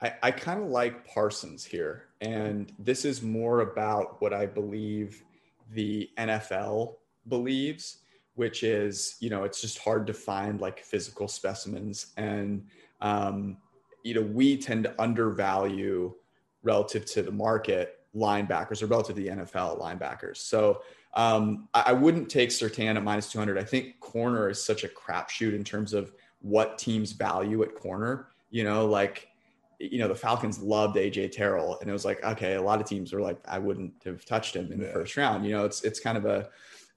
I, 0.00 0.14
I 0.22 0.30
kind 0.30 0.62
of 0.62 0.68
like 0.68 1.06
Parsons 1.06 1.64
here. 1.64 2.04
And 2.20 2.72
this 2.78 3.04
is 3.04 3.22
more 3.22 3.60
about 3.60 4.20
what 4.20 4.32
I 4.32 4.46
believe 4.46 5.24
the 5.72 6.10
NFL 6.18 6.96
believes, 7.28 7.98
which 8.38 8.62
is, 8.62 9.16
you 9.18 9.30
know, 9.30 9.42
it's 9.42 9.60
just 9.60 9.80
hard 9.80 10.06
to 10.06 10.14
find 10.14 10.60
like 10.60 10.78
physical 10.78 11.26
specimens. 11.26 12.12
And, 12.16 12.64
um, 13.00 13.56
you 14.04 14.14
know, 14.14 14.22
we 14.22 14.56
tend 14.56 14.84
to 14.84 14.94
undervalue 15.02 16.14
relative 16.62 17.04
to 17.06 17.22
the 17.22 17.32
market 17.32 17.98
linebackers 18.14 18.80
or 18.80 18.86
relative 18.86 19.16
to 19.16 19.22
the 19.22 19.28
NFL 19.28 19.80
linebackers. 19.80 20.36
So 20.36 20.82
um, 21.14 21.68
I, 21.74 21.86
I 21.86 21.92
wouldn't 21.92 22.28
take 22.28 22.50
Surtain 22.50 22.94
at 22.94 23.02
minus 23.02 23.28
200. 23.28 23.58
I 23.58 23.64
think 23.64 23.98
corner 23.98 24.48
is 24.48 24.62
such 24.62 24.84
a 24.84 24.88
crapshoot 24.88 25.52
in 25.52 25.64
terms 25.64 25.92
of 25.92 26.12
what 26.40 26.78
teams 26.78 27.10
value 27.10 27.64
at 27.64 27.74
corner. 27.74 28.28
You 28.50 28.62
know, 28.62 28.86
like 28.86 29.26
you 29.80 29.98
know, 29.98 30.08
the 30.08 30.14
Falcons 30.14 30.60
loved 30.60 30.96
AJ 30.96 31.32
Terrell, 31.32 31.78
and 31.80 31.90
it 31.90 31.92
was 31.92 32.04
like, 32.04 32.24
okay, 32.24 32.54
a 32.54 32.62
lot 32.62 32.80
of 32.80 32.86
teams 32.86 33.12
were 33.12 33.20
like, 33.20 33.38
I 33.46 33.58
wouldn't 33.58 33.92
have 34.04 34.24
touched 34.24 34.56
him 34.56 34.72
in 34.72 34.80
yeah. 34.80 34.86
the 34.86 34.92
first 34.92 35.16
round. 35.16 35.44
You 35.44 35.52
know, 35.52 35.64
it's 35.64 35.82
it's 35.82 36.00
kind 36.00 36.16
of 36.16 36.24
a 36.24 36.48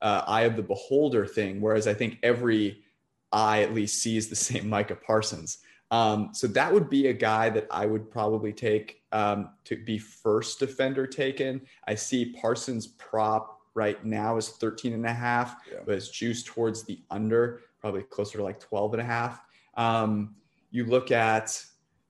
uh, 0.02 0.24
eye 0.28 0.42
of 0.42 0.56
the 0.56 0.64
beholder 0.64 1.26
thing. 1.26 1.62
Whereas 1.62 1.88
I 1.88 1.94
think 1.94 2.18
every 2.24 2.84
eye 3.32 3.62
at 3.62 3.74
least 3.74 4.02
sees 4.02 4.28
the 4.30 4.36
same 4.36 4.70
Micah 4.76 4.96
Parsons. 4.96 5.60
Um, 5.92 6.30
so 6.34 6.48
that 6.48 6.74
would 6.74 6.90
be 6.90 7.08
a 7.08 7.14
guy 7.14 7.50
that 7.50 7.68
I 7.70 7.86
would 7.86 8.10
probably 8.10 8.54
take 8.54 9.02
um, 9.12 9.50
to 9.66 9.76
be 9.76 9.98
first 9.98 10.60
defender 10.60 11.06
taken. 11.06 11.62
I 11.86 11.96
see 11.96 12.34
Parsons 12.34 12.88
prop 12.88 13.60
right 13.74 14.04
now 14.06 14.38
is 14.38 14.50
13 14.50 14.94
and 14.94 15.06
a 15.06 15.14
half, 15.14 15.58
yeah. 15.70 15.80
but 15.86 15.96
it's 15.96 16.10
juiced 16.10 16.46
towards 16.46 16.84
the 16.84 17.02
under, 17.12 17.62
probably 17.80 18.04
closer 18.04 18.38
to 18.38 18.44
like 18.44 18.60
12 18.60 18.94
and 18.94 19.02
a 19.02 19.06
half. 19.06 19.42
Um, 19.76 20.36
you 20.72 20.86
look 20.86 21.12
at 21.12 21.64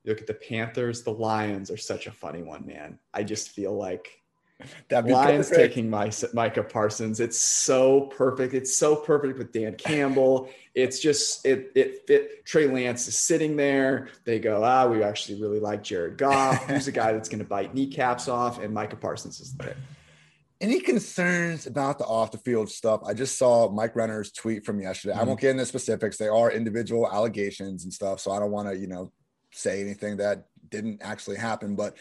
you 0.03 0.11
look 0.11 0.21
at 0.21 0.27
the 0.27 0.33
Panthers, 0.33 1.03
the 1.03 1.11
Lions 1.11 1.69
are 1.69 1.77
such 1.77 2.07
a 2.07 2.11
funny 2.11 2.41
one, 2.41 2.65
man. 2.65 2.97
I 3.13 3.23
just 3.23 3.49
feel 3.49 3.75
like 3.75 4.20
that 4.89 5.07
Lions 5.07 5.49
perfect. 5.49 5.73
taking 5.73 5.89
my, 5.89 6.11
Micah 6.33 6.63
Parsons. 6.63 7.19
It's 7.19 7.37
so 7.37 8.01
perfect. 8.01 8.53
It's 8.53 8.75
so 8.75 8.95
perfect 8.95 9.37
with 9.37 9.51
Dan 9.51 9.75
Campbell. 9.75 10.49
It's 10.73 10.99
just 10.99 11.45
it 11.45 11.71
it 11.75 12.07
fit. 12.07 12.45
Trey 12.45 12.67
Lance 12.67 13.07
is 13.07 13.17
sitting 13.17 13.55
there. 13.55 14.09
They 14.25 14.39
go, 14.39 14.63
ah, 14.63 14.87
we 14.87 15.03
actually 15.03 15.41
really 15.41 15.59
like 15.59 15.83
Jared 15.83 16.17
Goff. 16.17 16.65
Who's 16.69 16.87
a 16.87 16.91
guy 16.93 17.11
that's 17.11 17.29
going 17.29 17.39
to 17.39 17.45
bite 17.45 17.73
kneecaps 17.73 18.27
off? 18.27 18.61
And 18.61 18.73
Micah 18.73 18.95
Parsons 18.95 19.39
is 19.39 19.53
there. 19.53 19.75
Any 20.61 20.79
concerns 20.79 21.65
about 21.65 21.97
the 21.97 22.05
off 22.05 22.29
the 22.29 22.37
field 22.37 22.69
stuff? 22.69 23.01
I 23.03 23.15
just 23.15 23.37
saw 23.37 23.71
Mike 23.71 23.95
Renner's 23.95 24.31
tweet 24.31 24.63
from 24.63 24.79
yesterday. 24.79 25.13
Mm-hmm. 25.13 25.21
I 25.21 25.25
won't 25.25 25.39
get 25.39 25.49
into 25.49 25.65
specifics. 25.65 26.17
They 26.17 26.27
are 26.27 26.51
individual 26.51 27.11
allegations 27.11 27.83
and 27.83 27.91
stuff, 27.91 28.19
so 28.19 28.31
I 28.31 28.39
don't 28.39 28.51
want 28.51 28.69
to, 28.69 28.77
you 28.77 28.85
know, 28.85 29.11
say 29.51 29.81
anything 29.81 30.17
that 30.17 30.45
didn't 30.69 31.01
actually 31.01 31.37
happen. 31.37 31.75
But 31.75 31.97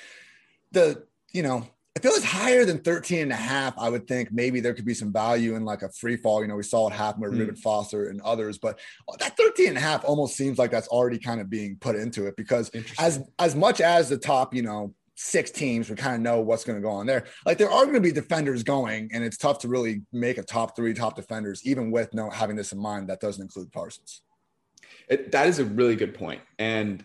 the, 0.73 1.07
you 1.33 1.43
know, 1.43 1.67
if 1.97 2.05
it 2.05 2.09
was 2.09 2.25
higher 2.25 2.65
than 2.65 2.79
13 2.79 3.23
and 3.23 3.33
a 3.33 3.37
half, 3.37 3.77
I 3.77 3.89
would 3.89 4.07
think 4.07 4.31
maybe 4.31 4.61
there 4.61 4.75
could 4.75 4.85
be 4.85 4.95
some 4.95 5.13
value 5.13 5.57
in 5.57 5.65
like 5.65 5.83
a 5.83 5.89
free 5.91 6.17
fall. 6.17 6.41
You 6.41 6.49
know, 6.49 6.55
we 6.55 6.63
saw 6.63 6.89
it 6.89 6.93
happen 6.93 7.21
with 7.21 7.33
mm. 7.33 7.41
Reuben 7.41 7.57
Foster 7.57 8.09
and 8.09 8.21
others, 8.21 8.59
but 8.59 8.79
that 9.19 9.37
13 9.37 9.69
and 9.69 9.77
a 9.77 9.81
half 9.81 10.05
almost 10.05 10.37
seems 10.37 10.57
like 10.57 10.71
that's 10.71 10.87
already 10.89 11.19
kind 11.19 11.41
of 11.41 11.51
being 11.51 11.77
put 11.81 11.97
into 11.97 12.27
it 12.27 12.37
because 12.37 12.71
as 12.99 13.21
as 13.41 13.57
much 13.57 13.81
as 13.81 14.09
the 14.09 14.17
top, 14.17 14.55
you 14.55 14.63
know, 14.63 14.95
six 15.17 15.51
teams 15.51 15.91
we 15.91 15.97
kind 15.97 16.15
of 16.15 16.23
know 16.23 16.41
what's 16.41 16.65
going 16.65 16.79
to 16.79 16.83
go 16.83 16.91
on 16.91 17.07
there. 17.07 17.25
Like 17.45 17.59
there 17.59 17.71
are 17.71 17.83
going 17.83 17.97
to 17.97 18.01
be 18.01 18.13
defenders 18.13 18.63
going, 18.63 19.11
and 19.13 19.25
it's 19.25 19.37
tough 19.37 19.59
to 19.61 19.69
really 19.69 20.03
make 20.13 20.39
a 20.39 20.45
top 20.45 20.77
three 20.77 20.95
top 20.95 21.17
defenders, 21.17 21.67
even 21.67 21.91
with 21.91 22.15
no 22.15 22.31
having 22.31 22.55
this 22.55 22.71
in 22.73 22.79
mind. 22.79 23.09
That 23.09 23.21
doesn't 23.21 23.43
include 23.43 23.73
Parsons. 23.73 24.23
It, 25.09 25.33
that 25.33 25.49
is 25.49 25.59
a 25.59 25.65
really 25.65 25.97
good 25.97 26.15
point. 26.15 26.41
And 26.61 27.05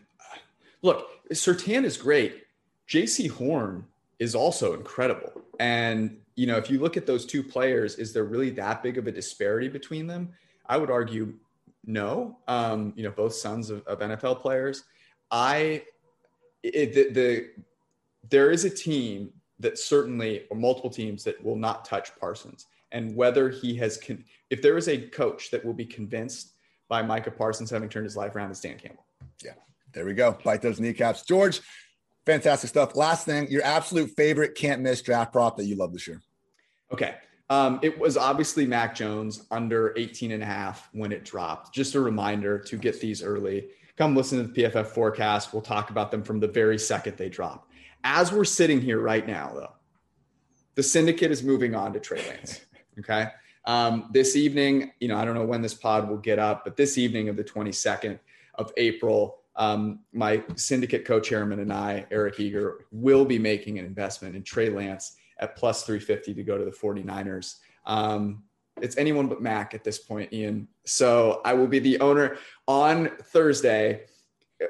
look, 0.83 1.07
Surtain 1.31 1.83
is 1.85 1.97
great. 1.97 2.43
Jaycee 2.87 3.31
Horn 3.31 3.85
is 4.19 4.35
also 4.35 4.73
incredible. 4.73 5.41
And, 5.59 6.17
you 6.35 6.47
know, 6.47 6.57
if 6.57 6.69
you 6.69 6.79
look 6.79 6.97
at 6.97 7.05
those 7.05 7.25
two 7.25 7.43
players, 7.43 7.95
is 7.95 8.13
there 8.13 8.23
really 8.23 8.49
that 8.51 8.83
big 8.83 8.97
of 8.97 9.07
a 9.07 9.11
disparity 9.11 9.67
between 9.67 10.07
them? 10.07 10.31
I 10.65 10.77
would 10.77 10.89
argue 10.89 11.33
no. 11.85 12.39
Um, 12.47 12.93
you 12.95 13.03
know, 13.03 13.11
both 13.11 13.33
sons 13.33 13.69
of, 13.69 13.85
of 13.87 13.99
NFL 13.99 14.41
players. 14.41 14.83
I, 15.31 15.83
it, 16.63 16.93
the, 16.93 17.09
the, 17.11 17.49
there 18.29 18.51
is 18.51 18.65
a 18.65 18.69
team 18.69 19.31
that 19.59 19.77
certainly, 19.77 20.45
or 20.49 20.57
multiple 20.57 20.89
teams 20.89 21.23
that 21.23 21.43
will 21.43 21.55
not 21.55 21.85
touch 21.85 22.11
Parsons. 22.19 22.65
And 22.91 23.15
whether 23.15 23.49
he 23.49 23.75
has, 23.77 23.97
con- 23.97 24.23
if 24.49 24.61
there 24.61 24.77
is 24.77 24.87
a 24.87 25.07
coach 25.09 25.51
that 25.51 25.63
will 25.63 25.73
be 25.73 25.85
convinced 25.85 26.53
by 26.87 27.01
Micah 27.01 27.31
Parsons 27.31 27.69
having 27.69 27.89
turned 27.89 28.05
his 28.05 28.15
life 28.15 28.35
around, 28.35 28.51
it's 28.51 28.61
Dan 28.61 28.77
Campbell. 28.77 29.05
Yeah. 29.43 29.53
There 29.93 30.05
we 30.05 30.13
go. 30.13 30.37
Bite 30.43 30.61
those 30.61 30.79
kneecaps. 30.79 31.23
George, 31.23 31.61
fantastic 32.25 32.69
stuff. 32.69 32.95
Last 32.95 33.25
thing, 33.25 33.49
your 33.49 33.63
absolute 33.63 34.11
favorite 34.11 34.55
can't 34.55 34.81
miss 34.81 35.01
draft 35.01 35.31
prop 35.31 35.57
that 35.57 35.65
you 35.65 35.75
love 35.75 35.93
this 35.93 36.07
year. 36.07 36.21
Okay. 36.91 37.15
Um, 37.49 37.79
it 37.83 37.97
was 37.99 38.17
obviously 38.17 38.65
Mac 38.65 38.95
Jones 38.95 39.45
under 39.51 39.93
18 39.97 40.31
and 40.31 40.41
a 40.41 40.45
half 40.45 40.89
when 40.93 41.11
it 41.11 41.23
dropped. 41.23 41.73
Just 41.73 41.93
a 41.95 41.99
reminder 41.99 42.57
to 42.59 42.77
get 42.77 42.99
these 42.99 43.21
early. 43.21 43.67
Come 43.97 44.15
listen 44.15 44.39
to 44.39 44.51
the 44.51 44.63
PFF 44.63 44.87
forecast. 44.87 45.53
We'll 45.53 45.61
talk 45.61 45.89
about 45.89 46.11
them 46.11 46.23
from 46.23 46.39
the 46.39 46.47
very 46.47 46.79
second 46.79 47.17
they 47.17 47.29
drop. 47.29 47.69
As 48.03 48.31
we're 48.31 48.45
sitting 48.45 48.81
here 48.81 48.99
right 48.99 49.25
now, 49.25 49.51
though, 49.53 49.73
the 50.73 50.83
syndicate 50.83 51.31
is 51.31 51.43
moving 51.43 51.75
on 51.75 51.93
to 51.93 51.99
Trey 51.99 52.25
Lance. 52.27 52.61
Okay. 52.97 53.27
Um, 53.65 54.07
this 54.13 54.37
evening, 54.37 54.93
you 55.01 55.09
know, 55.09 55.17
I 55.17 55.25
don't 55.25 55.33
know 55.33 55.43
when 55.43 55.61
this 55.61 55.73
pod 55.73 56.07
will 56.07 56.15
get 56.15 56.39
up, 56.39 56.63
but 56.63 56.77
this 56.77 56.97
evening 56.97 57.27
of 57.27 57.35
the 57.35 57.43
22nd 57.43 58.17
of 58.53 58.71
April, 58.77 59.39
um, 59.57 59.99
my 60.11 60.43
syndicate 60.55 61.05
co-chairman 61.05 61.59
and 61.59 61.71
I, 61.71 62.05
Eric 62.11 62.39
Eager, 62.39 62.85
will 62.91 63.25
be 63.25 63.39
making 63.39 63.79
an 63.79 63.85
investment 63.85 64.35
in 64.35 64.43
Trey 64.43 64.69
Lance 64.69 65.15
at 65.39 65.55
plus 65.55 65.83
350 65.83 66.33
to 66.33 66.43
go 66.43 66.57
to 66.57 66.65
the 66.65 66.71
49ers. 66.71 67.57
Um, 67.85 68.43
it's 68.81 68.97
anyone 68.97 69.27
but 69.27 69.41
Mac 69.41 69.73
at 69.73 69.83
this 69.83 69.99
point, 69.99 70.33
Ian. 70.33 70.67
So 70.85 71.41
I 71.45 71.53
will 71.53 71.67
be 71.67 71.79
the 71.79 71.99
owner 72.01 72.37
on 72.67 73.09
Thursday. 73.23 74.01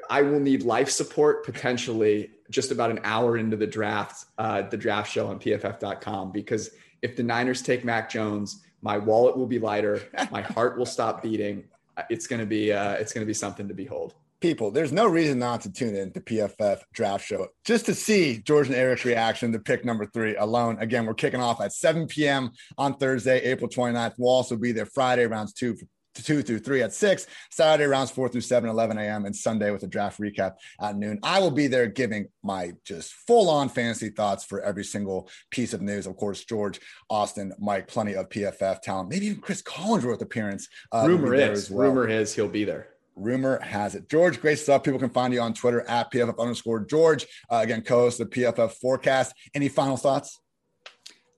I 0.09 0.21
will 0.21 0.39
need 0.39 0.63
life 0.63 0.89
support 0.89 1.43
potentially 1.43 2.31
just 2.51 2.71
about 2.71 2.91
an 2.91 2.99
hour 3.03 3.37
into 3.37 3.57
the 3.57 3.65
draft, 3.65 4.25
uh, 4.37 4.63
the 4.63 4.77
draft 4.77 5.11
show 5.11 5.27
on 5.27 5.39
pff.com, 5.39 6.31
because 6.31 6.71
if 7.01 7.15
the 7.15 7.23
Niners 7.23 7.63
take 7.63 7.83
Mac 7.83 8.09
Jones, 8.09 8.63
my 8.81 8.99
wallet 8.99 9.35
will 9.35 9.47
be 9.47 9.57
lighter, 9.57 10.01
my 10.31 10.41
heart 10.41 10.77
will 10.77 10.85
stop 10.85 11.23
beating. 11.23 11.63
It's 12.09 12.27
going 12.27 12.39
to 12.39 12.45
be, 12.45 12.71
uh, 12.71 12.93
it's 12.93 13.13
going 13.13 13.23
to 13.23 13.27
be 13.27 13.33
something 13.33 13.67
to 13.67 13.73
behold 13.73 14.13
people, 14.41 14.71
there's 14.71 14.91
no 14.91 15.07
reason 15.07 15.39
not 15.39 15.61
to 15.61 15.71
tune 15.71 15.95
in 15.95 16.11
to 16.13 16.21
PFF 16.21 16.81
Draft 16.93 17.25
Show 17.25 17.47
just 17.65 17.85
to 17.87 17.93
see 17.93 18.41
George 18.45 18.67
and 18.67 18.75
Eric's 18.75 19.05
reaction 19.05 19.51
to 19.51 19.59
pick 19.59 19.85
number 19.85 20.05
three 20.05 20.35
alone. 20.35 20.77
Again, 20.79 21.05
we're 21.05 21.13
kicking 21.13 21.41
off 21.41 21.61
at 21.61 21.73
7 21.73 22.07
p.m. 22.07 22.51
on 22.77 22.95
Thursday, 22.97 23.41
April 23.41 23.69
29th. 23.69 24.13
We'll 24.17 24.29
also 24.29 24.55
be 24.55 24.71
there 24.71 24.85
Friday 24.85 25.25
rounds 25.25 25.53
two 25.53 25.75
two 26.23 26.41
through 26.41 26.59
three 26.59 26.81
at 26.81 26.93
six, 26.93 27.27
Saturday 27.51 27.87
rounds 27.87 28.11
four 28.11 28.29
through 28.29 28.41
seven, 28.41 28.69
11 28.69 28.97
a.m., 28.97 29.25
and 29.25 29.35
Sunday 29.35 29.71
with 29.71 29.83
a 29.83 29.87
draft 29.87 30.19
recap 30.19 30.53
at 30.79 30.95
noon. 30.95 31.19
I 31.23 31.39
will 31.39 31.51
be 31.51 31.67
there 31.67 31.87
giving 31.87 32.27
my 32.43 32.73
just 32.85 33.13
full 33.27 33.49
on 33.49 33.69
fantasy 33.69 34.09
thoughts 34.09 34.43
for 34.43 34.61
every 34.61 34.83
single 34.83 35.29
piece 35.51 35.73
of 35.73 35.81
news. 35.81 36.07
Of 36.07 36.15
course, 36.15 36.45
George, 36.45 36.79
Austin, 37.09 37.53
Mike, 37.59 37.87
plenty 37.87 38.15
of 38.15 38.29
PFF 38.29 38.81
talent, 38.81 39.09
maybe 39.09 39.27
even 39.27 39.41
Cris 39.41 39.61
Collinsworth 39.61 40.21
appearance. 40.21 40.67
Uh, 40.91 41.05
rumor 41.07 41.33
is, 41.33 41.69
well. 41.69 41.89
rumor 41.89 42.07
is 42.07 42.33
he'll 42.33 42.47
be 42.47 42.63
there 42.63 42.94
rumor 43.15 43.59
has 43.61 43.95
it. 43.95 44.09
George, 44.09 44.41
great 44.41 44.59
stuff. 44.59 44.83
People 44.83 44.99
can 44.99 45.09
find 45.09 45.33
you 45.33 45.41
on 45.41 45.53
Twitter 45.53 45.81
at 45.87 46.11
PFF 46.11 46.37
underscore 46.39 46.81
George. 46.81 47.25
Uh, 47.49 47.57
again, 47.57 47.81
co-host 47.81 48.17
the 48.17 48.25
PFF 48.25 48.71
forecast. 48.73 49.33
Any 49.53 49.69
final 49.69 49.97
thoughts? 49.97 50.39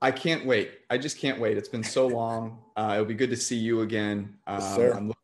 I 0.02 0.12
can't 0.12 0.46
wait. 0.46 0.72
I 0.90 0.98
just 0.98 1.18
can't 1.18 1.40
wait. 1.40 1.58
It's 1.58 1.70
been 1.70 1.84
so 1.84 2.08
long. 2.08 2.60
Uh, 2.76 2.92
it'll 2.94 3.06
be 3.06 3.16
good 3.16 3.32
to 3.32 3.38
see 3.38 3.58
you 3.58 3.82
again. 3.82 4.36
Um, 4.46 4.60
yes, 4.60 4.78
I'm, 4.78 5.08
looking, 5.08 5.24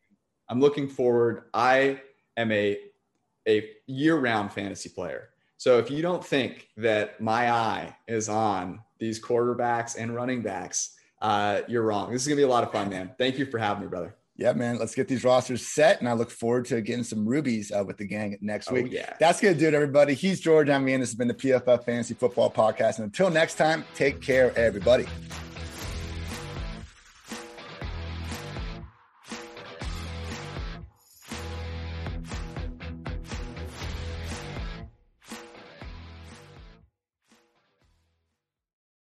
I'm 0.50 0.60
looking 0.60 0.88
forward. 0.88 1.44
I 1.54 2.02
am 2.38 2.52
a, 2.52 2.80
a 3.48 3.70
year-round 3.86 4.52
fantasy 4.52 4.90
player. 4.90 5.30
So 5.58 5.78
if 5.78 5.92
you 5.92 6.02
don't 6.02 6.26
think 6.26 6.68
that 6.78 7.22
my 7.22 7.52
eye 7.52 7.96
is 8.08 8.30
on 8.30 8.82
these 9.00 9.24
quarterbacks 9.24 9.96
and 9.98 10.14
running 10.14 10.42
backs, 10.42 10.96
uh, 11.22 11.62
you're 11.68 11.84
wrong. 11.84 12.12
This 12.12 12.24
is 12.24 12.28
gonna 12.28 12.38
be 12.38 12.44
a 12.44 12.48
lot 12.48 12.64
of 12.64 12.72
fun, 12.72 12.90
man. 12.90 13.12
Thank 13.18 13.38
you 13.38 13.46
for 13.46 13.60
having 13.60 13.84
me, 13.84 13.88
brother 13.88 14.16
yeah, 14.36 14.54
man, 14.54 14.80
let's 14.80 14.96
get 14.96 15.08
these 15.08 15.24
rosters 15.24 15.66
set. 15.66 16.00
And 16.00 16.10
I 16.10 16.14
look 16.14 16.32
forward 16.32 16.66
to 16.66 16.82
getting 16.82 17.04
some 17.04 17.26
rubies 17.26 17.72
uh, 17.72 17.84
with 17.86 17.98
the 17.98 18.06
gang 18.06 18.38
next 18.42 18.72
oh, 18.72 18.74
week. 18.74 18.88
Yeah. 18.92 19.14
That's 19.20 19.40
going 19.40 19.54
to 19.54 19.60
do 19.60 19.68
it, 19.68 19.74
everybody. 19.74 20.16
He's 20.16 20.40
George. 20.40 20.70
I'm 20.70 20.88
Ian. 20.90 21.02
This 21.02 21.10
has 21.10 21.16
been 21.16 21.28
the 21.28 21.34
PFF 21.36 21.86
Fantasy 21.86 22.16
Football 22.16 22.50
Podcast. 22.52 22.98
And 22.98 23.06
until 23.06 23.30
next 23.30 23.56
time, 23.56 23.86
take 23.94 24.22
care, 24.22 24.58
everybody. 24.58 25.06